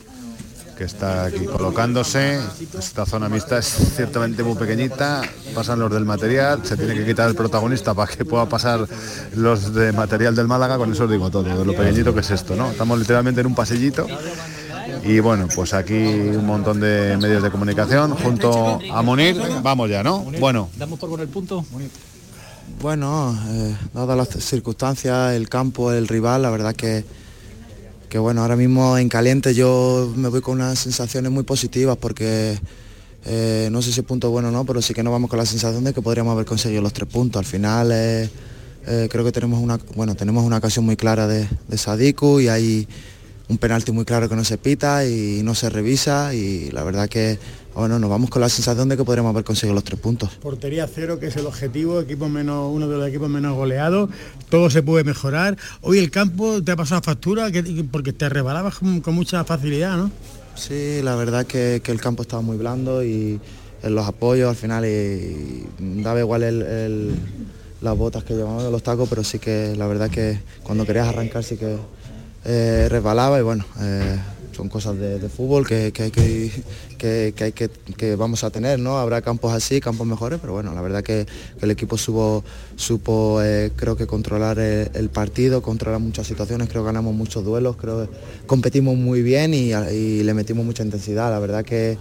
que 0.80 0.86
está 0.86 1.26
aquí 1.26 1.44
colocándose. 1.44 2.40
Esta 2.80 3.06
zona 3.06 3.28
mixta 3.28 3.58
es 3.58 3.68
ciertamente 3.98 4.44
muy 4.44 4.56
pequeñita, 4.56 5.22
pasan 5.54 5.78
los 5.78 5.92
del 5.92 6.06
material, 6.06 6.62
se 6.64 6.78
tiene 6.78 6.96
que 6.96 7.06
quitar 7.06 7.28
el 7.28 7.36
protagonista 7.36 7.94
para 7.94 8.10
que 8.10 8.24
pueda 8.24 8.48
pasar 8.48 8.88
los 9.36 9.74
de 9.74 9.92
material 9.92 10.34
del 10.36 10.48
Málaga, 10.48 10.78
con 10.78 10.90
eso 10.90 11.04
os 11.04 11.12
digo 11.12 11.30
todo, 11.30 11.44
de 11.44 11.66
lo 11.66 11.76
pequeñito 11.76 12.14
que 12.14 12.22
es 12.22 12.32
esto, 12.32 12.56
¿no? 12.56 12.72
Estamos 12.72 12.98
literalmente 12.98 13.42
en 13.42 13.48
un 13.48 13.56
pasillito. 13.56 14.08
Y 15.04 15.20
bueno, 15.20 15.50
pues 15.54 15.74
aquí 15.74 16.02
un 16.02 16.46
montón 16.46 16.80
de 16.80 17.18
medios 17.18 17.44
de 17.44 17.52
comunicación 17.52 18.16
junto 18.16 18.80
a 18.90 19.02
Monir. 19.02 19.36
Vamos 19.62 19.90
ya, 19.90 20.02
¿no? 20.02 20.20
Bueno. 20.40 20.70
¿Damos 20.78 20.98
por 20.98 21.20
el 21.20 21.28
punto? 21.28 21.66
Bueno, 22.82 23.38
eh, 23.50 23.76
dadas 23.94 24.16
las 24.16 24.30
circunstancias, 24.30 25.34
el 25.34 25.50
campo, 25.50 25.92
el 25.92 26.08
rival, 26.08 26.44
la 26.44 26.50
verdad 26.50 26.74
que 26.74 27.04
que 28.10 28.18
bueno, 28.18 28.42
ahora 28.42 28.56
mismo 28.56 28.98
en 28.98 29.08
caliente 29.08 29.54
yo 29.54 30.12
me 30.16 30.30
voy 30.30 30.42
con 30.42 30.56
unas 30.56 30.80
sensaciones 30.80 31.32
muy 31.32 31.44
positivas 31.44 31.96
porque 31.98 32.58
eh, 33.26 33.70
no 33.72 33.82
sé 33.82 33.92
si 33.92 34.00
es 34.00 34.06
punto 34.06 34.32
bueno 34.32 34.50
o 34.50 34.52
no, 34.52 34.66
pero 34.66 34.82
sí 34.82 34.94
que 34.94 35.04
nos 35.04 35.12
vamos 35.12 35.30
con 35.30 35.38
la 35.38 35.46
sensación 35.46 35.84
de 35.84 35.94
que 35.94 36.02
podríamos 36.02 36.34
haber 36.34 36.46
conseguido 36.46 36.82
los 36.82 36.92
tres 36.92 37.08
puntos. 37.08 37.40
Al 37.40 37.46
final 37.46 37.92
eh, 37.94 38.30
creo 38.84 39.24
que 39.24 39.32
tenemos 39.32 39.60
una, 39.60 39.80
bueno, 39.96 40.16
tenemos 40.16 40.44
una 40.44 40.58
ocasión 40.58 40.86
muy 40.86 40.96
clara 40.96 41.28
de, 41.28 41.48
de 41.68 41.78
Sadiku 41.78 42.40
y 42.40 42.48
hay 42.48 42.88
un 43.50 43.58
penalti 43.58 43.92
muy 43.92 44.06
claro 44.06 44.30
que 44.30 44.36
no 44.36 44.46
se 44.46 44.58
pita 44.58 45.06
y 45.06 45.42
no 45.44 45.56
se 45.56 45.70
revisa 45.70 46.34
y 46.34 46.72
la 46.72 46.84
verdad 46.84 47.10
que 47.10 47.40
bueno, 47.76 47.98
nos 47.98 48.10
vamos 48.10 48.30
con 48.30 48.42
la 48.42 48.50
sensación 48.50 48.90
de 48.90 48.98
que 48.98 49.06
podríamos 49.06 49.30
haber 49.30 49.46
conseguido 49.46 49.74
los 49.74 49.84
tres 49.84 50.00
puntos. 50.00 50.32
Portería 50.42 50.88
cero, 50.88 51.20
que 51.20 51.28
es 51.28 51.36
el 51.38 51.46
objetivo, 51.46 52.02
equipo 52.02 52.28
menos, 52.28 52.70
uno 52.74 52.90
de 52.90 52.98
los 52.98 53.08
equipos 53.08 53.30
menos 53.30 53.56
goleados, 53.56 54.10
todo 54.50 54.70
se 54.70 54.84
puede 54.84 55.04
mejorar. 55.06 55.58
Hoy 55.82 56.00
el 56.00 56.12
campo 56.12 56.62
te 56.62 56.74
ha 56.74 56.76
pasado 56.76 57.02
factura 57.02 57.50
porque 57.92 58.12
te 58.12 58.28
rebalabas 58.28 58.80
con, 58.80 59.16
mucha 59.16 59.44
facilidad, 59.46 59.98
¿no? 59.98 60.12
Sí, 60.56 61.02
la 61.04 61.16
verdad 61.16 61.46
que, 61.46 61.82
que 61.82 61.92
el 61.92 62.02
campo 62.02 62.24
estaba 62.24 62.42
muy 62.42 62.58
blando 62.58 63.04
y 63.04 63.40
en 63.82 63.96
los 63.96 64.06
apoyos 64.06 64.50
al 64.50 64.56
final 64.56 64.86
y, 64.86 65.66
daba 66.02 66.20
igual 66.20 67.16
las 67.82 67.98
botas 67.98 68.24
que 68.24 68.34
llevamos, 68.34 68.70
los 68.70 68.84
tacos, 68.84 69.08
pero 69.08 69.24
sí 69.24 69.40
que 69.40 69.74
la 69.78 69.88
verdad 69.88 70.10
que 70.10 70.40
cuando 70.64 70.86
querías 70.86 71.08
arrancar 71.08 71.44
sí 71.44 71.56
que 71.56 71.78
eh, 72.52 72.88
resbalaba 72.90 73.38
y 73.38 73.44
bueno, 73.44 73.64
eh, 73.80 74.18
son 74.54 74.70
cosas 74.70 74.98
de, 74.98 75.30
fútbol 75.30 75.68
que, 75.68 75.94
hay 75.96 76.10
que, 76.10 77.34
hay 77.40 77.52
que, 77.52 78.16
vamos 78.16 78.44
a 78.44 78.50
tener, 78.50 78.80
¿no? 78.80 78.98
Habrá 78.98 79.22
campos 79.22 79.54
así, 79.54 79.80
campos 79.80 80.08
mejores, 80.08 80.40
pero 80.42 80.54
bueno, 80.54 80.74
la 80.74 80.82
verdad 80.82 81.04
que, 81.04 81.28
el 81.62 81.70
equipo 81.70 81.96
supo, 81.96 82.44
supo 82.76 83.40
eh, 83.44 83.72
creo 83.76 83.96
que 83.96 84.08
controlar 84.08 84.58
el, 84.58 85.10
partido, 85.10 85.62
controlar 85.62 86.00
muchas 86.00 86.26
situaciones, 86.26 86.70
creo 86.70 86.82
que 86.82 86.88
ganamos 86.88 87.14
muchos 87.14 87.46
duelos, 87.46 87.76
creo 87.76 88.08
que 88.08 88.10
competimos 88.48 88.98
muy 88.98 89.22
bien 89.22 89.54
y, 89.54 89.72
y 89.72 90.24
le 90.24 90.34
metimos 90.34 90.66
mucha 90.66 90.82
intensidad, 90.82 91.30
la 91.30 91.38
verdad 91.38 91.64
que 91.64 92.00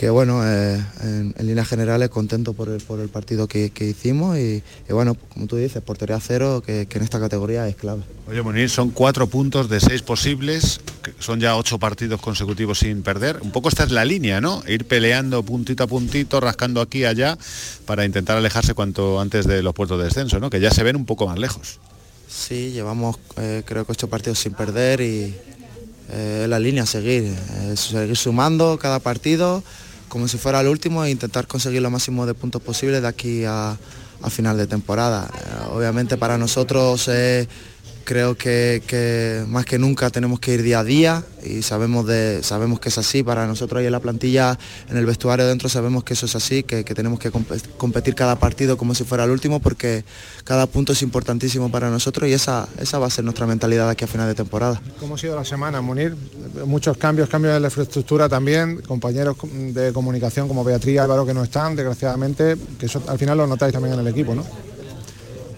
que 0.00 0.08
bueno, 0.08 0.40
eh, 0.42 0.82
en, 1.02 1.34
líneas 1.46 1.68
generales 1.68 2.08
contento 2.08 2.54
por 2.54 2.70
el, 2.70 2.80
por 2.80 3.00
el 3.00 3.10
partido 3.10 3.46
que, 3.46 3.70
hicimos 3.80 4.38
y, 4.38 4.62
bueno, 4.88 5.14
como 5.14 5.46
tú 5.46 5.56
dices, 5.56 5.82
portería 5.82 6.18
cero, 6.18 6.62
que, 6.64 6.88
en 6.90 7.02
esta 7.02 7.20
categoría 7.20 7.68
es 7.68 7.76
clave. 7.76 8.00
Oye, 8.26 8.40
Munir, 8.40 8.70
son 8.70 8.92
cuatro 8.92 9.26
puntos 9.26 9.68
de 9.68 9.78
seis 9.78 10.00
posibles, 10.00 10.80
son 11.18 11.38
ya 11.38 11.54
ocho 11.54 11.78
partidos 11.78 12.18
consecutivos 12.18 12.78
sin 12.78 13.02
perder. 13.02 13.40
Un 13.42 13.50
poco 13.50 13.68
esta 13.68 13.84
es 13.84 13.90
la 13.90 14.06
línea, 14.06 14.40
¿no? 14.40 14.62
Ir 14.66 14.86
peleando 14.86 15.42
puntito 15.42 15.84
a 15.84 15.86
puntito, 15.86 16.40
rascando 16.40 16.80
aquí 16.80 17.00
y 17.00 17.04
allá, 17.04 17.36
para 17.84 18.06
intentar 18.06 18.38
alejarse 18.38 18.72
cuanto 18.72 19.20
antes 19.20 19.46
de 19.46 19.62
los 19.62 19.74
puertos 19.74 19.98
de 19.98 20.04
descenso, 20.04 20.40
¿no? 20.40 20.48
Que 20.48 20.60
ya 20.60 20.70
se 20.70 20.82
ven 20.82 20.96
un 20.96 21.04
poco 21.04 21.26
más 21.26 21.38
lejos. 21.38 21.78
Sí, 22.26 22.70
llevamos 22.70 23.18
eh, 23.36 23.64
creo 23.66 23.84
que 23.84 23.92
ocho 23.92 24.08
partidos 24.08 24.38
sin 24.38 24.54
perder 24.54 25.02
y 25.02 25.34
eh, 26.10 26.46
la 26.48 26.58
línea 26.58 26.84
a 26.84 26.86
seguir, 26.86 27.36
seguir 27.76 28.16
sumando 28.16 28.78
cada 28.78 28.98
partido 28.98 29.62
como 30.10 30.28
si 30.28 30.36
fuera 30.36 30.60
el 30.60 30.68
último 30.68 31.02
e 31.04 31.10
intentar 31.10 31.46
conseguir 31.46 31.80
lo 31.80 31.88
máximo 31.88 32.26
de 32.26 32.34
puntos 32.34 32.60
posibles 32.60 33.00
de 33.00 33.08
aquí 33.08 33.44
a, 33.46 33.78
final 34.28 34.58
de 34.58 34.66
temporada. 34.66 35.30
Eh, 35.32 35.72
obviamente 35.72 36.18
para 36.18 36.36
nosotros 36.36 37.08
creo 38.10 38.36
que, 38.36 39.44
más 39.46 39.64
que 39.64 39.78
nunca 39.78 40.10
tenemos 40.10 40.40
que 40.40 40.54
ir 40.54 40.64
día 40.64 40.80
a 40.80 40.84
día 40.84 41.24
y 41.44 41.62
sabemos, 41.62 42.08
de, 42.08 42.42
sabemos 42.42 42.80
que 42.80 42.88
es 42.88 42.98
así. 42.98 43.22
Para 43.22 43.46
nosotros 43.46 43.78
ahí 43.78 43.86
en 43.86 43.92
la 43.92 44.00
plantilla, 44.00 44.58
en 44.88 44.96
el 44.96 45.06
vestuario 45.06 45.46
dentro, 45.46 45.68
sabemos 45.68 46.02
que 46.02 46.14
eso 46.14 46.26
es 46.26 46.34
así, 46.34 46.64
que, 46.64 46.82
tenemos 46.82 47.20
que 47.20 47.30
competir 47.30 48.16
cada 48.16 48.34
partido 48.34 48.76
como 48.76 48.96
si 48.96 49.04
fuera 49.04 49.22
el 49.22 49.30
último 49.30 49.60
porque 49.60 50.04
cada 50.42 50.66
punto 50.66 50.92
es 50.92 51.02
importantísimo 51.02 51.70
para 51.70 51.88
nosotros 51.88 52.28
y 52.28 52.32
esa, 52.32 52.68
esa 52.80 52.98
va 52.98 53.06
a 53.06 53.10
ser 53.10 53.22
nuestra 53.22 53.46
mentalidad 53.46 53.88
aquí 53.88 54.02
a 54.02 54.08
final 54.08 54.26
de 54.26 54.34
temporada. 54.34 54.82
¿Cómo 54.98 55.14
ha 55.14 55.18
sido 55.18 55.36
la 55.36 55.44
semana, 55.44 55.80
Munir? 55.80 56.16
Muchos 56.66 56.96
cambios, 56.96 57.28
cambios 57.28 57.54
en 57.54 57.62
la 57.62 57.68
infraestructura 57.68 58.28
también, 58.28 58.80
compañeros 58.80 59.36
de 59.52 59.92
comunicación 59.92 60.48
como 60.48 60.64
Beatriz 60.64 60.96
y 60.96 60.98
Álvaro 60.98 61.24
que 61.24 61.32
no 61.32 61.44
están, 61.44 61.76
desgraciadamente, 61.76 62.56
que 62.76 62.88
al 63.06 63.18
final 63.20 63.38
lo 63.38 63.46
notáis 63.46 63.72
también 63.72 63.94
en 63.94 64.00
el 64.00 64.08
equipo, 64.08 64.34
¿no? 64.34 64.44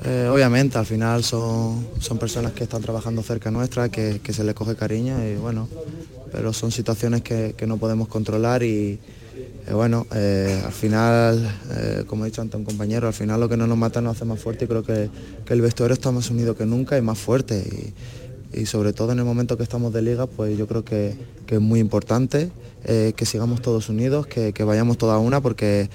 Eh, 0.05 0.29
obviamente, 0.29 0.79
al 0.79 0.87
final 0.87 1.23
son, 1.23 1.87
son 2.01 2.19
personas 2.19 2.53
que 2.53 2.65
están 2.65 2.83
trabajando 2.83 3.23
cerca 3.23 3.53
nuestra, 3.53 3.89
que, 3.89 4.21
se 4.33 4.43
les 4.43 4.55
coge 4.55 4.75
cariño 4.75 5.17
y 5.25 5.37
bueno, 5.37 5.69
pero 6.33 6.53
son 6.53 6.73
situaciones 6.73 7.23
que, 7.23 7.55
no 7.67 7.77
podemos 7.77 8.09
controlar 8.09 8.65
y 8.65 8.99
eh, 9.69 9.73
bueno, 9.73 10.07
eh, 10.13 10.61
al 10.65 10.73
final, 10.73 11.49
como 12.09 12.25
he 12.25 12.31
dicho 12.31 12.43
ante 12.43 12.57
un 12.57 12.65
compañero, 12.65 13.07
al 13.07 13.13
final 13.13 13.39
lo 13.39 13.49
que 13.49 13.57
no 13.57 13.69
nos 13.69 13.79
mata 13.79 14.01
nos 14.01 14.17
hace 14.17 14.25
más 14.25 14.41
fuerte 14.41 14.65
y 14.65 14.69
creo 14.69 14.83
que, 14.83 15.09
el 15.49 15.61
vestuario 15.61 15.95
está 15.95 16.11
más 16.11 16.31
unido 16.31 16.57
que 16.57 16.67
nunca 16.67 16.99
y 16.99 17.03
más 17.03 17.19
fuerte 17.19 17.93
y, 18.53 18.67
sobre 18.67 18.93
todo 18.93 19.13
en 19.13 19.19
el 19.19 19.25
momento 19.25 19.57
que 19.57 19.63
estamos 19.63 19.93
de 19.93 20.03
liga, 20.03 20.27
pues 20.27 20.59
yo 20.59 20.67
creo 20.67 20.85
que, 20.85 21.15
es 21.47 21.61
muy 21.61 21.81
importante 21.81 22.51
que 22.85 23.27
sigamos 23.27 23.61
todos 23.61 23.89
unidos, 23.89 24.27
que, 24.27 24.65
vayamos 24.65 24.99
toda 24.99 25.19
una 25.19 25.41
porque 25.41 25.91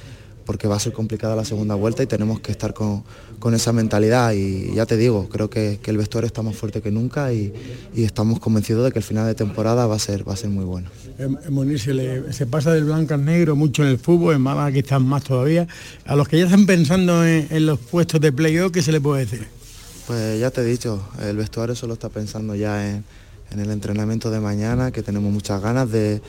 porque 0.47 0.69
va 0.69 0.77
a 0.77 0.79
ser 0.79 0.93
complicada 0.93 1.35
la 1.35 1.43
segunda 1.43 1.75
vuelta 1.75 2.01
y 2.01 2.07
tenemos 2.07 2.39
que 2.39 2.53
estar 2.53 2.73
con, 2.73 3.03
esa 3.53 3.71
mentalidad 3.71 4.33
y 4.33 4.73
ya 4.73 4.85
te 4.85 4.97
digo, 4.97 5.29
creo 5.29 5.49
que, 5.49 5.79
el 5.85 5.97
vestuario 5.97 6.27
está 6.27 6.41
más 6.41 6.55
fuerte 6.55 6.81
que 6.81 6.91
nunca 6.91 7.31
y, 7.33 7.53
estamos 7.95 8.39
convencidos 8.39 8.85
de 8.85 8.91
que 8.91 8.99
el 8.99 9.03
final 9.03 9.25
de 9.25 9.35
temporada 9.35 9.87
va 9.87 9.95
a 9.95 9.99
ser, 9.99 10.27
va 10.27 10.33
a 10.33 10.35
ser 10.35 10.49
muy 10.49 10.65
bueno. 10.65 10.89
En 11.17 11.79
se, 12.33 12.45
pasa 12.45 12.73
del 12.73 12.85
blanco 12.85 13.13
al 13.13 13.25
negro 13.25 13.55
mucho 13.55 13.83
en 13.83 13.89
el 13.89 13.99
fútbol, 13.99 14.35
en 14.35 14.41
Málaga 14.41 14.71
quizás 14.71 15.01
más 15.01 15.23
todavía. 15.23 15.67
A 16.05 16.15
los 16.15 16.27
que 16.27 16.37
ya 16.37 16.45
están 16.45 16.65
pensando 16.65 17.25
en, 17.25 17.65
los 17.65 17.79
puestos 17.79 18.21
de 18.21 18.31
playoff, 18.31 18.71
¿qué 18.71 18.81
se 18.81 18.91
le 18.91 19.01
puede 19.01 19.25
decir? 19.25 19.47
Pues 20.05 20.39
ya 20.39 20.51
te 20.51 20.61
he 20.61 20.65
dicho, 20.65 21.07
el 21.21 21.37
vestuario 21.37 21.75
solo 21.75 21.93
está 21.93 22.09
pensando 22.09 22.55
ya 22.55 22.89
en, 22.89 23.03
el 23.57 23.71
entrenamiento 23.71 24.29
de 24.29 24.39
mañana, 24.39 24.91
que 24.91 25.03
tenemos 25.03 25.31
muchas 25.31 25.61
ganas 25.61 25.89
de, 25.89 26.21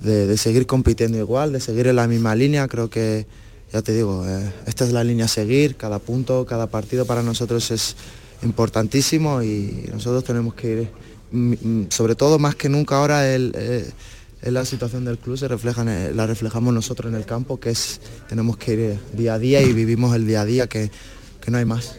de 0.00 0.36
seguir 0.36 0.66
compitiendo 0.66 1.18
igual, 1.18 1.52
de 1.52 1.60
seguir 1.60 1.88
en 1.88 1.96
la 1.96 2.06
misma 2.06 2.34
línea. 2.34 2.68
Creo 2.68 2.88
que, 2.88 3.26
ya 3.72 3.82
te 3.82 3.92
digo, 3.92 4.24
eh, 4.26 4.52
esta 4.66 4.84
es 4.84 4.92
la 4.92 5.04
línea 5.04 5.26
a 5.26 5.28
seguir, 5.28 5.76
cada 5.76 5.98
punto, 5.98 6.44
cada 6.44 6.66
partido 6.66 7.06
para 7.06 7.22
nosotros 7.22 7.70
es 7.70 7.96
importantísimo 8.42 9.42
y 9.42 9.88
nosotros 9.92 10.24
tenemos 10.24 10.54
que 10.54 10.68
ir, 10.72 10.90
mm, 11.30 11.52
mm, 11.52 11.86
sobre 11.90 12.14
todo 12.14 12.38
más 12.38 12.54
que 12.56 12.68
nunca 12.68 12.96
ahora 12.96 13.22
eh, 13.24 13.92
la 14.42 14.64
situación 14.64 15.04
del 15.04 15.18
club 15.18 15.36
se 15.36 15.46
refleja, 15.46 15.84
la 15.84 16.26
reflejamos 16.26 16.74
nosotros 16.74 17.12
en 17.12 17.16
el 17.16 17.26
campo, 17.26 17.60
que 17.60 17.70
es, 17.70 18.00
tenemos 18.28 18.56
que 18.56 18.72
ir 18.72 18.98
día 19.12 19.34
a 19.34 19.38
día 19.38 19.62
y 19.62 19.72
vivimos 19.72 20.16
el 20.16 20.26
día 20.26 20.40
a 20.40 20.44
día, 20.44 20.66
que, 20.66 20.90
no 21.46 21.58
hay 21.58 21.64
más. 21.64 21.96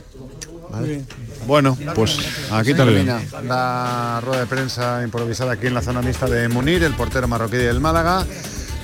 Bueno, 1.46 1.78
pues 1.94 2.18
aquí 2.52 2.74
termina 2.74 3.22
la 3.46 4.22
rueda 4.24 4.40
de 4.40 4.46
prensa 4.46 5.04
improvisada 5.04 5.54
aquí 5.54 5.68
en 5.68 5.74
la 5.74 5.82
zona 5.82 6.02
mixta 6.02 6.28
de 6.28 6.48
Munir, 6.48 6.84
el 6.84 6.94
portero 6.94 7.28
marroquí 7.28 7.58
del 7.58 7.82
Málaga 7.82 8.26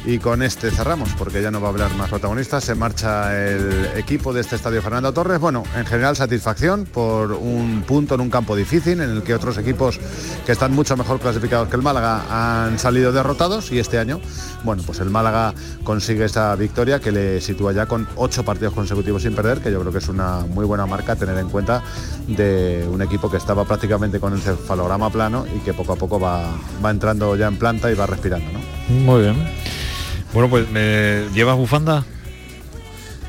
Y 0.07 0.19
con 0.19 0.41
este 0.41 0.71
cerramos, 0.71 1.09
porque 1.17 1.41
ya 1.41 1.51
no 1.51 1.59
va 1.59 1.67
a 1.67 1.71
hablar 1.71 1.93
más 1.95 2.07
protagonistas. 2.07 2.63
Se 2.63 2.75
marcha 2.75 3.37
el 3.37 3.89
equipo 3.97 4.31
de 4.31 4.39
este 4.39 4.55
estadio 4.55 4.81
Fernando 4.81 5.11
Torres. 5.11 5.37
Bueno, 5.37 5.63
en 5.75 5.85
general 5.85 6.15
satisfacción 6.15 6.85
por 6.85 7.33
un 7.33 7.83
punto 7.85 8.15
en 8.15 8.21
un 8.21 8.29
campo 8.29 8.55
difícil, 8.55 9.01
en 9.01 9.09
el 9.09 9.21
que 9.21 9.35
otros 9.35 9.57
equipos 9.57 9.99
que 10.45 10.53
están 10.53 10.71
mucho 10.71 10.95
mejor 10.95 11.19
clasificados 11.19 11.67
que 11.67 11.75
el 11.75 11.81
Málaga 11.81 12.23
han 12.29 12.79
salido 12.79 13.11
derrotados. 13.11 13.69
Y 13.73 13.79
este 13.79 13.99
año, 13.99 14.21
bueno, 14.63 14.81
pues 14.85 15.01
el 15.01 15.09
Málaga 15.09 15.53
consigue 15.83 16.23
esa 16.23 16.55
victoria 16.55 17.01
que 17.01 17.11
le 17.11 17.41
sitúa 17.41 17.73
ya 17.73 17.85
con 17.85 18.07
ocho 18.15 18.45
partidos 18.45 18.73
consecutivos 18.73 19.23
sin 19.23 19.35
perder, 19.35 19.59
que 19.59 19.73
yo 19.73 19.81
creo 19.81 19.91
que 19.91 19.97
es 19.97 20.07
una 20.07 20.39
muy 20.39 20.63
buena 20.63 20.85
marca 20.85 21.11
a 21.11 21.15
tener 21.17 21.37
en 21.37 21.49
cuenta 21.49 21.83
de 22.27 22.87
un 22.89 23.01
equipo 23.01 23.29
que 23.29 23.35
estaba 23.35 23.65
prácticamente 23.65 24.21
con 24.21 24.31
el 24.31 24.39
cefalograma 24.39 25.09
plano 25.09 25.45
y 25.53 25.59
que 25.59 25.73
poco 25.73 25.91
a 25.91 25.95
poco 25.97 26.17
va, 26.17 26.45
va 26.83 26.91
entrando 26.91 27.35
ya 27.35 27.47
en 27.47 27.57
planta 27.57 27.91
y 27.91 27.95
va 27.95 28.05
respirando. 28.05 28.47
¿no? 28.53 28.59
Muy 29.03 29.23
bien. 29.23 29.76
Bueno, 30.37 30.51
pues 30.51 30.69
¿me 30.69 31.27
llevas 31.33 31.57
bufanda? 31.57 32.05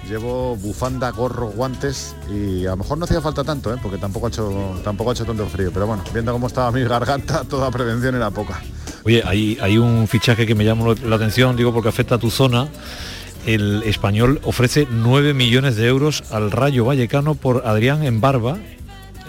Llevo 0.07 0.57
bufanda, 0.57 1.11
gorro, 1.11 1.47
guantes 1.47 2.15
y 2.31 2.67
a 2.67 2.73
lo 2.73 2.77
mejor 2.77 2.99
no 2.99 3.07
hacía 3.07 3.23
falta 3.23 3.43
tanto, 3.43 3.73
¿eh? 3.73 3.79
porque 3.83 3.97
tampoco 3.97 4.27
ha 4.27 4.29
hecho 4.29 4.79
tampoco 4.85 5.09
ha 5.09 5.13
hecho 5.15 5.25
tanto 5.25 5.47
frío. 5.47 5.71
Pero 5.73 5.87
bueno, 5.87 6.05
viendo 6.13 6.33
cómo 6.33 6.49
estaba 6.49 6.71
mi 6.71 6.83
garganta, 6.85 7.45
toda 7.45 7.71
prevención 7.71 8.15
era 8.15 8.31
poca. 8.31 8.61
Oye, 9.07 9.23
hay, 9.25 9.57
hay 9.63 9.79
un 9.79 10.07
fichaje 10.07 10.47
que 10.47 10.55
me 10.55 10.67
llama 10.67 10.95
la 11.03 11.17
atención, 11.17 11.57
digo 11.57 11.73
porque 11.73 11.89
afecta 11.89 12.17
a 12.17 12.19
tu 12.19 12.31
zona. 12.31 12.69
El 13.47 13.85
español 13.85 14.43
ofrece 14.45 14.87
9 14.91 15.33
millones 15.33 15.77
de 15.77 15.87
euros 15.87 16.23
al 16.31 16.51
Rayo 16.51 16.85
Vallecano 16.85 17.37
por 17.37 17.67
Adrián 17.67 18.03
en 18.03 18.21
Barba. 18.21 18.59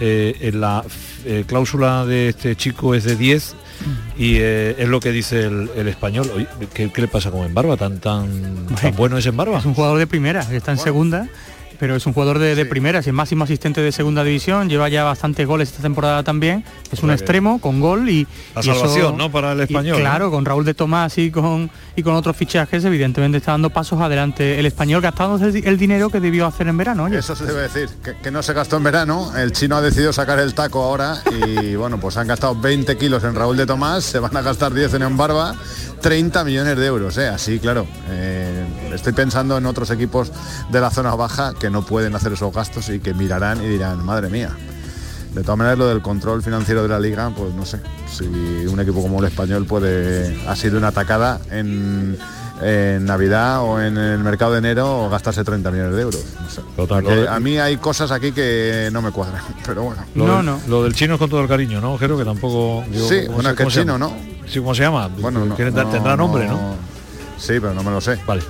Eh, 0.01 0.35
en 0.41 0.59
la 0.59 0.83
eh, 1.23 1.45
cláusula 1.47 2.05
de 2.05 2.27
este 2.27 2.57
chico 2.57 2.93
es 2.93 3.05
de 3.05 3.15
10 3.15 3.55
y 4.17 4.35
eh, 4.37 4.75
es 4.77 4.87
lo 4.87 4.99
que 4.99 5.11
dice 5.11 5.43
el, 5.45 5.69
el 5.75 5.87
español. 5.87 6.29
Oye, 6.35 6.47
¿qué, 6.73 6.91
qué 6.91 7.01
le 7.01 7.07
pasa 7.07 7.31
con 7.31 7.45
Embarba? 7.45 7.77
¿Tan, 7.77 7.99
tan, 7.99 8.67
tan 8.81 8.95
bueno 8.95 9.17
es 9.17 9.25
Embarba? 9.25 9.59
Es 9.59 9.65
un 9.65 9.73
jugador 9.73 9.97
de 9.97 10.07
primera, 10.07 10.47
que 10.47 10.57
está 10.57 10.71
en 10.71 10.77
segunda, 10.77 11.27
pero 11.79 11.95
es 11.95 12.05
un 12.05 12.13
jugador 12.13 12.39
de, 12.39 12.55
de 12.55 12.65
primera, 12.65 12.99
es 12.99 13.07
el 13.07 13.13
máximo 13.13 13.45
asistente 13.45 13.81
de 13.81 13.91
segunda 13.91 14.23
división, 14.23 14.69
lleva 14.69 14.89
ya 14.89 15.03
bastantes 15.03 15.47
goles 15.47 15.69
esta 15.69 15.81
temporada 15.81 16.23
también, 16.23 16.63
es 16.91 17.01
un 17.03 17.11
extremo 17.11 17.59
con 17.59 17.79
gol 17.79 18.09
y... 18.09 18.27
La 18.55 18.61
y 18.63 18.69
eso- 18.69 18.79
salvación, 18.79 19.17
¿no? 19.17 19.31
Para 19.31 19.53
el 19.53 19.59
y 19.59 19.63
español. 19.63 19.97
¿no? 19.97 20.01
claro, 20.03 20.29
con 20.31 20.45
Raúl 20.45 20.65
de 20.65 20.73
Tomás 20.73 21.17
y 21.17 21.31
con, 21.31 21.69
y 21.95 22.03
con 22.03 22.13
otros 22.15 22.35
fichajes, 22.35 22.83
evidentemente 22.85 23.37
está 23.37 23.51
dando 23.53 23.69
pasos 23.69 23.99
adelante 24.01 24.59
el 24.59 24.65
español 24.65 25.01
gastando 25.01 25.43
el, 25.45 25.65
el 25.65 25.77
dinero 25.77 26.09
que 26.09 26.19
debió 26.19 26.45
hacer 26.45 26.67
en 26.67 26.77
verano. 26.77 27.05
oye. 27.05 27.19
Eso 27.19 27.35
se 27.35 27.45
debe 27.45 27.61
decir, 27.63 27.89
que, 28.03 28.15
que 28.17 28.31
no 28.31 28.43
se 28.43 28.53
gastó 28.53 28.77
en 28.77 28.83
verano, 28.83 29.31
el 29.37 29.51
chino 29.53 29.77
ha 29.77 29.81
decidido 29.81 30.11
sacar 30.13 30.39
el 30.39 30.53
taco 30.53 30.83
ahora 30.83 31.17
y 31.47 31.75
bueno, 31.75 31.99
pues 31.99 32.17
han 32.17 32.27
gastado 32.27 32.55
20 32.59 32.97
kilos 32.97 33.23
en 33.23 33.35
Raúl 33.35 33.55
de 33.57 33.65
Tomás, 33.65 34.03
se 34.03 34.19
van 34.19 34.35
a 34.35 34.41
gastar 34.41 34.73
10 34.73 34.93
en 34.95 35.15
Barba, 35.17 35.55
30 36.01 36.43
millones 36.43 36.77
de 36.77 36.85
euros, 36.85 37.17
¿eh? 37.17 37.27
así 37.27 37.59
claro. 37.59 37.85
eh, 38.09 38.65
estoy 38.93 39.13
pensando 39.13 39.57
en 39.57 39.65
otros 39.65 39.89
equipos 39.91 40.31
de 40.71 40.79
la 40.81 40.89
zona 40.91 41.13
baja 41.15 41.53
que 41.59 41.68
no 41.69 41.83
pueden 41.85 42.15
hacer 42.15 42.33
esos 42.33 42.53
gastos 42.53 42.89
y 42.89 42.99
que 42.99 43.13
mirarán 43.13 43.63
y 43.63 43.67
dirán, 43.67 44.03
madre 44.05 44.29
mía. 44.29 44.51
De 45.33 45.41
todas 45.43 45.57
maneras, 45.59 45.77
lo 45.77 45.87
del 45.87 46.01
control 46.01 46.41
financiero 46.41 46.81
de 46.83 46.89
la 46.89 46.99
liga, 46.99 47.31
pues 47.35 47.53
no 47.53 47.63
sé, 47.65 47.79
si 48.11 48.25
un 48.25 48.79
equipo 48.79 49.01
como 49.01 49.19
el 49.19 49.25
español 49.25 49.65
puede, 49.65 50.39
ha 50.47 50.55
sido 50.55 50.79
una 50.79 50.87
atacada 50.87 51.39
en, 51.51 52.17
en 52.63 53.05
Navidad 53.05 53.61
o 53.61 53.79
en 53.79 53.95
el 53.97 54.17
mercado 54.19 54.53
de 54.53 54.57
enero 54.57 55.05
o 55.05 55.09
gastarse 55.09 55.43
30 55.43 55.69
millones 55.69 55.95
de 55.95 56.01
euros. 56.01 56.23
No 56.41 56.49
sé. 56.49 56.61
Total, 56.75 57.03
Porque 57.03 57.15
lo 57.15 57.21
de- 57.21 57.27
a 57.29 57.39
mí 57.39 57.59
hay 57.59 57.77
cosas 57.77 58.09
aquí 58.11 58.31
que 58.31 58.89
no 58.91 59.03
me 59.03 59.11
cuadran, 59.11 59.43
pero 59.67 59.83
bueno. 59.83 60.01
Lo, 60.15 60.37
del, 60.41 60.55
lo 60.67 60.83
del 60.83 60.95
chino 60.95 61.13
es 61.13 61.19
con 61.19 61.29
todo 61.29 61.41
el 61.41 61.47
cariño, 61.47 61.79
¿no? 61.79 61.95
Creo 61.97 62.17
que 62.17 62.25
tampoco... 62.25 62.83
digo, 62.91 63.07
Sí, 63.07 63.21
¿cómo 63.27 63.35
bueno, 63.35 63.49
es 63.51 63.55
que 63.55 63.67
chino? 63.67 63.99
¿no? 63.99 64.11
Sí, 64.47 64.57
¿cómo 64.59 64.73
se 64.73 64.81
llama? 64.81 65.09
Bueno, 65.19 65.45
no, 65.45 65.53
Tiene- 65.53 65.69
no, 65.69 65.87
tendrá 65.89 66.17
nombre, 66.17 66.47
¿no? 66.47 66.75
Sí, 67.39 67.53
pero 67.59 67.73
no 67.73 67.83
me 67.83 67.91
lo 67.91 68.01
sé. 68.01 68.19
Vale. 68.27 68.41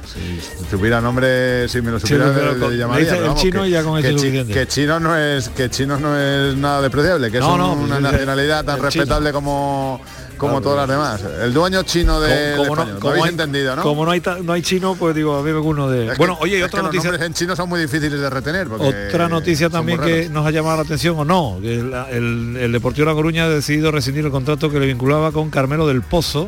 Si, 0.70 0.76
hubiera 0.76 1.00
nombre, 1.00 1.70
si 1.70 1.82
me 1.82 1.92
lo 1.92 2.00
supiera, 2.00 2.28
le- 2.30 2.78
llamaría. 2.78 3.16
el 3.16 3.24
vamos, 3.24 3.42
chino 3.42 3.62
que- 3.64 3.68
y 3.70 3.72
ya 3.72 3.84
con 3.84 4.02
que 4.02 4.10
es 4.10 4.16
chi-. 4.22 4.46
Que 4.54 4.68
chino 4.68 5.00
no 5.00 5.16
es, 5.16 5.50
que 5.50 5.70
chino 5.70 5.98
no 6.00 6.18
es 6.18 6.56
nada 6.58 6.82
despreciable, 6.82 7.32
que 7.32 7.40
No, 7.40 7.52
es 7.54 7.58
no, 7.58 7.74
una 7.74 8.00
pues, 8.00 8.02
nacionalidad 8.02 8.66
tan 8.66 8.82
respetable 8.82 9.32
como 9.32 10.02
como 10.38 10.62
todas 10.62 10.88
las 10.88 10.88
demás. 10.88 11.22
El 11.44 11.54
dueño 11.54 11.84
chino 11.84 12.22
de 12.22 12.54
Como- 12.56 12.64
como 12.70 12.76
no- 12.78 12.82
español, 12.84 12.94
¿lo 12.94 13.00
como 13.02 13.10
habéis 13.12 13.26
hay- 13.26 13.32
entendido, 13.32 13.76
¿no? 13.76 13.84
Como 13.84 14.06
no 14.06 14.12
hay, 14.12 14.22
no 14.42 14.54
hay 14.54 14.62
chino, 14.62 14.96
pues 14.96 15.14
digo, 15.14 15.36
a 15.38 15.44
mí 15.44 15.52
me 15.52 15.60
uno 15.60 15.90
de... 15.90 16.06
Es 16.06 16.12
que- 16.12 16.18
bueno, 16.18 16.38
oye, 16.40 16.58
y 16.60 16.62
es 16.62 16.68
otra 16.68 16.82
noticia... 16.82 17.12
Los 17.12 17.22
en 17.22 17.34
chino 17.34 17.58
son 17.58 17.68
muy 17.68 17.82
difíciles 17.82 18.18
de 18.22 18.30
retener. 18.30 18.70
Otra 18.72 19.28
noticia 19.28 19.70
también 19.70 20.00
que 20.00 20.30
nos 20.30 20.48
ha 20.48 20.52
llamado 20.52 20.78
la 20.78 20.84
atención 20.84 21.20
o 21.20 21.26
no, 21.26 21.58
que 21.62 21.80
el, 21.80 21.94
el- 22.12 22.58
el 22.58 22.72
Deportivo 22.72 23.08
La 23.08 23.14
Coruña 23.16 23.44
ha 23.46 23.50
decidido 23.50 23.92
rescindir 23.92 24.24
el 24.24 24.32
contrato 24.32 24.72
que 24.72 24.80
le 24.80 24.86
vinculaba 24.86 25.34
con 25.34 25.50
Carmelo 25.50 25.86
del 25.88 26.04
Pozo, 26.04 26.48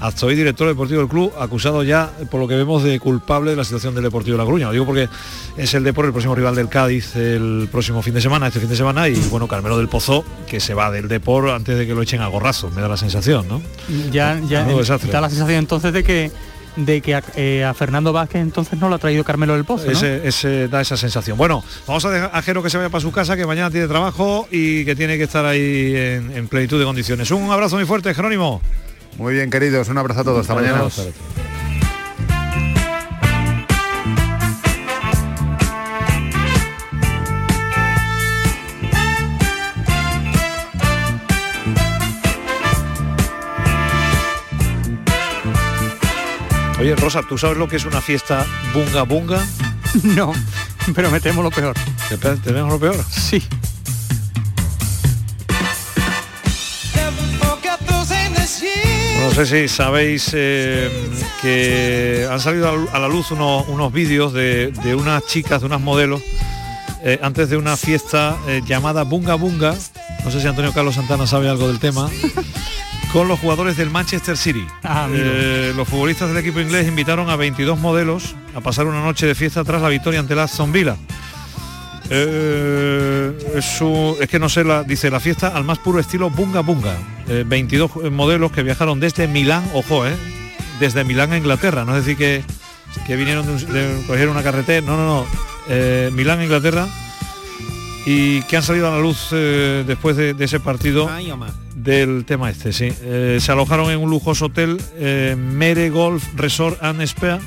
hasta 0.00 0.26
hoy 0.26 0.34
director 0.34 0.66
deportivo 0.68 1.00
del 1.00 1.08
club, 1.08 1.32
acusado 1.38 1.82
ya, 1.82 2.10
por 2.30 2.40
lo 2.40 2.48
que 2.48 2.54
vemos, 2.54 2.82
de 2.82 2.98
culpable 3.00 3.50
de 3.52 3.56
la 3.56 3.64
situación 3.64 3.94
del 3.94 4.04
Deportivo 4.04 4.36
La 4.36 4.44
Coruña. 4.44 4.66
Lo 4.66 4.72
digo 4.72 4.84
porque 4.86 5.08
es 5.56 5.74
el 5.74 5.84
Deportivo, 5.84 6.08
el 6.08 6.12
próximo 6.12 6.34
rival 6.34 6.54
del 6.54 6.68
Cádiz, 6.68 7.16
el 7.16 7.68
próximo 7.72 8.02
fin 8.02 8.14
de 8.14 8.20
semana, 8.20 8.48
este 8.48 8.60
fin 8.60 8.68
de 8.68 8.76
semana, 8.76 9.08
y 9.08 9.14
bueno, 9.30 9.48
Carmelo 9.48 9.78
del 9.78 9.88
Pozo, 9.88 10.24
que 10.46 10.60
se 10.60 10.74
va 10.74 10.90
del 10.90 11.08
Depor 11.08 11.48
antes 11.50 11.78
de 11.78 11.86
que 11.86 11.94
lo 11.94 12.02
echen 12.02 12.20
a 12.20 12.26
gorrazo, 12.26 12.70
me 12.70 12.82
da 12.82 12.88
la 12.88 12.96
sensación, 12.96 13.48
¿no? 13.48 13.62
ya 14.10 14.38
ya 14.48 14.64
da 14.64 15.20
la 15.20 15.28
sensación 15.30 15.58
entonces 15.58 15.92
de 15.92 16.02
que 16.04 16.30
de 16.76 17.00
que 17.00 17.14
a, 17.14 17.22
eh, 17.36 17.64
a 17.64 17.72
Fernando 17.72 18.12
Vázquez 18.12 18.42
entonces 18.42 18.78
no 18.78 18.90
lo 18.90 18.96
ha 18.96 18.98
traído 18.98 19.24
Carmelo 19.24 19.54
del 19.54 19.64
Pozo, 19.64 19.86
¿no? 19.86 19.92
Ese, 19.92 20.28
ese- 20.28 20.68
da 20.68 20.82
esa 20.82 20.98
sensación. 20.98 21.38
Bueno, 21.38 21.64
vamos 21.86 22.04
a 22.04 22.10
dejar 22.10 22.30
a 22.34 22.42
Jero 22.42 22.62
que 22.62 22.68
se 22.68 22.76
vaya 22.76 22.90
para 22.90 23.00
su 23.00 23.10
casa, 23.12 23.34
que 23.34 23.46
mañana 23.46 23.70
tiene 23.70 23.88
trabajo 23.88 24.46
y 24.50 24.84
que 24.84 24.94
tiene 24.94 25.16
que 25.16 25.22
estar 25.24 25.46
ahí 25.46 25.94
en, 25.96 26.36
en 26.36 26.48
plenitud 26.48 26.78
de 26.78 26.84
condiciones. 26.84 27.30
Un 27.30 27.50
abrazo 27.50 27.76
muy 27.76 27.86
fuerte, 27.86 28.12
Jerónimo. 28.12 28.60
Muy 29.18 29.34
bien, 29.34 29.50
queridos, 29.50 29.88
un 29.88 29.98
abrazo 29.98 30.20
a 30.20 30.24
todos. 30.24 30.40
Hasta 30.40 30.54
mañana. 30.54 30.88
Oye, 46.78 46.94
Rosa, 46.94 47.22
¿tú 47.26 47.38
sabes 47.38 47.56
lo 47.56 47.68
que 47.68 47.76
es 47.76 47.86
una 47.86 48.02
fiesta 48.02 48.44
bunga 48.74 49.02
bunga? 49.02 49.44
no, 50.02 50.32
pero 50.94 51.10
me 51.10 51.20
temo 51.20 51.42
lo 51.42 51.50
peor. 51.50 51.74
¿Te, 52.44 52.52
lo 52.52 52.78
peor? 52.78 53.02
Sí. 53.10 53.42
No 59.28 59.44
sé 59.44 59.68
si 59.68 59.68
sabéis 59.74 60.30
eh, 60.34 60.88
que 61.42 62.26
han 62.30 62.40
salido 62.40 62.88
a 62.92 62.98
la- 62.98 63.08
luz 63.08 63.30
unos, 63.32 63.66
unos 63.68 63.92
vídeos 63.92 64.32
de, 64.32 64.70
de 64.82 64.94
unas 64.94 65.26
chicas, 65.26 65.60
de 65.60 65.66
unas 65.66 65.80
modelos, 65.80 66.22
eh, 67.02 67.18
antes 67.22 67.50
de 67.50 67.56
una 67.56 67.76
fiesta 67.76 68.36
eh, 68.46 68.62
llamada 68.64 69.02
Bunga 69.02 69.34
Bunga. 69.34 69.74
No 70.24 70.30
sé 70.30 70.40
si 70.40 70.46
Antonio 70.46 70.72
Carlos 70.72 70.94
Santana 70.94 71.26
sabe 71.26 71.48
algo 71.48 71.66
del 71.68 71.78
tema. 71.80 72.08
Con 73.12 73.28
los 73.28 73.38
jugadores 73.40 73.76
del 73.76 73.90
Manchester 73.90 74.36
City. 74.36 74.66
Ah, 74.82 75.08
los 75.08 75.86
futbolistas 75.88 76.28
del 76.28 76.38
equipo 76.38 76.60
inglés 76.60 76.86
invitaron 76.86 77.28
a 77.30 77.36
22 77.36 77.78
modelos 77.78 78.34
a 78.54 78.60
pasar 78.60 78.86
una 78.86 79.02
noche 79.02 79.26
de 79.26 79.34
fiesta 79.34 79.64
tras 79.64 79.80
la 79.82 79.88
victoria 79.88 80.20
ante 80.20 80.34
la 80.34 80.44
Aston 80.44 80.72
Villa. 80.72 80.96
Eh, 82.10 83.32
es, 83.56 83.64
su- 83.64 84.16
es 84.20 84.28
que 84.28 84.38
no 84.38 84.48
sé, 84.48 84.64
la, 84.64 84.82
dice 84.84 85.10
la 85.10 85.20
fiesta 85.20 85.48
al 85.48 85.64
más 85.64 85.78
puro 85.78 85.98
estilo 86.00 86.30
Bunga 86.30 86.60
Bunga. 86.60 86.96
Eh, 87.28 87.44
22 87.46 88.10
modelos 88.12 88.52
que 88.52 88.62
viajaron 88.62 89.00
desde 89.00 89.26
Milán, 89.28 89.64
ojo, 89.74 90.06
eh, 90.06 90.14
desde 90.80 91.04
Milán 91.04 91.32
a 91.32 91.38
Inglaterra. 91.38 91.84
No 91.84 91.96
es 91.96 92.04
decir 92.04 92.16
que, 92.16 92.42
que 93.06 93.16
vinieron 93.16 93.46
de, 93.46 93.52
un- 93.52 93.72
de- 93.72 94.02
cogieron 94.06 94.30
una 94.34 94.42
carretera, 94.42 94.86
no, 94.86 94.96
no, 94.96 95.06
no. 95.06 95.26
Eh, 95.68 96.10
Milán, 96.12 96.42
Inglaterra. 96.42 96.86
Y 98.08 98.42
que 98.42 98.56
han 98.56 98.62
salido 98.62 98.86
a 98.86 98.92
la 98.92 99.00
luz 99.00 99.30
eh, 99.32 99.82
después 99.84 100.16
de, 100.16 100.32
de 100.32 100.44
ese 100.44 100.60
partido 100.60 101.06
del 101.74 102.24
tema 102.24 102.48
este, 102.50 102.72
sí. 102.72 102.88
Eh, 103.02 103.38
se 103.40 103.50
alojaron 103.50 103.90
en 103.90 103.98
un 103.98 104.08
lujoso 104.10 104.44
hotel, 104.46 104.80
eh, 104.94 105.34
Mere 105.36 105.90
Golf 105.90 106.22
Resort 106.36 106.80
and 106.84 107.00
Spa, 107.02 107.40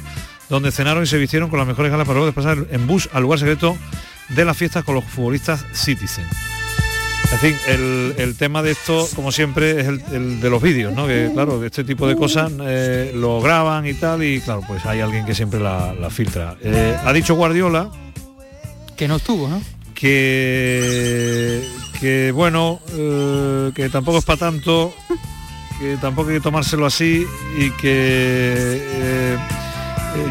donde 0.50 0.74
cenaron 0.74 1.04
y 1.04 1.08
se 1.08 1.18
vistieron 1.18 1.50
con 1.50 1.60
las 1.60 1.68
mejores 1.68 1.90
galas 1.92 2.06
para 2.06 2.20
luego 2.20 2.34
pasar 2.34 2.58
en 2.72 2.88
bus 2.88 3.08
al 3.14 3.22
lugar 3.24 3.40
secreto 3.40 3.78
de 4.30 4.46
las 4.46 4.56
fiestas 4.58 4.84
con 4.84 4.96
los 4.96 5.04
futbolistas 5.04 5.66
Citizen. 5.74 6.26
En 7.32 7.38
fin, 7.38 7.56
el, 7.68 8.16
el 8.18 8.36
tema 8.36 8.64
de 8.64 8.72
esto, 8.72 9.08
como 9.16 9.32
siempre, 9.32 9.82
es 9.82 9.88
el, 9.88 10.02
el 10.12 10.40
de 10.42 10.50
los 10.50 10.62
vídeos, 10.62 10.94
¿no? 10.94 11.06
Que 11.06 11.30
claro, 11.32 11.64
este 11.64 11.84
tipo 11.84 12.08
de 12.08 12.16
cosas 12.16 12.52
eh, 12.62 13.12
lo 13.14 13.40
graban 13.40 13.86
y 13.86 13.94
tal, 13.94 14.24
y 14.24 14.42
claro, 14.42 14.64
pues 14.68 14.84
hay 14.86 15.02
alguien 15.02 15.26
que 15.26 15.36
siempre 15.36 15.60
la, 15.60 15.94
la 15.94 16.10
filtra. 16.10 16.56
Eh, 16.62 16.98
ha 17.04 17.14
dicho 17.14 17.36
Guardiola 17.36 17.92
Que 18.96 19.08
no 19.08 19.18
estuvo, 19.18 19.48
¿no? 19.48 19.62
que, 20.00 21.62
que 22.00 22.32
bueno, 22.32 22.80
eh, 22.94 23.72
que 23.76 23.90
tampoco 23.90 24.20
es 24.20 24.26
para 24.26 24.40
tanto, 24.40 24.94
que 25.80 25.98
tampoco 25.98 26.30
hay 26.30 26.38
que 26.38 26.42
tomárselo 26.42 26.86
así 26.86 27.26
y 27.58 27.70
que 27.72 29.38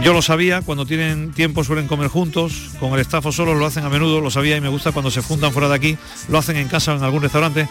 yo 0.03 0.13
lo 0.13 0.23
sabía, 0.23 0.63
cuando 0.63 0.87
tienen 0.87 1.33
tiempo 1.33 1.65
suelen 1.65 1.87
comer 1.87 2.09
juntos, 2.09 2.71
con 2.81 2.93
el 2.95 3.01
staff 3.01 3.27
o 3.27 3.33
solos 3.33 3.59
lo 3.59 3.67
hacen 3.67 3.85
a 3.85 3.89
menudo, 3.89 4.21
lo 4.21 4.31
sabía 4.31 4.57
y 4.57 4.61
me 4.61 4.69
gusta 4.69 4.93
cuando 4.93 5.11
se 5.11 5.23
juntan 5.23 5.53
fuera 5.53 5.69
de 5.69 5.75
aquí, 5.75 5.99
lo 6.29 6.39
hacen 6.39 6.57
en 6.57 6.69
casa 6.69 6.93
o 6.95 6.97
en 6.97 7.03
algún 7.03 7.23
restaurante, 7.23 7.69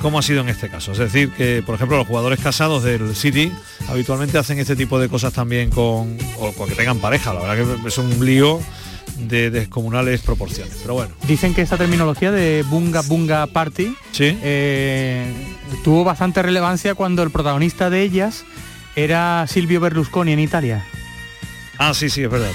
como 0.00 0.18
ha 0.18 0.22
sido 0.22 0.40
en 0.40 0.48
este 0.48 0.68
caso. 0.68 0.92
Es 0.92 0.98
decir, 0.98 1.30
que 1.30 1.62
por 1.64 1.74
ejemplo 1.74 1.96
los 1.96 2.06
jugadores 2.06 2.40
casados 2.40 2.82
del 2.82 3.14
City 3.14 3.52
habitualmente 3.88 4.38
hacen 4.38 4.58
este 4.58 4.76
tipo 4.76 4.98
de 4.98 5.08
cosas 5.08 5.32
también 5.32 5.70
con, 5.70 6.16
o 6.38 6.52
con 6.52 6.68
que 6.68 6.74
tengan 6.74 6.98
pareja. 6.98 7.34
La 7.34 7.40
verdad 7.40 7.80
que 7.82 7.88
es 7.88 7.98
un 7.98 8.24
lío 8.24 8.60
de 9.18 9.50
descomunales 9.50 10.22
proporciones. 10.22 10.78
Pero 10.82 10.94
bueno. 10.94 11.12
Dicen 11.26 11.54
que 11.54 11.62
esta 11.62 11.76
terminología 11.76 12.30
de 12.30 12.64
bunga 12.68 13.02
bunga 13.02 13.46
party 13.46 13.94
¿Sí? 14.12 14.38
eh, 14.42 15.26
tuvo 15.84 16.04
bastante 16.04 16.42
relevancia 16.42 16.94
cuando 16.94 17.22
el 17.22 17.30
protagonista 17.30 17.90
de 17.90 18.02
ellas 18.02 18.44
era 18.96 19.46
Silvio 19.46 19.80
Berlusconi 19.80 20.32
en 20.32 20.40
Italia. 20.40 20.86
Ah, 21.82 21.94
sí, 21.94 22.10
sí, 22.10 22.22
es 22.22 22.30
verdad. 22.30 22.50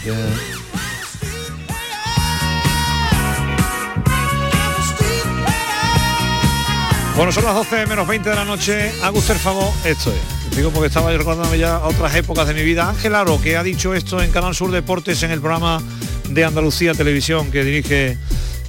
Bueno, 7.16 7.32
son 7.32 7.44
las 7.44 7.56
12 7.56 7.88
menos 7.88 8.08
20 8.08 8.30
de 8.30 8.36
la 8.36 8.46
noche. 8.46 8.92
Usted 9.12 9.34
el 9.34 9.40
favor, 9.40 9.74
esto 9.84 10.14
es. 10.14 10.56
Digo 10.56 10.70
porque 10.70 10.90
estaba 10.90 11.12
yo 11.12 11.18
recordándome 11.18 11.58
ya 11.58 11.80
otras 11.80 12.14
épocas 12.14 12.48
de 12.48 12.54
mi 12.54 12.62
vida. 12.62 12.88
Ángel 12.88 13.16
Aro, 13.16 13.42
que 13.42 13.58
ha 13.58 13.64
dicho 13.64 13.96
esto 13.96 14.22
en 14.22 14.30
Canal 14.30 14.54
Sur 14.54 14.70
Deportes 14.70 15.24
en 15.24 15.32
el 15.32 15.40
programa 15.40 15.82
de 16.30 16.46
Andalucía 16.46 16.94
Televisión 16.94 17.50
que 17.50 17.64
dirige 17.64 18.20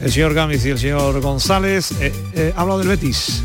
el 0.00 0.10
señor 0.10 0.32
Gámez 0.32 0.64
y 0.64 0.70
el 0.70 0.78
señor 0.78 1.20
González. 1.20 1.92
Eh, 2.00 2.14
eh, 2.32 2.54
ha 2.56 2.62
hablado 2.62 2.78
del 2.78 2.88
Betis. 2.88 3.42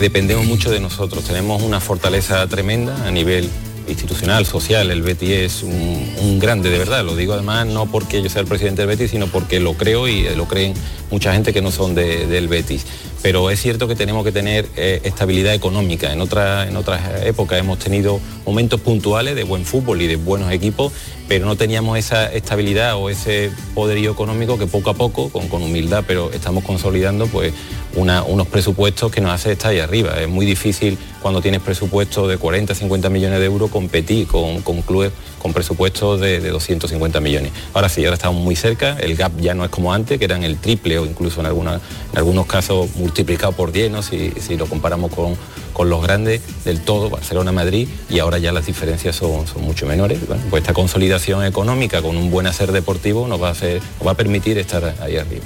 Dependemos 0.00 0.44
mucho 0.44 0.72
de 0.72 0.80
nosotros, 0.80 1.22
tenemos 1.22 1.62
una 1.62 1.78
fortaleza 1.78 2.44
tremenda 2.48 3.06
a 3.06 3.12
nivel 3.12 3.48
institucional, 3.88 4.46
social, 4.46 4.90
el 4.90 5.02
Betis 5.02 5.30
es 5.30 5.62
un, 5.62 6.38
grande 6.38 6.70
de 6.70 6.78
verdad, 6.78 7.04
lo 7.04 7.16
digo 7.16 7.32
además 7.32 7.66
no 7.66 7.86
porque 7.90 8.22
yo 8.22 8.28
sea 8.30 8.40
el 8.42 8.46
presidente 8.46 8.82
del 8.82 8.88
Betis, 8.88 9.10
sino 9.10 9.26
porque 9.26 9.58
lo 9.60 9.74
creo 9.74 10.06
y 10.08 10.26
eh, 10.26 10.36
lo 10.36 10.46
creen 10.46 10.74
mucha 11.10 11.32
gente 11.32 11.52
que 11.52 11.60
no 11.62 11.70
son 11.72 11.94
de- 11.94 12.26
del 12.26 12.48
Betis. 12.48 12.86
Pero 13.22 13.50
es 13.50 13.60
cierto 13.60 13.88
que 13.88 13.96
tenemos 13.96 14.24
que 14.24 14.30
tener 14.30 14.66
eh, 14.76 15.00
estabilidad 15.02 15.52
económica. 15.52 16.12
En, 16.12 16.20
otra- 16.20 16.68
en 16.68 16.76
otras 16.76 17.00
épocas 17.24 17.58
hemos 17.58 17.78
tenido 17.80 18.20
momentos 18.46 18.80
puntuales 18.80 19.34
de 19.34 19.42
buen 19.42 19.64
fútbol 19.64 20.00
y 20.02 20.06
de 20.06 20.14
buenos 20.16 20.52
equipos, 20.52 20.92
pero 21.26 21.44
no 21.44 21.56
teníamos 21.56 21.98
esa 21.98 22.32
estabilidad 22.32 22.96
o 22.96 23.10
ese 23.10 23.50
poderío 23.74 24.12
económico 24.12 24.56
que 24.58 24.66
poco 24.68 24.90
a 24.90 24.94
poco, 24.94 25.30
con, 25.30 25.48
con 25.48 25.62
humildad, 25.62 26.04
pero 26.06 26.30
estamos 26.32 26.62
consolidando 26.62 27.26
pues 27.26 27.52
unos 27.98 28.46
presupuestos 28.48 29.10
que 29.10 29.20
nos 29.20 29.32
hace 29.32 29.52
estar 29.52 29.70
ahí 29.70 29.80
arriba. 29.80 30.20
Es 30.20 30.28
muy 30.28 30.46
difícil 30.46 30.96
cuando 31.20 31.40
tienes 31.42 31.60
presupuestos 31.60 32.28
de 32.28 32.38
40, 32.38 32.74
50 32.74 33.08
millones 33.10 33.38
de 33.40 33.44
euros 33.46 33.70
competir 33.70 34.26
con, 34.26 34.62
con 34.62 34.82
clubes 34.82 35.12
con 35.40 35.52
presupuestos 35.52 36.20
de, 36.20 36.40
de 36.40 36.50
250 36.50 37.20
millones. 37.20 37.52
Ahora 37.72 37.88
sí, 37.88 38.04
ahora 38.04 38.14
estamos 38.14 38.42
muy 38.42 38.56
cerca, 38.56 38.96
el 39.00 39.14
gap 39.14 39.32
ya 39.38 39.54
no 39.54 39.64
es 39.64 39.70
como 39.70 39.92
antes, 39.92 40.18
que 40.18 40.24
eran 40.24 40.42
el 40.42 40.56
triple 40.58 40.98
o 40.98 41.06
incluso 41.06 41.40
en, 41.40 41.46
alguna- 41.46 41.80
en 42.12 42.18
algunos 42.18 42.46
casos 42.46 42.88
multiplicado 42.96 43.52
por 43.52 43.70
10, 43.70 43.90
¿no? 43.92 44.02
si, 44.02 44.32
si 44.40 44.56
lo 44.56 44.66
comparamos 44.66 45.12
con, 45.14 45.36
con 45.72 45.88
los 45.90 46.02
grandes 46.02 46.40
del 46.64 46.80
todo, 46.80 47.08
Barcelona, 47.08 47.52
Madrid, 47.52 47.88
y 48.10 48.18
ahora 48.18 48.38
ya 48.38 48.50
las 48.52 48.66
diferencias 48.66 49.14
son, 49.14 49.46
son 49.46 49.62
mucho 49.62 49.86
menores. 49.86 50.26
Bueno, 50.26 50.42
pues 50.50 50.62
esta 50.62 50.72
consolidación 50.74 51.44
económica 51.44 52.02
con 52.02 52.16
un 52.16 52.30
buen 52.32 52.48
hacer 52.48 52.72
deportivo 52.72 53.28
nos 53.28 53.40
va 53.40 53.48
a, 53.48 53.52
hacer, 53.52 53.80
nos 53.98 54.06
va 54.08 54.12
a 54.12 54.16
permitir 54.16 54.58
estar 54.58 54.92
ahí 55.00 55.16
arriba. 55.18 55.44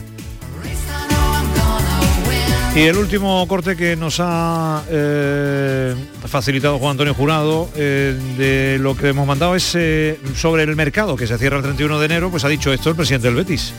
Y 2.74 2.80
el 2.80 2.96
último 2.96 3.46
corte 3.48 3.76
que 3.76 3.96
nos 3.96 4.16
ha 4.18 4.82
eh, 4.88 5.94
facilitado 6.26 6.78
Juan 6.78 6.92
Antonio 6.92 7.12
Jurado 7.12 7.68
eh, 7.76 8.18
de 8.38 8.78
lo 8.78 8.96
que 8.96 9.08
hemos 9.08 9.26
mandado 9.26 9.54
es 9.54 9.74
eh, 9.74 10.18
sobre 10.34 10.62
el 10.62 10.74
mercado 10.74 11.14
que 11.14 11.26
se 11.26 11.36
cierra 11.36 11.58
el 11.58 11.64
31 11.64 11.98
de 11.98 12.06
enero, 12.06 12.30
pues 12.30 12.44
ha 12.44 12.48
dicho 12.48 12.72
esto 12.72 12.88
el 12.88 12.96
presidente 12.96 13.26
del 13.26 13.36
Betis. 13.36 13.74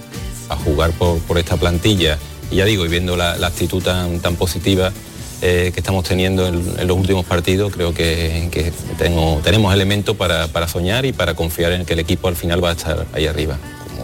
a 0.47 0.55
jugar 0.57 0.91
por, 0.91 1.17
por 1.21 1.39
esta 1.39 1.57
plantilla 1.57 2.19
y 2.51 2.57
ya 2.57 2.65
digo, 2.65 2.85
y 2.85 2.89
viendo 2.89 3.17
la, 3.17 3.31
actitud 3.31 3.81
tan, 3.81 4.19
tan 4.19 4.35
positiva 4.35 4.93
que 5.41 5.73
estamos 5.75 6.05
teniendo 6.05 6.47
en, 6.47 6.63
en 6.77 6.87
los 6.87 6.95
últimos 6.95 7.25
partidos, 7.25 7.73
creo 7.73 7.93
que, 7.93 8.47
que 8.49 8.71
tengo, 8.97 9.41
tenemos 9.43 9.73
elementos 9.73 10.15
para, 10.15 10.47
para 10.47 10.69
soñar 10.69 11.03
y 11.05 11.11
para 11.11 11.33
confiar 11.33 11.73
en 11.73 11.83
que 11.83 11.93
el 11.93 11.99
equipo 11.99 12.29
al 12.29 12.37
final 12.37 12.63
va 12.63 12.69
a 12.69 12.73
estar 12.73 13.05
ahí 13.11 13.27
arriba. 13.27 13.57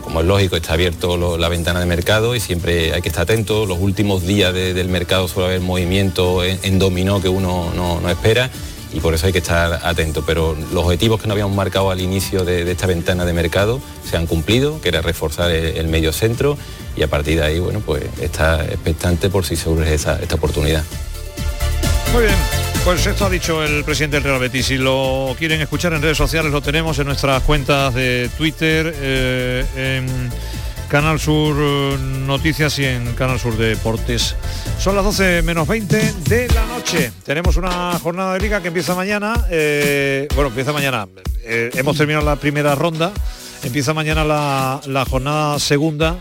Como, 0.10 0.22
es 0.22 0.26
lógico, 0.26 0.56
está 0.56 0.74
abierto 0.74 1.38
la 1.38 1.50
ventana 1.50 1.80
de 1.80 1.86
mercado 1.86 2.34
y 2.36 2.40
siempre 2.40 2.96
hay 2.96 3.02
que 3.04 3.10
estar 3.10 3.22
atento. 3.26 3.68
Los 3.68 3.78
últimos 3.78 4.26
días 4.26 4.52
de- 4.56 4.74
del 4.74 4.88
mercado 4.90 5.28
suele 5.28 5.50
haber 5.50 5.62
movimiento 5.62 6.44
en, 6.44 6.80
dominó 6.80 7.22
que 7.22 7.30
uno 7.30 7.72
no, 7.76 8.10
espera 8.10 8.50
y 8.92 9.02
por 9.02 9.14
eso 9.14 9.28
hay 9.28 9.34
que 9.34 9.38
estar 9.38 9.82
atento. 9.84 10.24
Pero 10.26 10.58
los 10.74 10.86
objetivos 10.86 11.22
que 11.22 11.28
nos 11.28 11.34
habíamos 11.36 11.56
marcado 11.56 11.92
al 11.92 12.02
inicio 12.02 12.44
de, 12.44 12.72
esta 12.72 12.88
ventana 12.88 13.24
de 13.24 13.34
mercado 13.34 13.82
se 14.10 14.18
han 14.18 14.26
cumplido, 14.26 14.82
que 14.82 14.90
era 14.90 15.04
reforzar 15.04 15.52
el, 15.52 15.88
medio 15.90 16.12
centro 16.12 16.58
y 16.98 17.04
a 17.04 17.08
partir 17.08 17.38
de 17.38 17.46
ahí, 17.46 17.60
bueno, 17.60 17.80
pues 17.86 18.02
está 18.20 18.66
expectante 18.66 19.30
por 19.30 19.46
si 19.46 19.56
surge 19.56 19.94
esa, 19.94 20.20
esta 20.20 20.34
oportunidad. 20.34 20.84
Muy 22.14 22.24
bien, 22.24 22.36
pues 22.84 23.06
esto 23.06 23.26
ha 23.26 23.30
dicho 23.30 23.64
el 23.64 23.84
presidente 23.84 24.18
del 24.18 24.24
Real 24.24 24.40
Betis. 24.40 24.68
Si 24.68 24.78
lo 24.78 25.36
quieren 25.38 25.62
escuchar 25.62 25.94
en 25.94 26.02
redes 26.02 26.18
sociales, 26.18 26.52
lo 26.52 26.62
tenemos 26.62 26.98
en 27.00 27.06
nuestras 27.08 27.44
cuentas 27.44 27.94
de 27.94 28.30
Twitter, 28.38 28.94
eh, 28.96 29.66
en 29.76 30.30
Canal 30.88 31.20
Sur 31.20 31.56
eh, 31.60 31.98
Noticias 32.26 32.80
y 32.80 32.86
en 32.86 33.14
Canal 33.14 33.40
Sur 33.40 33.58
Deportes. 33.58 34.36
Son 34.80 34.96
las 34.96 35.04
12 35.04 35.42
menos 35.42 35.68
20 35.68 36.14
de 36.28 36.48
la 36.50 36.66
noche. 36.66 37.12
Tenemos 37.26 37.58
una 37.58 37.98
jornada 38.00 38.34
de 38.34 38.40
liga 38.40 38.62
que 38.62 38.70
empieza 38.70 38.96
mañana. 38.96 39.46
eh, 39.50 40.28
bueno, 40.36 40.50
empieza 40.50 40.74
mañana. 40.74 41.08
Hemos 41.46 41.98
terminado 41.98 42.26
la 42.26 42.36
primera 42.36 42.76
ronda. 42.76 43.12
Empieza 43.64 43.94
mañana 43.94 44.24
la, 44.24 44.80
la 44.86 45.06
jornada 45.06 45.60
segunda 45.60 46.18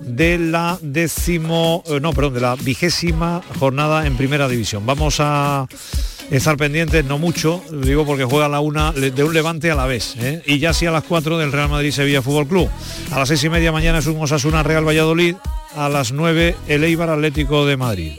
de 0.00 0.38
la 0.38 0.78
décimo, 0.80 1.82
eh, 1.86 2.00
no, 2.00 2.12
perdón, 2.12 2.34
de 2.34 2.40
la 2.40 2.56
vigésima 2.56 3.42
jornada 3.58 4.06
en 4.06 4.16
primera 4.16 4.48
división. 4.48 4.84
Vamos 4.86 5.16
a 5.20 5.66
estar 6.30 6.56
pendientes, 6.56 7.04
no 7.04 7.18
mucho, 7.18 7.62
digo 7.70 8.04
porque 8.06 8.24
juega 8.24 8.48
la 8.48 8.60
una 8.60 8.92
de 8.92 9.24
un 9.24 9.34
levante 9.34 9.70
a 9.70 9.74
la 9.74 9.86
vez, 9.86 10.16
¿eh? 10.18 10.42
y 10.46 10.58
ya 10.58 10.72
sí 10.72 10.86
a 10.86 10.90
las 10.90 11.04
4 11.04 11.38
del 11.38 11.52
Real 11.52 11.68
Madrid 11.68 11.90
Sevilla 11.90 12.22
Fútbol 12.22 12.46
Club. 12.46 12.68
A 13.10 13.18
las 13.18 13.28
seis 13.28 13.44
y 13.44 13.48
media 13.48 13.72
mañana 13.72 13.98
es 13.98 14.06
un 14.06 14.20
Osasuna 14.20 14.62
Real 14.62 14.86
Valladolid, 14.86 15.36
a 15.76 15.88
las 15.88 16.12
9 16.12 16.56
el 16.68 16.84
Eibar 16.84 17.10
Atlético 17.10 17.66
de 17.66 17.76
Madrid. 17.76 18.12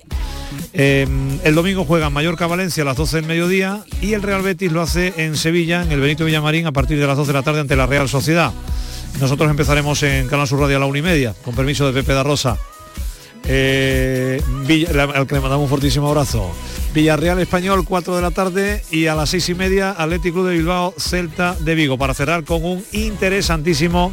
Eh, 0.73 1.07
el 1.43 1.55
domingo 1.55 1.85
juega 1.85 2.09
Mallorca 2.09 2.47
Valencia 2.47 2.83
a 2.83 2.85
las 2.85 2.97
12 2.97 3.17
del 3.17 3.25
mediodía 3.25 3.83
y 4.01 4.13
el 4.13 4.21
Real 4.21 4.41
Betis 4.41 4.71
lo 4.71 4.81
hace 4.81 5.13
en 5.17 5.35
Sevilla, 5.35 5.81
en 5.81 5.91
el 5.91 5.99
Benito 5.99 6.25
Villamarín, 6.25 6.67
a 6.67 6.71
partir 6.71 6.99
de 6.99 7.07
las 7.07 7.17
12 7.17 7.27
de 7.27 7.33
la 7.33 7.43
tarde 7.43 7.61
ante 7.61 7.75
la 7.75 7.85
Real 7.85 8.07
Sociedad. 8.07 8.51
Nosotros 9.19 9.49
empezaremos 9.49 10.03
en 10.03 10.27
Canal 10.27 10.47
Sur 10.47 10.59
Radio 10.59 10.77
a 10.77 10.79
la 10.79 10.85
una 10.85 10.99
y 10.99 11.01
media, 11.01 11.33
con 11.43 11.55
permiso 11.55 11.85
de 11.85 11.93
Pepe 11.93 12.13
da 12.13 12.23
Rosa. 12.23 12.57
Eh, 13.47 14.41
al 15.13 15.27
que 15.27 15.35
le 15.35 15.41
mandamos 15.41 15.63
un 15.63 15.69
fortísimo 15.69 16.09
abrazo. 16.09 16.51
Villarreal 16.93 17.39
Español, 17.39 17.85
4 17.85 18.15
de 18.15 18.21
la 18.21 18.31
tarde 18.31 18.83
y 18.91 19.07
a 19.07 19.15
las 19.15 19.29
seis 19.29 19.47
y 19.49 19.55
media 19.55 19.91
Atlético 19.91 20.43
de 20.43 20.57
Bilbao, 20.57 20.93
Celta 20.97 21.55
de 21.59 21.75
Vigo, 21.75 21.97
para 21.97 22.13
cerrar 22.13 22.43
con 22.43 22.63
un 22.63 22.83
interesantísimo 22.91 24.11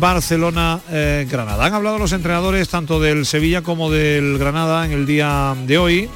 Barcelona-Granada. 0.00 1.64
Han 1.64 1.74
hablado 1.74 1.98
los 1.98 2.12
entrenadores 2.12 2.68
tanto 2.68 3.00
del 3.00 3.24
Sevilla 3.24 3.62
como 3.62 3.90
del 3.90 4.38
Granada 4.38 4.84
en 4.84 4.92
el 4.92 5.06
día 5.06 5.54
de 5.66 5.78
hoy. 5.78 6.10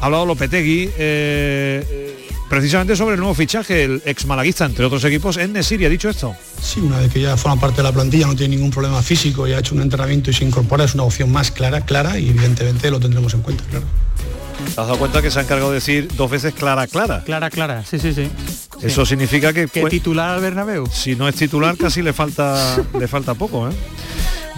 Ha 0.00 0.06
hablado 0.06 0.26
Lopetegui 0.26 0.90
eh, 0.96 1.84
eh, 1.88 2.23
precisamente 2.54 2.94
sobre 2.94 3.14
el 3.14 3.20
nuevo 3.20 3.34
fichaje, 3.34 3.82
el 3.82 4.00
ex 4.04 4.26
malaguista, 4.26 4.64
entre 4.64 4.84
otros 4.84 5.02
equipos, 5.04 5.36
en 5.38 5.52
Nesiri. 5.52 5.86
Ha 5.86 5.88
dicho 5.88 6.08
esto. 6.08 6.36
Sí, 6.62 6.78
una 6.78 7.00
vez 7.00 7.12
que 7.12 7.20
ya 7.20 7.36
forma 7.36 7.60
parte 7.60 7.78
de 7.78 7.82
la 7.82 7.90
plantilla, 7.92 8.28
no 8.28 8.36
tiene 8.36 8.54
ningún 8.54 8.70
problema 8.70 9.02
físico 9.02 9.48
y 9.48 9.52
ha 9.52 9.58
hecho 9.58 9.74
un 9.74 9.82
entrenamiento 9.82 10.30
y 10.30 10.34
se 10.34 10.44
incorpora, 10.44 10.84
es 10.84 10.94
una 10.94 11.02
opción 11.02 11.32
más 11.32 11.50
clara, 11.50 11.80
clara 11.80 12.16
y 12.16 12.28
evidentemente 12.28 12.92
lo 12.92 13.00
tendremos 13.00 13.34
en 13.34 13.42
cuenta, 13.42 13.64
claro. 13.64 13.86
¿Te 14.66 14.70
has 14.80 14.86
dado 14.86 14.98
cuenta 14.98 15.20
que 15.20 15.32
se 15.32 15.40
ha 15.40 15.42
encargado 15.42 15.70
de 15.70 15.76
decir 15.76 16.08
dos 16.16 16.30
veces 16.30 16.54
clara, 16.54 16.86
clara? 16.86 17.24
Clara, 17.24 17.50
clara, 17.50 17.84
sí, 17.84 17.98
sí, 17.98 18.14
sí. 18.14 18.30
Eso 18.80 19.04
significa 19.04 19.52
que, 19.52 19.66
que 19.66 19.82
titular 19.86 20.30
al 20.30 20.40
Bernabéu. 20.40 20.86
Si 20.86 21.16
no 21.16 21.28
es 21.28 21.34
titular, 21.34 21.76
casi 21.76 22.02
le 22.02 22.12
falta 22.12 22.76
le 22.96 23.08
falta 23.08 23.34
poco, 23.34 23.68
¿eh? 23.68 23.72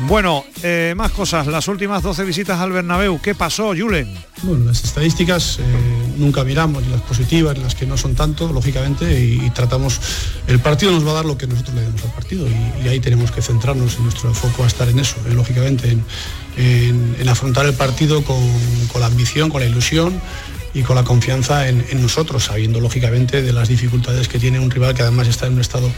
Bueno, 0.00 0.44
eh, 0.62 0.92
más 0.94 1.10
cosas. 1.10 1.46
Las 1.46 1.68
últimas 1.68 2.02
12 2.02 2.24
visitas 2.24 2.60
al 2.60 2.70
Bernabéu. 2.70 3.18
¿Qué 3.20 3.34
pasó, 3.34 3.72
Julen? 3.74 4.12
Bueno, 4.42 4.66
las 4.66 4.84
estadísticas 4.84 5.58
eh, 5.58 5.62
nunca 6.18 6.44
miramos, 6.44 6.86
las 6.88 7.00
positivas, 7.00 7.56
las 7.56 7.74
que 7.74 7.86
no 7.86 7.96
son 7.96 8.14
tanto, 8.14 8.52
lógicamente, 8.52 9.18
y, 9.18 9.48
tratamos, 9.50 9.98
el 10.48 10.58
partido 10.58 10.92
nos 10.92 11.06
va 11.06 11.12
a 11.12 11.14
dar 11.14 11.24
lo 11.24 11.38
que 11.38 11.46
nosotros 11.46 11.74
le 11.74 11.80
demos 11.80 12.04
al 12.04 12.10
partido 12.12 12.46
y, 12.46 12.88
ahí 12.88 13.00
tenemos 13.00 13.30
que 13.30 13.40
centrarnos 13.40 13.96
en 13.96 14.04
nuestro 14.04 14.34
foco 14.34 14.64
a 14.64 14.66
estar 14.66 14.86
en 14.88 14.98
eso, 14.98 15.16
eh, 15.28 15.32
lógicamente, 15.32 15.96
en, 16.56 17.28
afrontar 17.28 17.64
el 17.66 17.74
partido 17.74 18.22
con, 18.22 18.38
la 19.00 19.06
ambición, 19.06 19.48
con 19.48 19.62
la 19.62 19.66
ilusión 19.66 20.20
y 20.74 20.82
con 20.82 20.96
la 20.96 21.04
confianza 21.04 21.68
en, 21.68 21.84
nosotros, 22.02 22.44
sabiendo 22.44 22.80
lógicamente 22.80 23.42
de 23.42 23.52
las 23.52 23.68
dificultades 23.68 24.28
que 24.28 24.38
tiene 24.38 24.60
un 24.60 24.70
rival 24.70 24.94
que 24.94 25.02
además 25.02 25.26
está 25.26 25.46
en 25.46 25.54
un 25.54 25.60
estado 25.60 25.90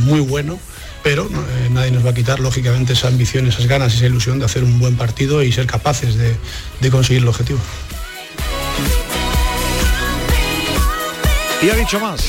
muy 0.00 0.20
bueno 0.20 0.58
pero. 1.04 1.26
Eh, 1.26 1.68
nadie 1.70 1.92
nos 1.92 2.04
va 2.04 2.10
a 2.10 2.14
quitar 2.14 2.40
lógicamente 2.40 2.94
esa 2.94 3.06
ambición, 3.06 3.46
esas 3.46 3.66
ganas, 3.68 3.94
esa 3.94 4.06
ilusión 4.06 4.40
de 4.40 4.46
hacer 4.46 4.64
un 4.64 4.80
buen 4.80 4.96
partido 4.96 5.42
y 5.44 5.52
ser 5.52 5.66
capaces 5.66 6.16
de, 6.16 6.34
de 6.80 6.90
conseguir 6.90 7.22
el 7.22 7.28
objetivo. 7.28 7.60
Y 11.62 11.70
ha 11.70 11.76
dicho 11.76 12.00
más. 12.00 12.24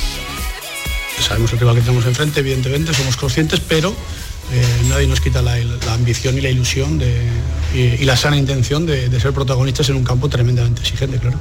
Sabemos 1.19 1.51
el 1.53 1.59
rival 1.59 1.76
que 1.76 1.82
tenemos 1.82 2.05
enfrente, 2.05 2.41
evidentemente, 2.41 2.93
somos 2.93 3.17
conscientes, 3.17 3.59
pero 3.61 3.89
eh, 4.53 4.65
nadie 4.89 5.07
nos 5.07 5.19
quita 5.21 5.41
la, 5.41 5.57
la 5.57 5.93
ambición 5.93 6.38
y 6.38 6.41
la 6.41 6.49
ilusión 6.49 6.99
de, 6.99 7.21
y, 7.73 7.80
y 7.80 8.05
la 8.05 8.15
sana 8.15 8.38
intención 8.38 8.86
de, 8.86 9.09
de 9.09 9.19
ser 9.19 9.34
protagonistas 9.34 9.89
en 9.89 9.95
un 9.95 10.03
campo 10.03 10.30
tremendamente 10.30 10.82
exigente, 10.82 11.17
claro. 11.17 11.39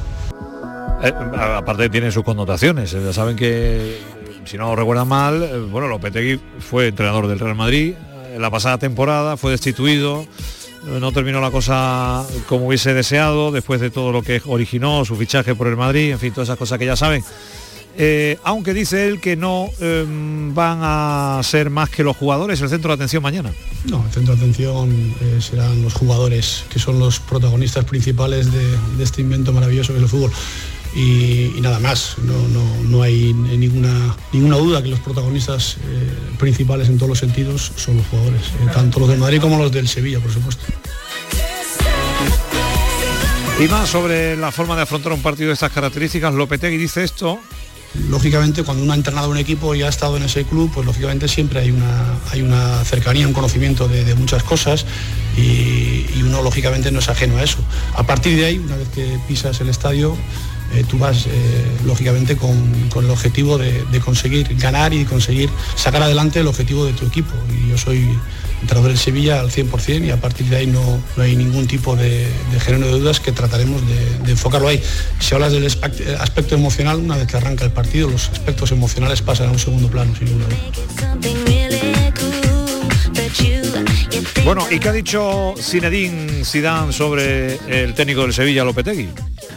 Eh, 1.02 1.12
aparte 1.56 1.90
tiene 1.90 2.10
sus 2.10 2.24
connotaciones. 2.24 2.92
Ya 2.92 3.12
saben 3.12 3.36
que, 3.36 4.00
si 4.44 4.56
no 4.56 4.74
recuerdan 4.76 5.08
mal, 5.08 5.42
eh, 5.42 5.58
bueno, 5.58 5.88
Lopetegui 5.88 6.40
fue 6.58 6.88
entrenador 6.88 7.26
del 7.26 7.38
Real 7.38 7.54
Madrid 7.54 7.94
en 8.34 8.42
la 8.42 8.50
pasada 8.50 8.78
temporada, 8.78 9.36
fue 9.36 9.52
destituido, 9.52 10.22
eh, 10.22 10.98
no 11.00 11.12
terminó 11.12 11.40
la 11.40 11.50
cosa 11.50 12.24
como 12.48 12.66
hubiese 12.66 12.94
deseado 12.94 13.52
después 13.52 13.80
de 13.80 13.90
todo 13.90 14.12
lo 14.12 14.22
que 14.22 14.42
originó 14.46 15.04
su 15.04 15.16
fichaje 15.16 15.54
por 15.54 15.66
el 15.66 15.76
Madrid, 15.76 16.12
en 16.12 16.18
fin, 16.18 16.32
todas 16.32 16.48
esas 16.48 16.58
cosas 16.58 16.78
que 16.78 16.86
ya 16.86 16.96
saben. 16.96 17.24
Eh, 17.96 18.38
aunque 18.42 18.74
dice 18.74 19.06
él 19.06 19.20
que 19.20 19.36
no 19.36 19.68
eh, 19.80 20.04
van 20.52 20.80
a 20.82 21.40
ser 21.44 21.70
más 21.70 21.90
que 21.90 22.02
los 22.02 22.16
jugadores 22.16 22.60
el 22.60 22.68
centro 22.68 22.88
de 22.88 22.94
atención 22.94 23.22
mañana. 23.22 23.52
No, 23.84 24.04
el 24.04 24.12
centro 24.12 24.34
de 24.34 24.40
atención 24.40 25.14
eh, 25.20 25.38
serán 25.40 25.80
los 25.82 25.94
jugadores, 25.94 26.64
que 26.70 26.80
son 26.80 26.98
los 26.98 27.20
protagonistas 27.20 27.84
principales 27.84 28.52
de, 28.52 28.64
de 28.96 29.04
este 29.04 29.20
invento 29.20 29.52
maravilloso 29.52 29.92
que 29.92 29.98
es 29.98 30.02
el 30.02 30.08
fútbol. 30.08 30.32
Y, 30.96 31.52
y 31.56 31.60
nada 31.60 31.80
más, 31.80 32.16
no, 32.22 32.46
no- 32.48 32.82
no 32.88 33.02
hay 33.02 33.32
ninguna, 33.34 34.14
ninguna 34.32 34.56
duda 34.58 34.82
que 34.82 34.88
los 34.90 35.00
protagonistas 35.00 35.76
eh, 35.84 36.12
principales 36.38 36.88
en 36.88 36.96
todos 36.98 37.08
los 37.10 37.18
sentidos 37.18 37.72
son 37.76 37.96
los 37.96 38.06
jugadores, 38.06 38.42
eh, 38.42 38.70
tanto 38.72 39.00
los 39.00 39.08
del 39.08 39.18
Madrid 39.18 39.40
como 39.40 39.58
los 39.58 39.72
del 39.72 39.88
Sevilla, 39.88 40.20
por 40.20 40.32
supuesto. 40.32 40.62
Y 43.60 43.68
más 43.68 43.88
sobre 43.88 44.36
la 44.36 44.50
forma 44.50 44.74
de 44.76 44.82
afrontar 44.82 45.12
un 45.12 45.22
partido 45.22 45.48
de 45.48 45.54
estas 45.54 45.70
características, 45.72 46.34
Lopetegui 46.34 46.76
dice 46.76 47.04
esto. 47.04 47.38
Lógicamente, 48.08 48.64
cuando 48.64 48.82
uno 48.82 48.92
ha 48.92 48.96
entrenado 48.96 49.30
un 49.30 49.36
equipo 49.38 49.72
y 49.76 49.82
ha 49.82 49.88
estado 49.88 50.16
en 50.16 50.24
ese 50.24 50.42
club, 50.44 50.68
pues 50.74 50.84
lógicamente 50.84 51.28
siempre 51.28 51.60
hay 51.60 51.70
una, 51.70 52.18
hay 52.32 52.42
una 52.42 52.84
cercanía, 52.84 53.28
un 53.28 53.32
conocimiento 53.32 53.86
de, 53.86 54.04
de 54.04 54.16
muchas 54.16 54.42
cosas 54.42 54.84
y, 55.36 55.40
y 56.16 56.22
uno 56.24 56.42
lógicamente 56.42 56.90
no 56.90 56.98
es 56.98 57.08
ajeno 57.08 57.36
a 57.36 57.44
eso. 57.44 57.58
A 57.94 58.02
partir 58.04 58.36
de 58.36 58.46
ahí, 58.46 58.58
una 58.58 58.74
vez 58.76 58.88
que 58.88 59.16
pisas 59.28 59.60
el 59.60 59.68
estadio, 59.68 60.16
eh, 60.72 60.84
tú 60.88 60.98
vas 60.98 61.26
eh, 61.26 61.30
lógicamente 61.84 62.36
con, 62.36 62.88
con 62.90 63.04
el 63.04 63.10
objetivo 63.10 63.58
de, 63.58 63.84
conseguir 64.04 64.56
ganar 64.56 64.92
y 64.92 65.04
conseguir 65.04 65.50
sacar 65.76 66.02
adelante 66.02 66.40
el 66.40 66.46
objetivo 66.46 66.84
de 66.84 66.92
tu 66.92 67.06
equipo. 67.06 67.32
Y 67.50 67.70
yo 67.70 67.78
soy 67.78 68.08
entrenador 68.60 68.90
del 68.90 68.98
Sevilla 68.98 69.40
al 69.40 69.50
100% 69.50 70.06
y 70.06 70.10
a 70.10 70.20
partir 70.20 70.46
de 70.46 70.56
ahí 70.56 70.66
no, 70.66 71.00
no 71.16 71.22
hay 71.22 71.36
ningún 71.36 71.66
tipo 71.66 71.96
de, 71.96 72.26
género 72.60 72.86
de 72.86 73.00
dudas 73.00 73.20
que 73.20 73.32
trataremos 73.32 73.82
de, 73.86 74.30
enfocarlo 74.30 74.68
ahí. 74.68 74.82
Si 75.20 75.34
hablas 75.34 75.52
del 75.52 75.64
aspect- 75.64 76.18
aspecto 76.18 76.54
emocional, 76.54 76.98
una 76.98 77.16
vez 77.16 77.26
que 77.26 77.36
arranca 77.36 77.64
el 77.64 77.72
partido, 77.72 78.10
los 78.10 78.28
aspectos 78.30 78.72
emocionales 78.72 79.22
pasan 79.22 79.48
a 79.48 79.52
un 79.52 79.58
segundo 79.58 79.88
plano, 79.88 80.14
sin 80.16 80.26
duda. 80.26 80.46
Bueno, 84.44 84.66
¿y 84.70 84.78
qué 84.78 84.88
ha 84.90 84.92
dicho 84.92 85.54
Zinedine 85.58 86.44
Zidane 86.44 86.92
sobre 86.92 87.58
el 87.66 87.94
técnico 87.94 88.22
del 88.22 88.34
Sevilla, 88.34 88.62
Lopetegui? 88.62 89.08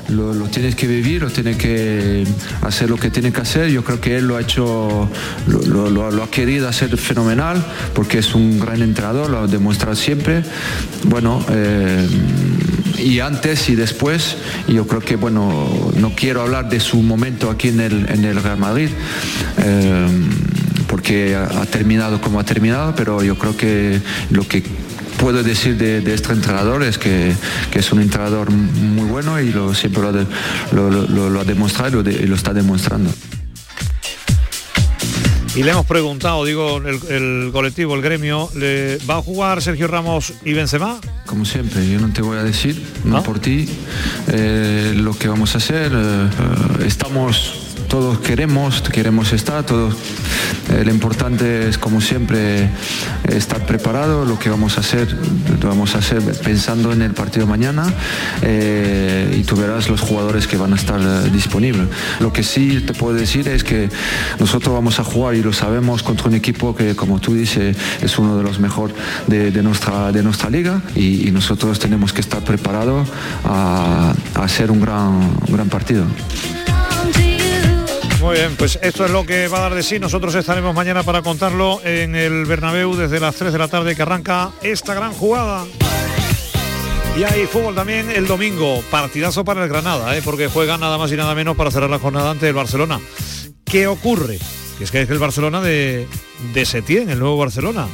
Lo, 0.09 0.33
lo 0.33 0.45
tienes 0.45 0.75
que 0.75 0.87
vivir, 0.87 1.21
lo 1.21 1.29
tienes 1.29 1.57
que 1.57 2.25
hacer 2.61 2.89
lo 2.89 2.97
que 2.97 3.09
tiene 3.09 3.31
que 3.31 3.41
hacer. 3.41 3.69
Yo 3.69 3.83
creo 3.83 3.99
que 3.99 4.17
él 4.17 4.27
lo 4.27 4.37
ha 4.37 4.41
hecho, 4.41 5.09
lo, 5.47 6.23
ha 6.23 6.31
querido 6.31 6.67
hacer 6.67 6.95
fenomenal 6.97 7.63
porque 7.93 8.19
es 8.19 8.33
un 8.35 8.59
gran 8.59 8.81
entrenador, 8.81 9.29
lo 9.29 9.39
ha 9.39 9.47
demostrado 9.47 9.95
siempre. 9.95 10.43
Bueno, 11.03 11.45
eh, 11.49 12.07
y 12.97 13.19
antes 13.19 13.69
y 13.69 13.75
después, 13.75 14.37
yo 14.67 14.87
creo 14.87 15.01
que, 15.01 15.15
bueno, 15.15 15.91
no 15.99 16.13
quiero 16.15 16.41
hablar 16.41 16.69
de 16.69 16.79
su 16.79 17.01
momento 17.01 17.49
aquí 17.49 17.69
en 17.69 17.79
el, 17.79 18.41
Real 18.41 18.57
Madrid. 18.57 18.89
eh, 19.57 20.07
porque 20.87 21.35
ha 21.35 21.65
terminado 21.65 22.21
como 22.21 22.39
ha 22.39 22.45
terminado, 22.45 22.95
pero 22.95 23.21
yo 23.21 23.37
creo 23.37 23.57
que 23.57 23.99
lo 24.29 24.47
que 24.47 24.63
puedo 25.17 25.43
decir 25.43 25.77
de, 25.77 26.01
de 26.01 26.13
este 26.13 26.31
entrenador 26.33 26.83
es 26.83 26.97
que, 26.97 27.33
que 27.71 27.79
es 27.79 27.91
un 27.91 28.01
entrenador 28.01 28.51
muy 28.51 29.05
bueno 29.09 29.39
y 29.41 29.51
lo, 29.51 29.73
siempre 29.73 30.01
lo, 30.01 30.09
ha 30.09 30.11
de- 30.11 30.27
lo- 30.71 30.89
lo- 30.89 31.07
lo- 31.07 31.29
lo 31.29 31.39
ha 31.41 31.43
demostrado 31.43 32.01
y 32.01 32.25
lo, 32.27 32.35
está 32.35 32.53
demostrando. 32.53 33.11
Y 35.55 35.63
le 35.63 35.71
hemos 35.71 35.87
preguntado, 35.87 36.45
digo, 36.45 36.77
el, 36.77 36.99
el 37.09 37.49
colectivo, 37.51 37.95
el 37.95 38.01
gremio, 38.03 38.47
¿le 38.55 38.99
¿va 39.09 39.15
a 39.17 39.21
jugar 39.23 39.59
Sergio 39.63 39.87
Ramos 39.87 40.33
y 40.45 40.53
Benzema? 40.53 40.99
Como 41.25 41.45
siempre, 41.45 41.89
yo 41.89 41.99
no 41.99 42.13
te 42.13 42.21
voy 42.21 42.37
a 42.37 42.43
decir, 42.43 42.79
no 43.05 43.23
por 43.23 43.39
ti, 43.39 43.67
eh, 44.27 44.93
lo 44.95 45.17
que 45.17 45.27
vamos 45.27 45.55
a 45.55 45.57
hacer. 45.57 45.91
eh, 45.95 45.95
eh, 45.95 46.85
estamos, 46.85 47.66
todos 47.87 48.19
queremos, 48.19 48.81
queremos 48.81 49.33
estar, 49.33 49.65
todos. 49.65 49.95
eh, 50.71 50.83
lo 50.83 50.91
importante 50.91 51.69
es, 51.69 51.77
como 51.77 52.01
siempre, 52.01 52.69
estar 53.27 53.65
preparado. 53.65 54.25
Lo 54.25 54.37
que 54.37 54.49
vamos 54.49 54.77
a 54.77 54.81
hacer, 54.81 55.15
lo 55.61 55.69
vamos 55.69 55.95
a 55.95 55.99
hacer 55.99 56.21
pensando 56.43 56.91
en 56.91 57.01
el 57.01 57.13
partido 57.13 57.47
mañana 57.47 57.93
eh, 58.41 59.35
y 59.39 59.43
tú 59.43 59.55
verás 59.55 59.89
los 59.89 60.01
jugadores 60.01 60.47
que 60.47 60.57
van 60.57 60.73
a 60.73 60.75
estar 60.75 60.99
eh, 60.99 61.29
disponibles. 61.31 61.87
Lo 62.19 62.33
que 62.33 62.43
sí 62.43 62.81
te 62.85 62.93
puedo 62.93 63.15
decir 63.15 63.47
es 63.47 63.63
que 63.63 63.89
nosotros 64.39 64.73
vamos 64.73 64.99
a 64.99 65.03
jugar 65.03 65.35
y 65.35 65.41
lo 65.41 65.53
sabemos 65.53 66.03
contra 66.03 66.27
un 66.27 66.35
equipo 66.35 66.75
que, 66.75 66.95
como 66.95 67.19
tú 67.19 67.33
dices, 67.33 67.77
es 68.01 68.19
uno 68.19 68.37
de 68.37 68.43
los 68.43 68.59
mejores 68.59 68.95
de, 69.27 69.63
nuestra, 69.63 70.11
de 70.11 70.23
nuestra 70.23 70.49
liga 70.49 70.81
y, 70.95 71.27
y 71.27 71.31
nosotros 71.31 71.79
tenemos 71.79 72.13
que 72.13 72.21
estar 72.21 72.43
preparados 72.43 73.07
a, 73.45 74.13
a 74.35 74.43
hacer 74.43 74.71
un 74.71 74.81
gran, 74.81 75.07
un 75.47 75.53
gran 75.53 75.69
partido. 75.69 76.05
Muy 78.27 78.35
bien, 78.35 78.57
pues 78.57 78.77
esto 78.81 79.05
es 79.05 79.11
lo 79.11 79.25
que 79.25 79.47
va 79.47 79.59
a 79.59 79.61
dar 79.61 79.73
de 79.73 79.81
sí. 79.81 79.99
Nosotros 79.99 80.35
estaremos 80.35 80.75
mañana 80.75 81.01
para 81.01 81.21
contarlo 81.21 81.79
en 81.85 82.13
el 82.13 82.43
Bernabéu 82.43 82.93
desde 82.93 83.21
las 83.21 83.37
3 83.37 83.53
de 83.53 83.57
la 83.57 83.69
tarde 83.69 83.95
que 83.95 84.01
arranca 84.01 84.51
esta 84.61 84.93
gran 84.93 85.13
jugada. 85.13 85.65
Y 87.17 87.23
hay 87.23 87.45
fútbol 87.45 87.73
también 87.73 88.11
el 88.11 88.27
domingo, 88.27 88.83
partidazo 88.91 89.45
para 89.45 89.63
el 89.63 89.69
Granada, 89.69 90.17
¿eh? 90.17 90.21
porque 90.25 90.49
juega 90.49 90.77
nada 90.77 90.97
más 90.97 91.09
y 91.13 91.15
nada 91.15 91.35
menos 91.35 91.55
para 91.55 91.71
cerrar 91.71 91.89
la 91.89 91.99
jornada 91.99 92.31
ante 92.31 92.49
el 92.49 92.53
Barcelona. 92.53 92.99
¿Qué 93.63 93.87
ocurre? 93.87 94.39
Que 94.77 94.83
es 94.83 94.91
que 94.91 95.03
es 95.03 95.09
el 95.09 95.19
Barcelona 95.19 95.61
de, 95.61 96.05
de 96.53 96.65
Setién, 96.65 97.09
el 97.09 97.19
nuevo 97.19 97.37
Barcelona. 97.37 97.87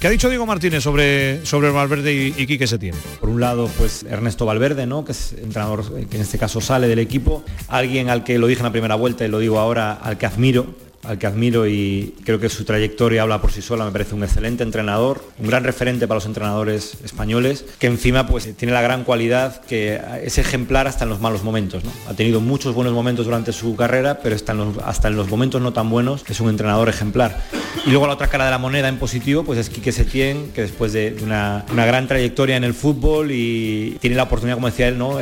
¿Qué 0.00 0.06
ha 0.06 0.10
dicho 0.10 0.30
Diego 0.30 0.46
Martínez 0.46 0.82
sobre, 0.82 1.44
sobre 1.44 1.68
Valverde 1.70 2.14
y, 2.14 2.34
y 2.34 2.46
Quique 2.46 2.66
Setién? 2.66 2.94
Por 3.20 3.28
un 3.28 3.38
lado, 3.38 3.68
pues 3.76 4.02
Ernesto 4.04 4.46
Valverde, 4.46 4.86
¿no? 4.86 5.04
que 5.04 5.12
es 5.12 5.34
entrenador 5.34 5.84
eh, 5.94 6.06
que 6.08 6.16
en 6.16 6.22
este 6.22 6.38
caso 6.38 6.62
sale 6.62 6.88
del 6.88 7.00
equipo, 7.00 7.44
alguien 7.68 8.08
al 8.08 8.24
que 8.24 8.38
lo 8.38 8.46
dije 8.46 8.60
en 8.60 8.64
la 8.64 8.72
primera 8.72 8.94
vuelta 8.94 9.26
y 9.26 9.28
lo 9.28 9.40
digo 9.40 9.58
ahora, 9.58 9.92
al 9.92 10.16
que 10.16 10.24
admiro, 10.24 10.68
al 11.02 11.18
que 11.18 11.26
admiro 11.26 11.66
y 11.66 12.14
creo 12.24 12.38
que 12.38 12.48
su 12.48 12.64
trayectoria 12.64 13.22
habla 13.22 13.40
por 13.40 13.52
sí 13.52 13.62
sola, 13.62 13.84
me 13.84 13.90
parece 13.90 14.14
un 14.14 14.22
excelente 14.22 14.62
entrenador, 14.62 15.24
un 15.38 15.46
gran 15.46 15.64
referente 15.64 16.06
para 16.06 16.16
los 16.16 16.26
entrenadores 16.26 16.96
españoles, 17.04 17.64
que 17.78 17.86
encima 17.86 18.26
pues 18.26 18.54
tiene 18.56 18.74
la 18.74 18.82
gran 18.82 19.04
cualidad 19.04 19.62
que 19.62 20.00
es 20.22 20.38
ejemplar 20.38 20.86
hasta 20.86 21.04
en 21.04 21.10
los 21.10 21.20
malos 21.20 21.42
momentos. 21.42 21.84
¿no? 21.84 21.90
Ha 22.08 22.14
tenido 22.14 22.40
muchos 22.40 22.74
buenos 22.74 22.92
momentos 22.92 23.24
durante 23.24 23.52
su 23.52 23.76
carrera, 23.76 24.20
pero 24.22 24.36
hasta 24.36 24.52
en, 24.52 24.58
los, 24.58 24.78
hasta 24.78 25.08
en 25.08 25.16
los 25.16 25.28
momentos 25.28 25.60
no 25.62 25.72
tan 25.72 25.88
buenos 25.88 26.24
es 26.28 26.40
un 26.40 26.48
entrenador 26.48 26.88
ejemplar. 26.88 27.40
Y 27.86 27.90
luego 27.90 28.06
la 28.06 28.14
otra 28.14 28.28
cara 28.28 28.44
de 28.44 28.50
la 28.50 28.58
moneda 28.58 28.88
en 28.88 28.98
positivo 28.98 29.44
pues 29.44 29.58
es 29.58 29.70
Quique 29.70 29.92
Setién, 29.92 30.50
que 30.52 30.62
después 30.62 30.92
de 30.92 31.16
una, 31.22 31.64
una 31.72 31.86
gran 31.86 32.06
trayectoria 32.08 32.56
en 32.56 32.64
el 32.64 32.74
fútbol 32.74 33.30
y 33.30 33.96
tiene 34.00 34.16
la 34.16 34.24
oportunidad, 34.24 34.56
como 34.56 34.68
decía 34.68 34.88
él, 34.88 34.98
¿no? 34.98 35.18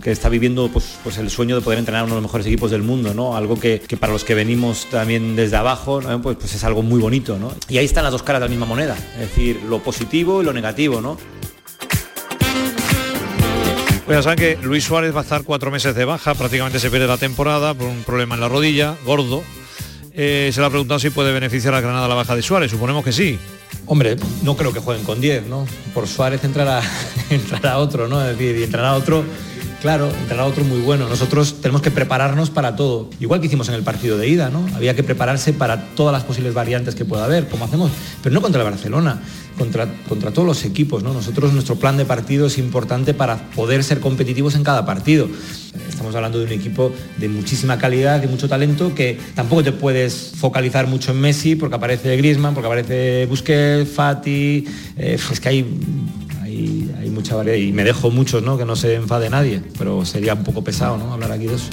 Que 0.00 0.10
está 0.10 0.28
viviendo 0.28 0.68
pues, 0.72 0.98
pues 1.02 1.18
el 1.18 1.30
sueño 1.30 1.56
de 1.56 1.62
poder 1.62 1.78
entrenar 1.78 2.04
uno 2.04 2.14
de 2.14 2.20
los 2.20 2.30
mejores 2.30 2.46
equipos 2.46 2.70
del 2.70 2.82
mundo, 2.82 3.14
¿no? 3.14 3.36
Algo 3.36 3.58
que 3.58 3.80
para 3.98 4.12
los 4.12 4.24
que 4.24 4.34
venimos 4.34 4.86
también 4.92 5.34
desde 5.34 5.56
abajo, 5.56 6.00
¿no? 6.00 6.22
pues, 6.22 6.36
pues 6.36 6.54
es 6.54 6.64
algo 6.64 6.82
muy 6.82 7.00
bonito, 7.00 7.38
¿no? 7.38 7.52
Y 7.68 7.78
ahí 7.78 7.84
están 7.84 8.04
las 8.04 8.12
dos 8.12 8.22
caras 8.22 8.40
de 8.40 8.46
la 8.46 8.50
misma 8.50 8.66
moneda, 8.66 8.96
es 9.14 9.20
decir, 9.20 9.60
lo 9.68 9.82
positivo 9.82 10.42
y 10.42 10.44
lo 10.44 10.52
negativo, 10.52 11.00
¿no? 11.00 11.16
Pues 14.04 14.18
ya 14.18 14.22
saben 14.22 14.38
que 14.38 14.58
Luis 14.62 14.84
Suárez 14.84 15.14
va 15.14 15.20
a 15.20 15.22
estar 15.22 15.44
cuatro 15.44 15.70
meses 15.70 15.94
de 15.94 16.04
baja, 16.04 16.34
prácticamente 16.34 16.78
se 16.78 16.90
pierde 16.90 17.06
la 17.06 17.18
temporada 17.18 17.72
por 17.72 17.88
un 17.88 18.02
problema 18.02 18.34
en 18.34 18.40
la 18.40 18.48
rodilla, 18.48 18.96
gordo. 19.04 19.42
Eh, 20.12 20.50
se 20.52 20.60
le 20.60 20.66
ha 20.66 20.70
preguntado 20.70 21.00
si 21.00 21.10
puede 21.10 21.32
beneficiar 21.32 21.74
a 21.74 21.80
Granada 21.80 22.06
la 22.06 22.14
baja 22.14 22.36
de 22.36 22.42
Suárez, 22.42 22.70
suponemos 22.70 23.04
que 23.04 23.12
sí. 23.12 23.38
Hombre, 23.86 24.16
no 24.42 24.56
creo 24.56 24.72
que 24.72 24.80
jueguen 24.80 25.04
con 25.04 25.20
10, 25.20 25.46
¿no? 25.46 25.66
Por 25.94 26.06
Suárez 26.06 26.44
entrará, 26.44 26.82
entrará 27.30 27.78
otro, 27.78 28.08
¿no? 28.08 28.20
Es 28.20 28.36
decir, 28.36 28.56
y 28.58 28.64
entrará 28.64 28.94
otro, 28.94 29.24
claro, 29.82 30.08
entrará 30.20 30.46
otro 30.46 30.64
muy 30.64 30.80
bueno. 30.80 31.08
Nosotros 31.08 31.60
tenemos 31.60 31.82
que 31.82 31.90
prepararnos 31.90 32.50
para 32.50 32.76
todo. 32.76 33.10
Igual 33.20 33.40
que 33.40 33.48
hicimos 33.48 33.68
en 33.68 33.74
el 33.74 33.82
partido 33.82 34.16
de 34.16 34.28
ida, 34.28 34.48
¿no? 34.48 34.64
Había 34.74 34.94
que 34.94 35.02
prepararse 35.02 35.52
para 35.52 35.88
todas 35.96 36.12
las 36.12 36.22
posibles 36.22 36.54
variantes 36.54 36.94
que 36.94 37.04
pueda 37.04 37.24
haber, 37.24 37.48
como 37.48 37.64
hacemos, 37.64 37.90
pero 38.22 38.32
no 38.32 38.40
contra 38.40 38.62
el 38.62 38.70
Barcelona, 38.70 39.20
contra, 39.58 39.88
contra 40.08 40.30
todos 40.30 40.46
los 40.46 40.64
equipos, 40.64 41.02
¿no? 41.02 41.12
Nosotros 41.12 41.52
nuestro 41.52 41.76
plan 41.76 41.96
de 41.96 42.04
partido 42.04 42.46
es 42.46 42.58
importante 42.58 43.12
para 43.12 43.50
poder 43.50 43.82
ser 43.82 43.98
competitivos 43.98 44.54
en 44.54 44.62
cada 44.62 44.86
partido. 44.86 45.28
Estamos 45.88 46.14
hablando 46.14 46.38
de 46.38 46.44
un 46.44 46.52
equipo 46.52 46.92
de 47.18 47.28
muchísima 47.28 47.78
calidad, 47.78 48.20
de 48.20 48.28
mucho 48.28 48.48
talento, 48.48 48.94
que 48.94 49.18
tampoco 49.34 49.64
te 49.64 49.72
puedes 49.72 50.32
focalizar 50.36 50.86
mucho 50.86 51.10
en 51.10 51.20
Messi 51.20 51.56
porque 51.56 51.74
aparece 51.74 52.16
Griezmann, 52.16 52.54
porque 52.54 52.66
aparece 52.66 53.26
Busquets, 53.26 53.90
Fati, 53.90 54.64
eh, 54.96 55.18
es 55.30 55.40
que 55.40 55.48
hay, 55.48 55.66
hay, 56.52 56.94
hay 57.00 57.10
mucha 57.10 57.36
variedad 57.36 57.56
y 57.56 57.72
me 57.72 57.84
dejo 57.84 58.10
muchos, 58.10 58.42
¿no? 58.42 58.58
Que 58.58 58.64
no 58.64 58.76
se 58.76 58.94
enfade 58.94 59.30
nadie, 59.30 59.62
pero 59.78 60.04
sería 60.04 60.34
un 60.34 60.44
poco 60.44 60.62
pesado, 60.62 60.96
¿no? 60.98 61.12
Hablar 61.12 61.32
aquí 61.32 61.46
de 61.46 61.54
eso. 61.54 61.70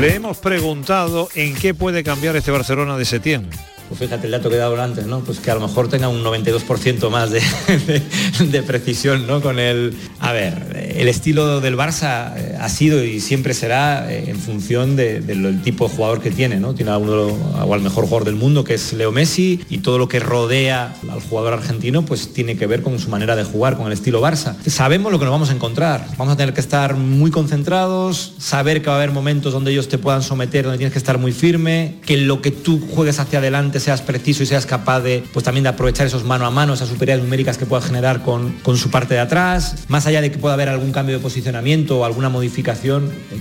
Le 0.00 0.14
hemos 0.14 0.38
preguntado 0.38 1.28
en 1.34 1.54
qué 1.54 1.72
puede 1.72 2.04
cambiar 2.04 2.36
este 2.36 2.50
Barcelona 2.50 2.98
de 2.98 3.06
Setién. 3.06 3.48
pues 3.88 4.00
fíjate 4.00 4.26
el 4.26 4.32
dato 4.32 4.50
que 4.50 4.56
he 4.56 4.58
dado 4.58 4.80
antes, 4.80 5.06
¿no? 5.06 5.20
Pues 5.20 5.38
que 5.38 5.50
a 5.50 5.54
lo 5.54 5.60
mejor 5.60 5.88
tenga 5.88 6.08
un 6.08 6.22
92% 6.22 7.08
más 7.08 7.30
de, 8.50 8.62
precisión, 8.62 9.26
¿no? 9.26 9.40
Con 9.40 9.58
el. 9.58 9.96
A 10.20 10.32
ver, 10.32 10.92
el 10.96 11.08
estilo 11.08 11.60
del 11.60 11.76
Barça 11.78 12.36
eh, 12.36 12.55
ha 12.60 12.68
sido 12.68 13.04
y 13.04 13.20
siempre 13.20 13.54
será 13.54 14.12
eh, 14.12 14.24
en 14.28 14.38
función 14.38 14.96
del 14.96 15.62
tipo 15.62 15.88
de 15.88 15.94
jugador 15.94 16.20
que 16.20 16.30
tiene, 16.30 16.60
¿no? 16.60 16.74
Tiene 16.74 16.90
a 16.90 16.98
uno 16.98 17.26
o 17.26 17.74
al 17.74 17.80
mejor 17.80 18.04
jugador 18.04 18.24
del 18.24 18.36
mundo 18.36 18.64
que 18.64 18.74
es 18.74 18.92
Leo 18.92 19.12
Messi 19.12 19.60
y 19.68 19.78
todo 19.78 19.98
lo 19.98 20.08
que 20.08 20.20
rodea 20.20 20.94
al 21.10 21.20
jugador 21.20 21.54
argentino 21.54 22.04
pues 22.04 22.32
tiene 22.32 22.56
que 22.56 22.66
ver 22.66 22.82
con 22.82 22.98
su 22.98 23.08
manera 23.10 23.36
de 23.36 23.44
jugar, 23.44 23.76
con 23.76 23.86
el 23.86 23.92
estilo 23.92 24.20
Barça. 24.20 24.54
Sabemos 24.66 25.12
lo 25.12 25.18
que 25.18 25.24
nos 25.24 25.32
vamos 25.32 25.50
a 25.50 25.52
encontrar. 25.52 26.06
Vamos 26.16 26.34
a 26.34 26.36
tener 26.36 26.54
que 26.54 26.60
estar 26.60 26.96
muy 26.96 27.30
concentrados, 27.30 28.34
saber 28.38 28.82
que 28.82 28.88
va 28.88 28.94
a 28.94 28.96
haber 28.96 29.12
momentos 29.12 29.52
donde 29.52 29.70
ellos 29.72 29.88
te 29.88 29.98
puedan 29.98 30.22
someter, 30.22 30.64
donde 30.64 30.78
tienes 30.78 30.92
que 30.92 30.98
estar 30.98 31.18
muy 31.18 31.32
firme, 31.32 31.96
que 32.04 32.16
lo 32.16 32.40
que 32.40 32.50
tú 32.50 32.80
juegues 32.94 33.18
hacia 33.18 33.38
adelante 33.38 33.80
seas 33.80 34.02
preciso 34.02 34.42
y 34.42 34.46
seas 34.46 34.66
capaz 34.66 35.00
de 35.00 35.24
pues 35.32 35.44
también 35.44 35.64
de 35.64 35.70
aprovechar 35.70 36.06
esos 36.06 36.24
mano 36.24 36.46
a 36.46 36.50
mano, 36.50 36.74
esas 36.74 36.88
superioridades 36.88 37.24
numéricas 37.24 37.58
que 37.58 37.66
puedas 37.66 37.86
generar 37.86 38.22
con, 38.22 38.52
con 38.62 38.76
su 38.76 38.90
parte 38.90 39.14
de 39.14 39.20
atrás, 39.20 39.84
más 39.88 40.06
allá 40.06 40.20
de 40.20 40.30
que 40.30 40.38
pueda 40.38 40.54
haber 40.54 40.68
algún 40.68 40.92
cambio 40.92 41.16
de 41.16 41.22
posicionamiento 41.22 41.98
o 41.98 42.04
alguna 42.04 42.28
modificación, 42.28 42.45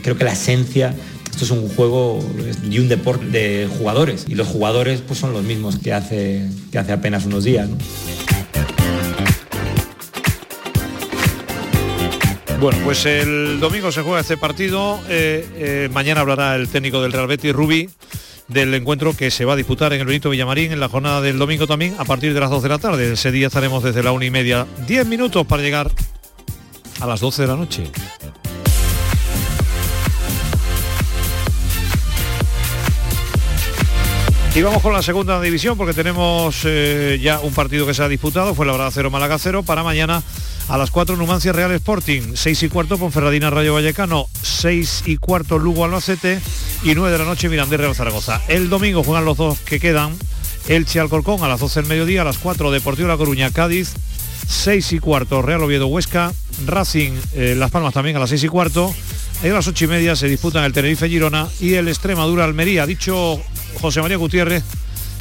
creo 0.01 0.17
que 0.17 0.23
la 0.23 0.33
esencia 0.33 0.95
esto 1.35 1.43
es 1.43 1.51
un 1.51 1.67
juego 1.67 2.23
y 2.69 2.79
un 2.79 2.87
deporte 2.87 3.25
de 3.25 3.67
jugadores 3.77 4.25
y 4.25 4.35
los 4.35 4.47
jugadores 4.47 5.01
pues 5.01 5.19
son 5.19 5.33
los 5.33 5.43
mismos 5.43 5.77
que 5.79 5.91
hace, 5.91 6.47
que 6.71 6.77
hace 6.77 6.93
apenas 6.93 7.25
unos 7.25 7.43
días. 7.43 7.67
Bueno, 12.61 12.79
pues 12.85 13.05
el 13.05 13.59
domingo 13.59 13.91
se 13.91 14.01
juega 14.01 14.21
este 14.21 14.37
partido. 14.37 14.97
Eh, 15.09 15.45
eh, 15.55 15.89
mañana 15.91 16.21
hablará 16.21 16.55
el 16.55 16.69
técnico 16.69 17.01
del 17.01 17.11
Real 17.11 17.27
Betis, 17.27 17.51
Rubí, 17.51 17.89
del 18.47 18.73
encuentro 18.73 19.13
que 19.13 19.29
se 19.29 19.43
va 19.43 19.53
a 19.53 19.55
disputar 19.57 19.91
en 19.91 19.99
el 19.99 20.07
Benito 20.07 20.29
Villamarín 20.29 20.71
en 20.71 20.79
la 20.79 20.87
jornada 20.87 21.19
del 21.19 21.37
domingo 21.37 21.67
también 21.67 21.95
a 21.97 22.05
partir 22.05 22.33
de 22.33 22.39
las 22.39 22.49
2 22.49 22.63
de 22.63 22.69
la 22.69 22.77
tarde. 22.77 23.11
Ese 23.11 23.31
día 23.33 23.47
estaremos 23.47 23.83
desde 23.83 24.03
la 24.03 24.13
una 24.13 24.23
y 24.23 24.31
media, 24.31 24.65
10 24.87 25.05
minutos 25.05 25.45
para 25.45 25.61
llegar 25.61 25.91
a 27.01 27.07
las 27.07 27.19
12 27.19 27.41
de 27.41 27.47
la 27.49 27.55
noche. 27.57 27.91
Y 34.55 34.61
vamos 34.61 34.81
con 34.81 34.93
la 34.93 35.01
segunda 35.01 35.41
división 35.41 35.77
porque 35.77 35.93
tenemos 35.93 36.61
eh, 36.63 37.19
ya 37.21 37.41
un 37.41 37.53
partido 37.53 37.85
que 37.85 37.93
se 37.93 38.01
ha 38.01 38.07
disputado, 38.07 38.55
fue 38.55 38.65
la 38.65 38.71
hora 38.71 38.89
0 38.89 39.11
Málaga 39.11 39.37
0, 39.37 39.63
para 39.63 39.83
mañana 39.83 40.23
a 40.69 40.77
las 40.77 40.91
4 40.91 41.17
Numancia 41.17 41.51
Real 41.51 41.73
Sporting, 41.73 42.35
6 42.35 42.63
y 42.63 42.69
cuarto 42.69 42.97
Ponferradina 42.97 43.49
Rayo 43.49 43.73
Vallecano, 43.73 44.27
6 44.43 45.03
y 45.07 45.17
cuarto 45.17 45.59
Lugo 45.59 45.83
Albacete. 45.83 46.39
Y 46.83 46.95
9 46.95 47.11
de 47.11 47.17
la 47.17 47.25
noche 47.25 47.49
Mirandés 47.49 47.81
Real 47.81 47.95
Zaragoza. 47.95 48.41
El 48.47 48.69
domingo 48.69 49.03
juegan 49.03 49.25
los 49.25 49.35
dos 49.35 49.59
que 49.59 49.77
quedan, 49.77 50.15
Elche 50.69 51.01
Alcorcón 51.01 51.43
a 51.43 51.49
las 51.49 51.59
12 51.59 51.81
del 51.81 51.89
mediodía, 51.89 52.21
a 52.21 52.25
las 52.25 52.37
4 52.37 52.71
Deportivo 52.71 53.09
La 53.09 53.17
Coruña 53.17 53.51
Cádiz, 53.51 53.93
6 54.47 54.93
y 54.93 54.99
cuarto 54.99 55.41
Real 55.41 55.63
Oviedo 55.63 55.87
Huesca, 55.87 56.31
Racing 56.65 57.11
eh, 57.33 57.55
Las 57.57 57.71
Palmas 57.71 57.93
también 57.93 58.15
a 58.15 58.19
las 58.19 58.29
6 58.29 58.45
y 58.45 58.47
cuarto. 58.47 58.95
A 59.43 59.47
las 59.47 59.67
8 59.67 59.85
y 59.85 59.87
media 59.87 60.15
se 60.15 60.27
disputan 60.27 60.63
el 60.63 60.73
Tenerife 60.73 61.07
Girona 61.07 61.47
y 61.59 61.73
el 61.75 61.87
Extremadura 61.87 62.45
Almería. 62.45 62.85
Dicho 62.85 63.39
José 63.79 64.01
María 64.01 64.17
Gutiérrez 64.17 64.63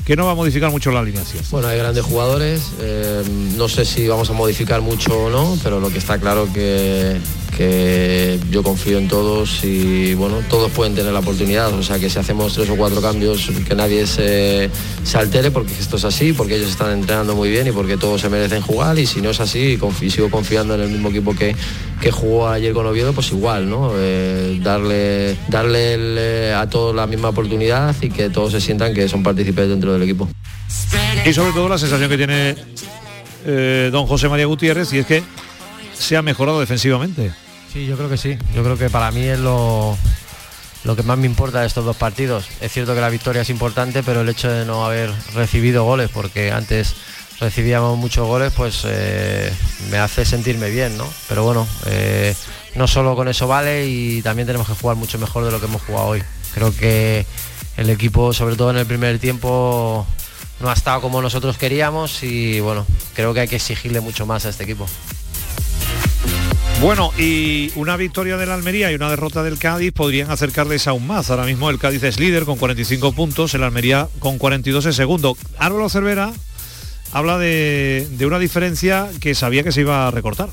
que 0.04 0.16
no 0.16 0.26
va 0.26 0.32
a 0.32 0.34
modificar 0.34 0.70
mucho 0.70 0.90
la 0.90 1.00
alineación. 1.00 1.42
Bueno, 1.50 1.68
hay 1.68 1.78
grandes 1.78 2.04
jugadores, 2.04 2.72
eh, 2.80 3.22
no 3.56 3.68
sé 3.68 3.84
si 3.84 4.06
vamos 4.06 4.28
a 4.28 4.34
modificar 4.34 4.82
mucho 4.82 5.24
o 5.24 5.30
no, 5.30 5.58
pero 5.62 5.80
lo 5.80 5.90
que 5.90 5.98
está 5.98 6.18
claro 6.18 6.46
que, 6.52 7.18
que 7.56 8.38
yo 8.50 8.62
confío 8.62 8.98
en 8.98 9.08
todos 9.08 9.64
y 9.64 10.14
bueno, 10.14 10.38
todos 10.48 10.70
pueden 10.72 10.94
tener 10.94 11.12
la 11.12 11.20
oportunidad, 11.20 11.72
o 11.72 11.82
sea 11.82 11.98
que 11.98 12.10
si 12.10 12.18
hacemos 12.18 12.54
tres 12.54 12.68
o 12.70 12.76
cuatro 12.76 13.00
cambios 13.00 13.50
que 13.66 13.74
nadie 13.74 14.06
se, 14.06 14.70
altere 15.14 15.50
porque 15.50 15.72
esto 15.78 15.96
es 15.96 16.04
así, 16.04 16.32
porque 16.32 16.56
ellos 16.56 16.70
están 16.70 16.92
entrenando 16.92 17.34
muy 17.34 17.50
bien 17.50 17.66
y 17.66 17.72
porque 17.72 17.96
todos 17.96 18.20
se 18.20 18.28
merecen 18.28 18.60
jugar 18.60 18.98
y 18.98 19.06
si 19.06 19.20
no 19.20 19.30
es 19.30 19.40
así, 19.40 19.78
sigo 20.08 20.30
confiando 20.30 20.74
en 20.74 20.80
el 20.82 20.88
mismo 20.90 21.10
equipo 21.10 21.34
que, 21.34 21.54
que 22.00 22.10
jugó 22.10 22.48
ayer 22.48 22.72
con 22.72 22.86
Oviedo, 22.86 23.12
pues 23.12 23.30
igual, 23.30 23.68
¿no? 23.68 23.92
Eh, 23.96 24.58
darle 24.62 25.36
darle 25.48 25.96
eh, 25.98 26.54
a 26.54 26.68
todos 26.68 26.94
la 26.94 27.06
misma 27.06 27.28
oportunidad 27.28 27.94
y 28.00 28.10
que 28.10 28.30
todos 28.30 28.52
se 28.52 28.60
sientan 28.60 28.94
que 28.94 29.08
son 29.08 29.22
partícipes 29.22 29.68
dentro 29.68 29.92
del 29.92 30.02
equipo. 30.02 30.28
Y 31.24 31.32
sobre 31.32 31.52
todo 31.52 31.68
la 31.68 31.78
sensación 31.78 32.08
que 32.08 32.16
tiene 32.16 32.56
eh, 33.46 33.90
don 33.92 34.06
José 34.06 34.28
María 34.28 34.46
Gutiérrez 34.46 34.92
y 34.92 34.98
es 34.98 35.06
que 35.06 35.22
se 35.92 36.16
ha 36.16 36.22
mejorado 36.22 36.60
defensivamente. 36.60 37.32
Sí, 37.74 37.86
yo 37.86 37.96
creo 37.96 38.08
que 38.08 38.16
sí. 38.16 38.38
Yo 38.54 38.62
creo 38.62 38.78
que 38.78 38.88
para 38.88 39.10
mí 39.10 39.22
es 39.22 39.40
lo, 39.40 39.98
lo 40.84 40.94
que 40.94 41.02
más 41.02 41.18
me 41.18 41.26
importa 41.26 41.60
de 41.60 41.66
estos 41.66 41.84
dos 41.84 41.96
partidos. 41.96 42.46
Es 42.60 42.70
cierto 42.70 42.94
que 42.94 43.00
la 43.00 43.08
victoria 43.08 43.42
es 43.42 43.50
importante, 43.50 44.04
pero 44.04 44.20
el 44.20 44.28
hecho 44.28 44.48
de 44.48 44.64
no 44.64 44.86
haber 44.86 45.10
recibido 45.34 45.82
goles, 45.82 46.08
porque 46.08 46.52
antes 46.52 46.94
recibíamos 47.40 47.98
muchos 47.98 48.28
goles, 48.28 48.52
pues 48.56 48.82
eh, 48.84 49.52
me 49.90 49.98
hace 49.98 50.24
sentirme 50.24 50.70
bien, 50.70 50.96
¿no? 50.96 51.12
Pero 51.28 51.42
bueno, 51.42 51.66
eh, 51.86 52.36
no 52.76 52.86
solo 52.86 53.16
con 53.16 53.26
eso 53.26 53.48
vale 53.48 53.88
y 53.88 54.22
también 54.22 54.46
tenemos 54.46 54.68
que 54.68 54.74
jugar 54.74 54.96
mucho 54.96 55.18
mejor 55.18 55.44
de 55.44 55.50
lo 55.50 55.58
que 55.58 55.66
hemos 55.66 55.82
jugado 55.82 56.06
hoy. 56.06 56.22
Creo 56.54 56.72
que 56.76 57.26
el 57.76 57.90
equipo, 57.90 58.32
sobre 58.32 58.54
todo 58.54 58.70
en 58.70 58.76
el 58.76 58.86
primer 58.86 59.18
tiempo, 59.18 60.06
no 60.60 60.70
ha 60.70 60.74
estado 60.74 61.00
como 61.00 61.20
nosotros 61.20 61.58
queríamos 61.58 62.22
y 62.22 62.60
bueno, 62.60 62.86
creo 63.14 63.34
que 63.34 63.40
hay 63.40 63.48
que 63.48 63.56
exigirle 63.56 64.00
mucho 64.00 64.26
más 64.26 64.46
a 64.46 64.50
este 64.50 64.62
equipo. 64.62 64.86
Bueno, 66.84 67.12
y 67.16 67.72
una 67.76 67.96
victoria 67.96 68.36
del 68.36 68.50
Almería 68.50 68.92
y 68.92 68.94
una 68.94 69.08
derrota 69.08 69.42
del 69.42 69.58
Cádiz 69.58 69.90
podrían 69.90 70.30
acercarles 70.30 70.86
aún 70.86 71.06
más. 71.06 71.30
Ahora 71.30 71.46
mismo 71.46 71.70
el 71.70 71.78
Cádiz 71.78 72.02
es 72.02 72.20
líder 72.20 72.44
con 72.44 72.58
45 72.58 73.14
puntos, 73.14 73.54
el 73.54 73.62
Almería 73.62 74.06
con 74.18 74.36
42 74.36 74.84
en 74.84 74.92
segundo. 74.92 75.34
Álvaro 75.56 75.88
Cervera 75.88 76.30
habla 77.10 77.38
de, 77.38 78.06
de 78.10 78.26
una 78.26 78.38
diferencia 78.38 79.08
que 79.22 79.34
sabía 79.34 79.62
que 79.62 79.72
se 79.72 79.80
iba 79.80 80.06
a 80.06 80.10
recortar 80.10 80.50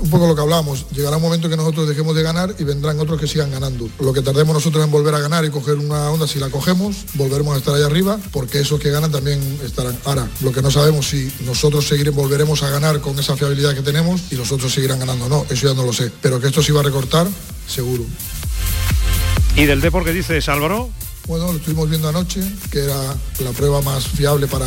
un 0.00 0.10
poco 0.10 0.26
lo 0.26 0.34
que 0.34 0.40
hablábamos, 0.40 0.86
llegará 0.90 1.16
un 1.16 1.22
momento 1.22 1.48
que 1.48 1.56
nosotros 1.56 1.88
dejemos 1.88 2.14
de 2.14 2.22
ganar 2.22 2.54
y 2.58 2.64
vendrán 2.64 2.98
otros 3.00 3.20
que 3.20 3.26
sigan 3.26 3.50
ganando. 3.50 3.88
Lo 4.00 4.12
que 4.12 4.22
tardemos 4.22 4.54
nosotros 4.54 4.84
en 4.84 4.90
volver 4.90 5.14
a 5.14 5.20
ganar 5.20 5.44
y 5.44 5.50
coger 5.50 5.76
una 5.76 6.10
onda, 6.10 6.26
si 6.26 6.38
la 6.38 6.50
cogemos, 6.50 7.04
volveremos 7.14 7.54
a 7.54 7.58
estar 7.58 7.74
ahí 7.74 7.82
arriba, 7.82 8.18
porque 8.30 8.60
esos 8.60 8.80
que 8.80 8.90
ganan 8.90 9.10
también 9.10 9.40
estarán. 9.64 9.98
Ahora, 10.04 10.28
lo 10.40 10.52
que 10.52 10.62
no 10.62 10.70
sabemos 10.70 11.08
si 11.08 11.32
nosotros 11.44 11.86
seguiremos, 11.86 12.22
volveremos 12.22 12.62
a 12.62 12.70
ganar 12.70 13.00
con 13.00 13.18
esa 13.18 13.36
fiabilidad 13.36 13.74
que 13.74 13.82
tenemos 13.82 14.20
y 14.30 14.36
los 14.36 14.52
otros 14.52 14.72
seguirán 14.72 14.98
ganando. 14.98 15.28
No, 15.28 15.46
eso 15.48 15.68
ya 15.68 15.74
no 15.74 15.84
lo 15.84 15.92
sé. 15.92 16.10
Pero 16.20 16.40
que 16.40 16.48
esto 16.48 16.62
se 16.62 16.72
iba 16.72 16.80
a 16.80 16.84
recortar, 16.84 17.26
seguro. 17.66 18.04
¿Y 19.56 19.64
del 19.64 19.80
deporte 19.80 20.10
que 20.10 20.16
dices, 20.16 20.48
Álvaro? 20.48 20.90
Bueno, 21.28 21.52
lo 21.52 21.58
estuvimos 21.58 21.88
viendo 21.88 22.08
anoche, 22.08 22.40
que 22.70 22.80
era 22.80 23.14
la 23.38 23.50
prueba 23.52 23.80
más 23.80 24.06
fiable 24.08 24.48
para, 24.48 24.66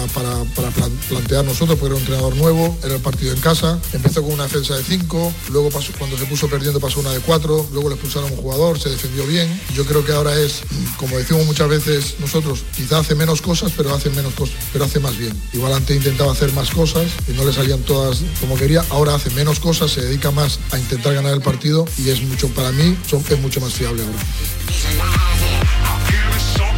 plantear 1.09 1.43
nosotros, 1.43 1.77
porque 1.77 1.87
era 1.87 1.95
un 1.95 2.01
entrenador 2.01 2.35
nuevo, 2.37 2.77
era 2.83 2.95
el 2.95 3.01
partido 3.01 3.33
en 3.33 3.39
casa, 3.41 3.77
empezó 3.91 4.23
con 4.23 4.33
una 4.33 4.43
defensa 4.43 4.75
de 4.75 4.83
5, 4.83 5.33
luego 5.51 5.69
pasó, 5.69 5.91
cuando 5.97 6.17
se 6.17 6.25
puso 6.25 6.47
perdiendo 6.47 6.79
pasó 6.79 7.01
una 7.01 7.11
de 7.11 7.19
4, 7.19 7.69
luego 7.73 7.89
le 7.89 7.95
expulsaron 7.95 8.31
un 8.31 8.37
jugador, 8.37 8.79
se 8.79 8.89
defendió 8.89 9.27
bien. 9.27 9.61
Yo 9.73 9.85
creo 9.85 10.05
que 10.05 10.13
ahora 10.13 10.39
es, 10.39 10.61
como 10.97 11.17
decimos 11.17 11.45
muchas 11.45 11.67
veces 11.67 12.15
nosotros, 12.19 12.63
quizá 12.75 12.99
hace 12.99 13.15
menos 13.15 13.41
cosas, 13.41 13.73
pero 13.75 13.93
hace 13.93 14.09
menos 14.11 14.33
cosas, 14.33 14.55
pero 14.71 14.85
hace 14.85 14.99
más 14.99 15.17
bien. 15.17 15.33
Igual 15.53 15.73
antes 15.73 15.95
intentaba 15.95 16.31
hacer 16.31 16.53
más 16.53 16.71
cosas 16.71 17.05
y 17.27 17.33
no 17.33 17.43
le 17.43 17.51
salían 17.51 17.81
todas 17.81 18.19
como 18.39 18.55
quería, 18.55 18.83
ahora 18.89 19.15
hace 19.15 19.29
menos 19.31 19.59
cosas, 19.59 19.91
se 19.91 20.01
dedica 20.01 20.31
más 20.31 20.59
a 20.71 20.79
intentar 20.79 21.13
ganar 21.13 21.33
el 21.33 21.41
partido 21.41 21.85
y 21.97 22.09
es 22.09 22.21
mucho, 22.21 22.47
para 22.49 22.71
mí, 22.71 22.97
es 23.29 23.39
mucho 23.39 23.59
más 23.59 23.73
fiable 23.73 24.03
ahora. 24.03 25.44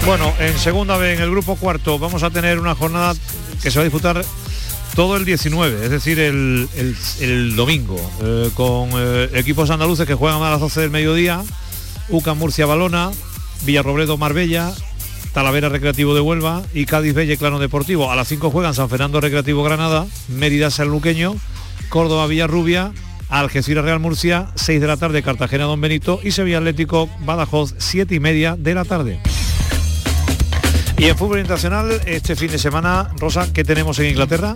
Bueno, 0.06 0.34
en 0.40 0.58
segunda 0.58 0.98
vez, 0.98 1.18
en 1.18 1.24
el 1.24 1.32
grupo 1.32 1.56
cuarto, 1.56 2.00
vamos 2.00 2.24
a 2.24 2.30
tener 2.30 2.60
una 2.60 2.76
jornada 2.76 3.14
que 3.62 3.72
se 3.72 3.80
va 3.80 3.82
a 3.82 3.84
disputar 3.84 4.24
todo 4.96 5.16
el 5.16 5.26
19, 5.26 5.86
es 5.86 5.92
decir, 5.92 6.20
el, 6.20 7.56
domingo, 7.56 8.00
eh, 8.22 8.50
con 8.56 8.90
eh, 8.96 9.30
equipos 9.34 9.70
andaluces 9.70 10.08
que 10.08 10.16
juegan 10.16 10.42
a 10.42 10.50
las 10.50 10.60
12 10.60 10.82
del 10.82 10.90
mediodía, 10.90 11.44
UCAM 12.10 12.38
Murcia 12.38 12.66
Balona, 12.66 13.12
Villarrobledo 13.64 14.18
Marbella, 14.18 14.74
Talavera 15.34 15.70
Recreativo 15.70 16.16
de 16.16 16.22
Huelva 16.22 16.64
y 16.74 16.86
Cádiz 16.86 17.14
Belle 17.14 17.38
Clano 17.38 17.60
Deportivo. 17.60 18.12
A 18.12 18.16
las 18.16 18.28
5 18.30 18.50
juegan 18.50 18.74
San 18.74 18.90
Fernando 18.90 19.22
Recreativo 19.22 19.64
Granada, 19.64 20.08
Mérida 20.30 20.72
Sanluqueño, 20.72 21.36
Córdoba 21.90 22.26
Villarrubia, 22.26 22.92
Algeciras 23.30 23.84
Real 23.84 24.00
Murcia, 24.00 24.48
6 24.56 24.82
de 24.82 24.88
la 24.88 24.98
tarde 24.98 25.22
Cartagena 25.22 25.66
Don 25.66 25.80
Benito 25.80 26.20
y 26.24 26.32
Sevilla 26.32 26.58
Atlético 26.58 27.08
Badajoz, 27.20 27.76
7 27.78 28.16
y 28.16 28.20
media 28.20 28.56
de 28.58 28.74
la 28.74 28.84
tarde. 28.84 29.20
Y 30.98 31.06
en 31.06 31.16
fútbol 31.16 31.40
internacional, 31.40 32.02
este 32.08 32.36
fin 32.36 32.50
de 32.50 32.58
semana, 32.58 33.12
Rosa, 33.18 33.54
¿qué 33.54 33.64
tenemos 33.64 34.00
en 34.00 34.08
Inglaterra? 34.08 34.56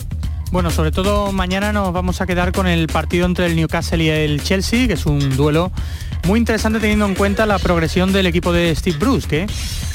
Bueno, 0.51 0.71
sobre 0.71 0.91
todo 0.91 1.31
mañana 1.31 1.71
nos 1.71 1.93
vamos 1.93 2.19
a 2.19 2.25
quedar 2.25 2.51
con 2.51 2.65
el 2.65 2.87
partido 2.87 3.27
entre 3.27 3.45
el 3.45 3.55
Newcastle 3.55 4.03
y 4.03 4.09
el 4.09 4.41
Chelsea, 4.43 4.87
que 4.87 4.93
es 4.93 5.05
un 5.05 5.37
duelo 5.37 5.71
muy 6.27 6.39
interesante 6.39 6.79
teniendo 6.79 7.05
en 7.05 7.13
cuenta 7.13 7.45
la 7.45 7.59
progresión 7.59 8.11
del 8.11 8.25
equipo 8.25 8.51
de 8.51 8.75
Steve 8.75 8.97
Bruce, 8.97 9.27
que, 9.27 9.47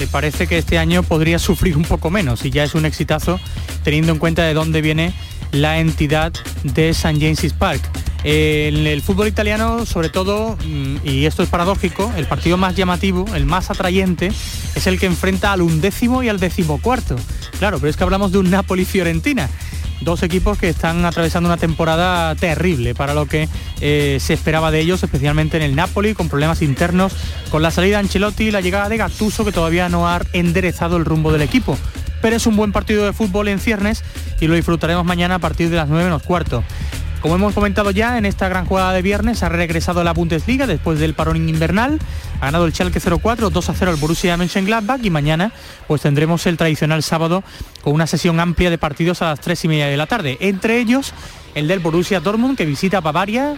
parece 0.06 0.46
que 0.46 0.56
este 0.58 0.78
año 0.78 1.02
podría 1.02 1.38
sufrir 1.40 1.76
un 1.76 1.84
poco 1.84 2.10
menos 2.10 2.44
y 2.44 2.50
ya 2.50 2.62
es 2.62 2.74
un 2.74 2.86
exitazo 2.86 3.40
teniendo 3.82 4.12
en 4.12 4.18
cuenta 4.18 4.44
de 4.44 4.54
dónde 4.54 4.82
viene 4.82 5.12
la 5.52 5.78
entidad 5.78 6.32
de 6.62 6.90
St. 6.90 7.14
James's 7.20 7.52
Park. 7.52 7.80
En 8.24 8.86
el 8.86 9.02
fútbol 9.02 9.28
italiano, 9.28 9.86
sobre 9.86 10.08
todo, 10.08 10.56
mm, 10.66 10.96
y 11.04 11.26
esto 11.26 11.42
es 11.42 11.48
paradójico, 11.48 12.12
el 12.16 12.26
partido 12.26 12.56
más 12.56 12.74
llamativo, 12.74 13.24
el 13.34 13.46
más 13.46 13.70
atrayente, 13.70 14.32
es 14.74 14.86
el 14.86 14.98
que 14.98 15.06
enfrenta 15.06 15.52
al 15.52 15.62
undécimo 15.62 16.22
y 16.22 16.28
al 16.28 16.40
decimocuarto. 16.40 17.16
Claro, 17.58 17.78
pero 17.78 17.88
es 17.88 17.96
que 17.96 18.04
hablamos 18.04 18.32
de 18.32 18.38
un 18.38 18.50
Napoli-Fiorentina 18.50 19.48
dos 20.00 20.22
equipos 20.22 20.58
que 20.58 20.68
están 20.68 21.04
atravesando 21.04 21.48
una 21.48 21.56
temporada 21.56 22.34
terrible 22.34 22.94
para 22.94 23.14
lo 23.14 23.26
que 23.26 23.48
eh, 23.80 24.18
se 24.20 24.34
esperaba 24.34 24.70
de 24.70 24.80
ellos, 24.80 25.02
especialmente 25.02 25.56
en 25.56 25.62
el 25.62 25.74
Napoli, 25.74 26.14
con 26.14 26.28
problemas 26.28 26.62
internos, 26.62 27.12
con 27.50 27.62
la 27.62 27.70
salida 27.70 27.96
de 27.96 28.04
Ancelotti 28.04 28.44
y 28.44 28.50
la 28.50 28.60
llegada 28.60 28.88
de 28.88 28.96
Gattuso, 28.96 29.44
que 29.44 29.52
todavía 29.52 29.88
no 29.88 30.08
ha 30.08 30.20
enderezado 30.32 30.96
el 30.96 31.04
rumbo 31.04 31.32
del 31.32 31.42
equipo. 31.42 31.78
Pero 32.22 32.36
es 32.36 32.46
un 32.46 32.56
buen 32.56 32.72
partido 32.72 33.04
de 33.04 33.12
fútbol 33.12 33.48
en 33.48 33.58
ciernes 33.58 34.02
y 34.40 34.46
lo 34.46 34.54
disfrutaremos 34.54 35.04
mañana 35.04 35.36
a 35.36 35.38
partir 35.38 35.70
de 35.70 35.76
las 35.76 35.88
9 35.88 36.04
menos 36.04 36.22
cuarto. 36.22 36.64
Como 37.20 37.34
hemos 37.34 37.54
comentado 37.54 37.90
ya, 37.90 38.18
en 38.18 38.26
esta 38.26 38.48
gran 38.48 38.66
jugada 38.66 38.92
de 38.92 39.02
viernes 39.02 39.42
ha 39.42 39.48
regresado 39.48 40.00
a 40.00 40.04
la 40.04 40.12
Bundesliga 40.12 40.66
después 40.66 41.00
del 41.00 41.14
parón 41.14 41.48
invernal. 41.48 41.98
Ha 42.40 42.46
ganado 42.46 42.66
el 42.66 42.72
Schalke 42.72 43.00
0-4, 43.00 43.50
2-0 43.50 43.90
el 43.90 43.96
Borussia 43.96 44.36
Mönchengladbach 44.36 45.02
y 45.02 45.10
mañana 45.10 45.50
pues 45.88 46.02
tendremos 46.02 46.46
el 46.46 46.56
tradicional 46.56 47.02
sábado 47.02 47.42
con 47.82 47.94
una 47.94 48.06
sesión 48.06 48.38
amplia 48.38 48.70
de 48.70 48.78
partidos 48.78 49.22
a 49.22 49.30
las 49.30 49.40
3 49.40 49.64
y 49.64 49.68
media 49.68 49.86
de 49.86 49.96
la 49.96 50.06
tarde. 50.06 50.36
Entre 50.40 50.78
ellos 50.78 51.14
el 51.56 51.66
del 51.66 51.80
Borussia 51.80 52.20
Dortmund 52.20 52.56
que 52.56 52.64
visita 52.66 53.00
Bavaria, 53.00 53.56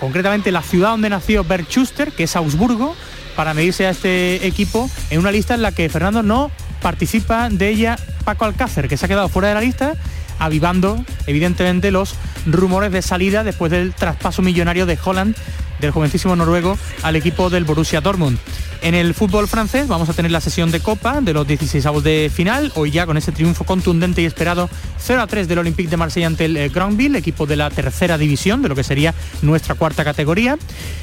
concretamente 0.00 0.50
la 0.50 0.62
ciudad 0.62 0.90
donde 0.90 1.10
nació 1.10 1.44
Bert 1.44 1.70
Schuster, 1.70 2.10
que 2.10 2.24
es 2.24 2.34
Augsburgo, 2.34 2.96
para 3.36 3.54
medirse 3.54 3.86
a 3.86 3.90
este 3.90 4.46
equipo 4.46 4.90
en 5.10 5.20
una 5.20 5.30
lista 5.30 5.54
en 5.54 5.62
la 5.62 5.72
que 5.72 5.88
Fernando 5.88 6.22
no 6.22 6.50
participa 6.82 7.48
de 7.50 7.68
ella. 7.68 7.96
Paco 8.24 8.46
Alcácer, 8.46 8.88
que 8.88 8.96
se 8.96 9.04
ha 9.04 9.08
quedado 9.08 9.28
fuera 9.28 9.48
de 9.48 9.54
la 9.54 9.60
lista 9.60 9.94
avivando 10.38 11.04
evidentemente 11.26 11.90
los 11.90 12.14
rumores 12.46 12.92
de 12.92 13.02
salida 13.02 13.44
después 13.44 13.70
del 13.70 13.94
traspaso 13.94 14.42
millonario 14.42 14.86
de 14.86 14.98
Holland 15.02 15.36
del 15.80 15.90
jovencísimo 15.90 16.36
noruego 16.36 16.78
al 17.02 17.16
equipo 17.16 17.50
del 17.50 17.64
Borussia 17.64 18.00
Dortmund. 18.00 18.38
En 18.84 18.94
el 18.94 19.14
fútbol 19.14 19.48
francés 19.48 19.88
vamos 19.88 20.10
a 20.10 20.12
tener 20.12 20.30
la 20.30 20.42
sesión 20.42 20.70
de 20.70 20.80
Copa 20.80 21.22
de 21.22 21.32
los 21.32 21.46
16 21.46 21.86
avos 21.86 22.04
de 22.04 22.30
final, 22.32 22.70
hoy 22.74 22.90
ya 22.90 23.06
con 23.06 23.16
ese 23.16 23.32
triunfo 23.32 23.64
contundente 23.64 24.20
y 24.20 24.26
esperado 24.26 24.68
0 24.98 25.22
a 25.22 25.26
3 25.26 25.48
del 25.48 25.60
Olympique 25.60 25.88
de 25.88 25.96
Marsella 25.96 26.26
ante 26.26 26.44
el 26.44 26.56
eh, 26.58 26.68
Grandville, 26.68 27.16
equipo 27.16 27.46
de 27.46 27.56
la 27.56 27.70
tercera 27.70 28.18
división, 28.18 28.60
de 28.60 28.68
lo 28.68 28.74
que 28.74 28.84
sería 28.84 29.14
nuestra 29.40 29.74
cuarta 29.74 30.04
categoría, 30.04 30.58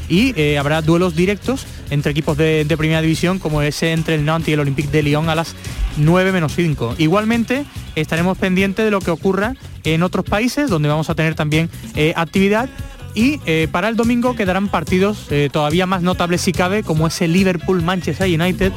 y 0.07 0.39
eh, 0.39 0.59
habrá 0.59 0.84
duelos 0.84 1.15
directos 1.15 1.65
entre 1.89 2.11
equipos 2.11 2.38
de, 2.38 2.67
primera 2.78 3.01
división 3.01 3.39
como 3.39 3.63
ese 3.63 3.93
entre 3.93 4.13
el 4.13 4.26
Nantes 4.26 4.49
y 4.49 4.53
el 4.53 4.59
Olympique 4.59 4.91
de 4.91 5.01
Lyon 5.01 5.30
a 5.30 5.34
las 5.34 5.55
9 5.97 6.32
menos 6.32 6.53
5. 6.55 6.95
Igualmente 6.99 7.65
estaremos 7.95 8.38
pendientes 8.38 8.86
de 8.86 8.91
lo 8.91 8.99
que 8.99 9.09
ocurra 9.09 9.55
en 9.84 10.03
otros 10.03 10.26
países 10.26 10.69
donde 10.69 10.88
vamos 10.88 11.09
a 11.09 11.15
tener 11.15 11.34
también 11.34 11.69
eh, 11.95 12.13
actividad 12.15 12.69
y 13.14 13.39
eh, 13.45 13.68
para 13.72 13.89
el 13.89 13.95
domingo 13.95 14.36
quedarán 14.36 14.70
partidos 14.70 15.28
eh, 15.30 15.49
todavía 15.51 15.86
más 15.86 16.01
notables 16.01 16.41
si 16.41 16.51
cabe, 16.51 16.84
como 16.84 17.07
ese 17.07 17.28
Liverpool-Manchester 17.28 18.28
United. 18.28 18.72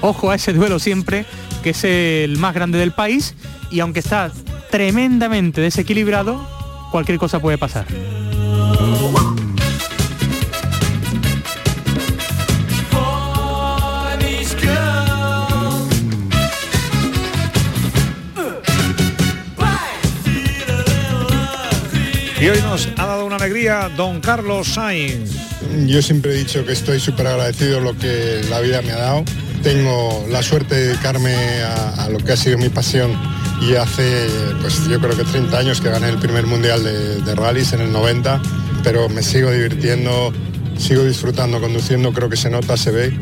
Ojo 0.00 0.30
a 0.30 0.36
ese 0.36 0.52
duelo 0.52 0.78
siempre, 0.78 1.26
que 1.62 1.70
es 1.70 1.84
el 1.84 2.38
más 2.38 2.54
grande 2.54 2.78
del 2.78 2.92
país. 2.92 3.34
Y 3.70 3.80
aunque 3.80 4.00
está 4.00 4.32
tremendamente 4.70 5.60
desequilibrado, 5.60 6.40
cualquier 6.90 7.18
cosa 7.18 7.40
puede 7.40 7.58
pasar. 7.58 7.86
Y 22.40 22.48
hoy 22.48 22.58
nos 22.62 22.88
ha 22.96 23.04
dado 23.04 23.26
una 23.26 23.36
alegría 23.36 23.90
don 23.98 24.20
Carlos 24.20 24.68
Sainz. 24.68 25.30
Yo 25.84 26.00
siempre 26.00 26.32
he 26.32 26.36
dicho 26.36 26.64
que 26.64 26.72
estoy 26.72 26.98
súper 26.98 27.26
agradecido 27.26 27.80
lo 27.80 27.94
que 27.98 28.40
la 28.48 28.60
vida 28.60 28.80
me 28.80 28.92
ha 28.92 28.96
dado. 28.98 29.24
Tengo 29.62 30.24
la 30.30 30.42
suerte 30.42 30.74
de 30.74 30.86
dedicarme 30.88 31.34
a, 31.62 32.08
lo 32.08 32.16
que 32.16 32.32
ha 32.32 32.36
sido 32.38 32.56
mi 32.56 32.70
pasión 32.70 33.12
y 33.60 33.74
hace, 33.74 34.26
pues 34.62 34.88
yo 34.88 34.98
creo 34.98 35.14
que 35.14 35.24
30 35.24 35.58
años 35.58 35.82
que 35.82 35.90
gané 35.90 36.08
el 36.08 36.18
primer 36.18 36.46
mundial 36.46 36.82
de, 36.82 37.20
de 37.20 37.34
rallies 37.34 37.74
en 37.74 37.82
el 37.82 37.92
90, 37.92 38.40
pero 38.82 39.10
me 39.10 39.22
sigo 39.22 39.50
divirtiendo, 39.50 40.32
sigo 40.80 41.04
disfrutando 41.04 41.60
conduciendo, 41.60 42.12
creo 42.12 42.28
que 42.28 42.36
se 42.36 42.50
nota, 42.50 42.76
se 42.76 42.90
ve. 42.90 43.12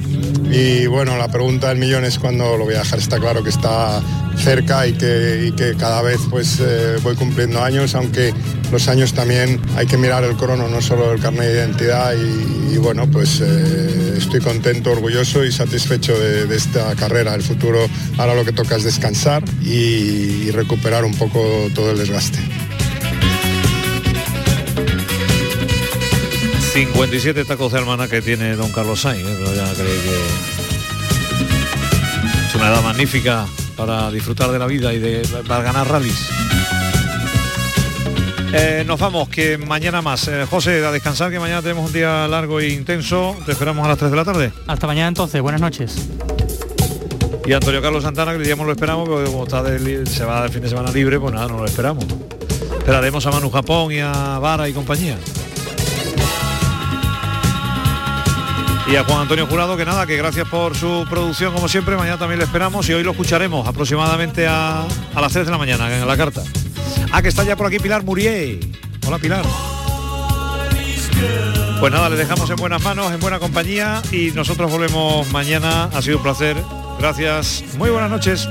Y 0.50 0.86
bueno, 0.86 1.16
la 1.18 1.28
pregunta 1.28 1.68
del 1.68 1.78
millón 1.78 2.04
es 2.04 2.18
cuándo 2.18 2.56
lo 2.56 2.64
voy 2.64 2.74
a 2.74 2.78
dejar. 2.78 2.98
Está 2.98 3.18
claro 3.18 3.42
que 3.42 3.50
está 3.50 4.00
cerca 4.38 4.86
y 4.86 4.92
que, 4.92 5.74
cada 5.78 6.00
vez 6.00 6.20
pues 6.30 6.59
eh, 6.61 6.96
voy 7.02 7.16
cumpliendo 7.16 7.62
años, 7.62 7.94
aunque 7.94 8.32
los 8.70 8.88
años 8.88 9.12
también 9.12 9.61
hay 9.76 9.86
que 9.86 9.96
mirar 9.96 10.24
el 10.24 10.36
crono, 10.36 10.68
no 10.68 10.80
solo 10.80 11.12
el 11.12 11.20
carnet 11.20 11.46
de 11.46 11.54
identidad 11.54 12.14
y, 12.14 12.76
bueno, 12.78 13.11
pues 13.11 13.40
eh, 13.42 14.14
estoy 14.16 14.40
contento, 14.40 14.92
orgulloso 14.92 15.44
y 15.44 15.52
satisfecho 15.52 16.18
de, 16.18 16.54
esta 16.54 16.94
carrera. 16.94 17.34
El 17.34 17.42
futuro 17.42 17.80
ahora 18.16 18.34
lo 18.34 18.44
que 18.44 18.52
toca 18.52 18.76
es 18.76 18.84
descansar 18.84 19.42
y, 19.62 20.50
recuperar 20.52 21.04
un 21.04 21.14
poco 21.14 21.68
todo 21.74 21.90
el 21.90 21.98
desgaste. 21.98 22.38
57 26.79 27.45
tacos 27.45 27.72
de 27.72 27.81
hermana 27.81 28.07
que 28.07 28.22
tiene 28.22 28.55
don 28.55 28.70
Carlos 28.70 29.01
Sainz, 29.01 29.26
¿eh? 29.26 29.37
pero 29.37 29.53
ya 29.53 29.64
cree 29.74 30.01
que 30.01 30.16
es 32.47 32.55
una 32.55 32.68
edad 32.68 32.85
magnífica 32.85 33.49
para 33.76 34.12
disfrutar 34.12 34.53
de 34.53 34.61
la 34.61 34.66
vida 34.68 34.95
y 34.95 35.01
de 35.01 35.26
para 35.49 35.64
ganar 35.64 35.89
rallies. 35.89 36.31
Eh, 38.53 38.85
nos 38.87 39.01
vamos, 39.01 39.29
que 39.29 39.59
mañana 39.59 40.03
más. 40.03 40.29
Eh, 40.29 40.47
José, 40.49 40.87
a 40.87 40.93
descansar, 40.93 41.33
que 41.33 41.41
mañana 41.41 41.62
tenemos 41.62 41.85
un 41.85 41.93
día 41.93 42.29
largo 42.29 42.61
e 42.61 42.68
intenso. 42.68 43.37
Te 43.45 43.51
esperamos 43.51 43.85
a 43.85 43.89
las 43.89 43.99
3 43.99 44.12
de 44.12 44.16
la 44.16 44.24
tarde. 44.24 44.53
Hasta 44.68 44.87
mañana 44.87 45.09
entonces, 45.09 45.43
buenas 45.43 45.61
noches. 45.61 46.09
Y 47.45 47.55
Antonio 47.55 47.83
Carlos 47.83 48.05
Santana, 48.05 48.31
que 48.35 48.39
diríamos 48.39 48.64
lo 48.64 48.72
esperamos, 48.72 49.09
porque 49.09 49.29
como 49.29 49.43
está 49.43 49.64
se 50.07 50.24
va 50.24 50.45
el 50.45 50.51
fin 50.51 50.62
de 50.62 50.68
semana 50.68 50.93
libre, 50.93 51.18
pues 51.18 51.35
nada, 51.35 51.49
no 51.49 51.59
lo 51.59 51.64
esperamos. 51.64 52.05
Esperaremos 52.79 53.26
a 53.26 53.33
Manu 53.33 53.51
Japón 53.51 53.91
y 53.91 53.99
a 53.99 54.39
Vara 54.39 54.68
y 54.68 54.72
compañía. 54.72 55.18
Y 58.91 58.97
a 58.97 59.05
Juan 59.05 59.20
Antonio 59.20 59.47
Jurado, 59.47 59.76
que 59.76 59.84
nada, 59.84 60.07
que 60.07 60.16
gracias 60.16 60.49
por 60.49 60.74
su 60.74 61.05
producción 61.11 61.53
como 61.53 61.68
siempre, 61.68 61.95
mañana 61.97 62.16
también 62.16 62.39
le 62.39 62.47
esperamos 62.47 62.89
y 62.89 62.95
hoy 62.95 63.05
lo 63.05 63.11
escucharemos 63.11 63.68
aproximadamente 63.68 64.47
a, 64.47 64.86
a 65.14 65.20
las 65.20 65.30
3 65.32 65.45
de 65.45 65.53
la 65.53 65.59
mañana 65.59 65.95
en 65.95 66.07
la 66.07 66.16
carta. 66.16 66.43
Ah, 67.12 67.20
que 67.20 67.28
está 67.28 67.45
ya 67.45 67.55
por 67.55 67.66
aquí 67.66 67.78
Pilar 67.78 68.03
Murier. 68.03 68.61
Hola 69.07 69.18
Pilar. 69.18 69.45
Pues 71.80 71.93
nada, 71.93 72.09
le 72.09 72.16
dejamos 72.16 72.49
en 72.49 72.57
buenas 72.57 72.82
manos, 72.82 73.12
en 73.12 73.20
buena 73.20 73.39
compañía 73.39 74.03
y 74.11 74.30
nosotros 74.30 74.70
volvemos 74.70 75.30
mañana. 75.32 75.84
Ha 75.93 76.01
sido 76.01 76.16
un 76.16 76.22
placer. 76.22 76.57
Gracias. 76.99 77.62
Muy 77.76 77.91
buenas 77.91 78.11
noches. 78.11 78.49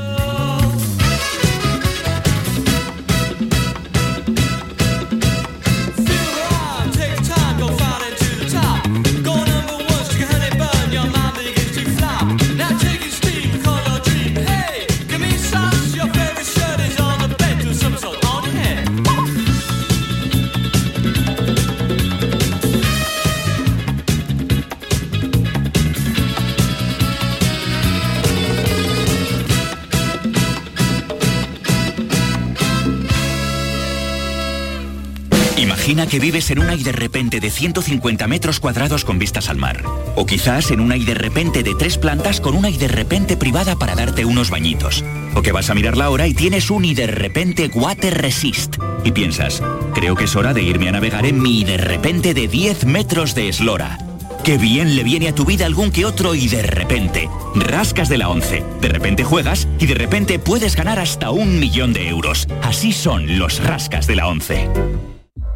Que 36.08 36.20
vives 36.20 36.50
en 36.52 36.60
una 36.60 36.76
y 36.76 36.84
de 36.84 36.92
repente 36.92 37.40
de 37.40 37.50
150 37.50 38.28
metros 38.28 38.60
cuadrados 38.60 39.06
con 39.06 39.20
vistas 39.20 39.50
al 39.50 39.58
mar. 39.58 39.84
O 40.16 40.26
quizás 40.26 40.72
en 40.72 40.80
una 40.80 40.98
y 40.98 41.06
de 41.06 41.14
repente 41.14 41.64
de 41.64 41.76
tres 41.76 41.98
plantas 41.98 42.42
con 42.42 42.56
una 42.56 42.70
y 42.70 42.78
de 42.78 42.88
repente 42.88 43.38
privada 43.38 43.76
para 43.76 43.96
darte 43.96 44.26
unos 44.26 44.50
bañitos. 44.50 45.04
O 45.36 45.42
que 45.42 45.52
vas 45.52 45.70
a 45.70 45.76
mirar 45.76 45.98
la 45.98 46.10
hora 46.10 46.28
y 46.28 46.34
tienes 46.34 46.72
un 46.72 46.86
y 46.86 46.94
de 46.94 47.08
repente 47.08 47.70
Water 47.74 48.22
Resist. 48.22 48.78
Y 49.04 49.12
piensas, 49.12 49.62
creo 49.94 50.16
que 50.16 50.26
es 50.26 50.36
hora 50.36 50.54
de 50.54 50.64
irme 50.64 50.90
a 50.90 50.94
navegar 50.94 51.26
en 51.26 51.42
mi 51.42 51.62
y 51.62 51.64
de 51.64 51.78
repente 51.78 52.34
de 52.34 52.48
10 52.48 52.86
metros 52.86 53.36
de 53.36 53.50
eslora. 53.50 53.98
Qué 54.44 54.58
bien 54.58 54.96
le 54.96 55.04
viene 55.04 55.28
a 55.28 55.36
tu 55.36 55.44
vida 55.44 55.66
algún 55.66 55.92
que 55.92 56.06
otro 56.06 56.34
y 56.34 56.48
de 56.48 56.62
repente. 56.62 57.30
Rascas 57.56 58.08
de 58.08 58.18
la 58.18 58.30
11. 58.30 58.64
De 58.80 58.88
repente 58.88 59.24
juegas 59.24 59.68
y 59.80 59.88
de 59.88 59.96
repente 59.96 60.40
puedes 60.40 60.76
ganar 60.76 61.00
hasta 61.00 61.32
un 61.32 61.60
millón 61.60 61.92
de 61.92 62.08
euros. 62.08 62.48
Así 62.64 62.94
son 62.94 63.40
los 63.40 63.62
rascas 63.62 64.08
de 64.08 64.16
la 64.16 64.28
11. 64.28 65.17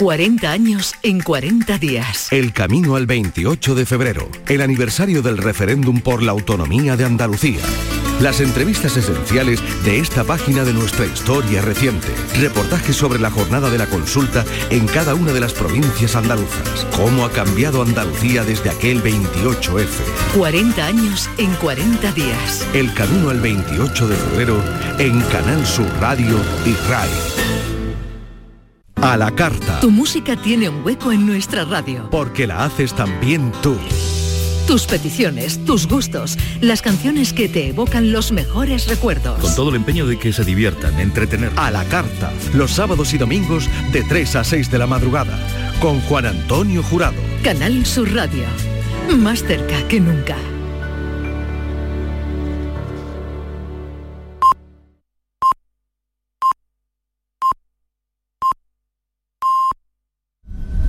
40 0.00 0.50
años 0.50 0.94
en 1.02 1.20
40 1.20 1.76
días. 1.76 2.32
El 2.32 2.54
camino 2.54 2.96
al 2.96 3.04
28 3.04 3.74
de 3.74 3.84
febrero, 3.84 4.30
el 4.48 4.62
aniversario 4.62 5.20
del 5.20 5.36
referéndum 5.36 6.00
por 6.00 6.22
la 6.22 6.32
autonomía 6.32 6.96
de 6.96 7.04
Andalucía. 7.04 7.60
Las 8.18 8.40
entrevistas 8.40 8.96
esenciales 8.96 9.60
de 9.84 9.98
esta 9.98 10.24
página 10.24 10.64
de 10.64 10.72
nuestra 10.72 11.04
historia 11.04 11.60
reciente. 11.60 12.08
Reportajes 12.40 12.96
sobre 12.96 13.18
la 13.18 13.30
jornada 13.30 13.68
de 13.68 13.76
la 13.76 13.88
consulta 13.88 14.46
en 14.70 14.86
cada 14.86 15.14
una 15.14 15.34
de 15.34 15.40
las 15.40 15.52
provincias 15.52 16.16
andaluzas. 16.16 16.86
Cómo 16.96 17.26
ha 17.26 17.30
cambiado 17.30 17.82
Andalucía 17.82 18.42
desde 18.42 18.70
aquel 18.70 19.02
28F. 19.02 19.86
40 20.34 20.86
años 20.86 21.28
en 21.36 21.52
40 21.56 22.12
días. 22.12 22.66
El 22.72 22.94
camino 22.94 23.28
al 23.28 23.40
28 23.40 24.08
de 24.08 24.16
febrero 24.16 24.64
en 24.98 25.20
Canal 25.24 25.66
Sur 25.66 25.88
Radio 26.00 26.38
y 26.64 26.72
RAI. 26.88 27.49
A 29.02 29.16
la 29.16 29.30
carta. 29.34 29.80
Tu 29.80 29.90
música 29.90 30.36
tiene 30.36 30.68
un 30.68 30.84
hueco 30.84 31.10
en 31.10 31.26
nuestra 31.26 31.64
radio. 31.64 32.08
Porque 32.10 32.46
la 32.46 32.64
haces 32.64 32.92
también 32.92 33.50
tú. 33.62 33.74
Tus 34.66 34.86
peticiones, 34.86 35.64
tus 35.64 35.88
gustos, 35.88 36.36
las 36.60 36.82
canciones 36.82 37.32
que 37.32 37.48
te 37.48 37.68
evocan 37.68 38.12
los 38.12 38.30
mejores 38.30 38.88
recuerdos. 38.88 39.40
Con 39.40 39.54
todo 39.54 39.70
el 39.70 39.76
empeño 39.76 40.06
de 40.06 40.18
que 40.18 40.34
se 40.34 40.44
diviertan, 40.44 41.00
entretener. 41.00 41.50
A 41.56 41.70
la 41.70 41.84
carta. 41.86 42.30
Los 42.52 42.72
sábados 42.72 43.14
y 43.14 43.18
domingos 43.18 43.70
de 43.90 44.02
3 44.02 44.36
a 44.36 44.44
6 44.44 44.70
de 44.70 44.78
la 44.78 44.86
madrugada. 44.86 45.38
Con 45.80 46.00
Juan 46.02 46.26
Antonio 46.26 46.82
Jurado. 46.82 47.16
Canal 47.42 47.86
Sur 47.86 48.14
Radio. 48.14 48.44
Más 49.16 49.42
cerca 49.42 49.82
que 49.88 49.98
nunca. 49.98 50.36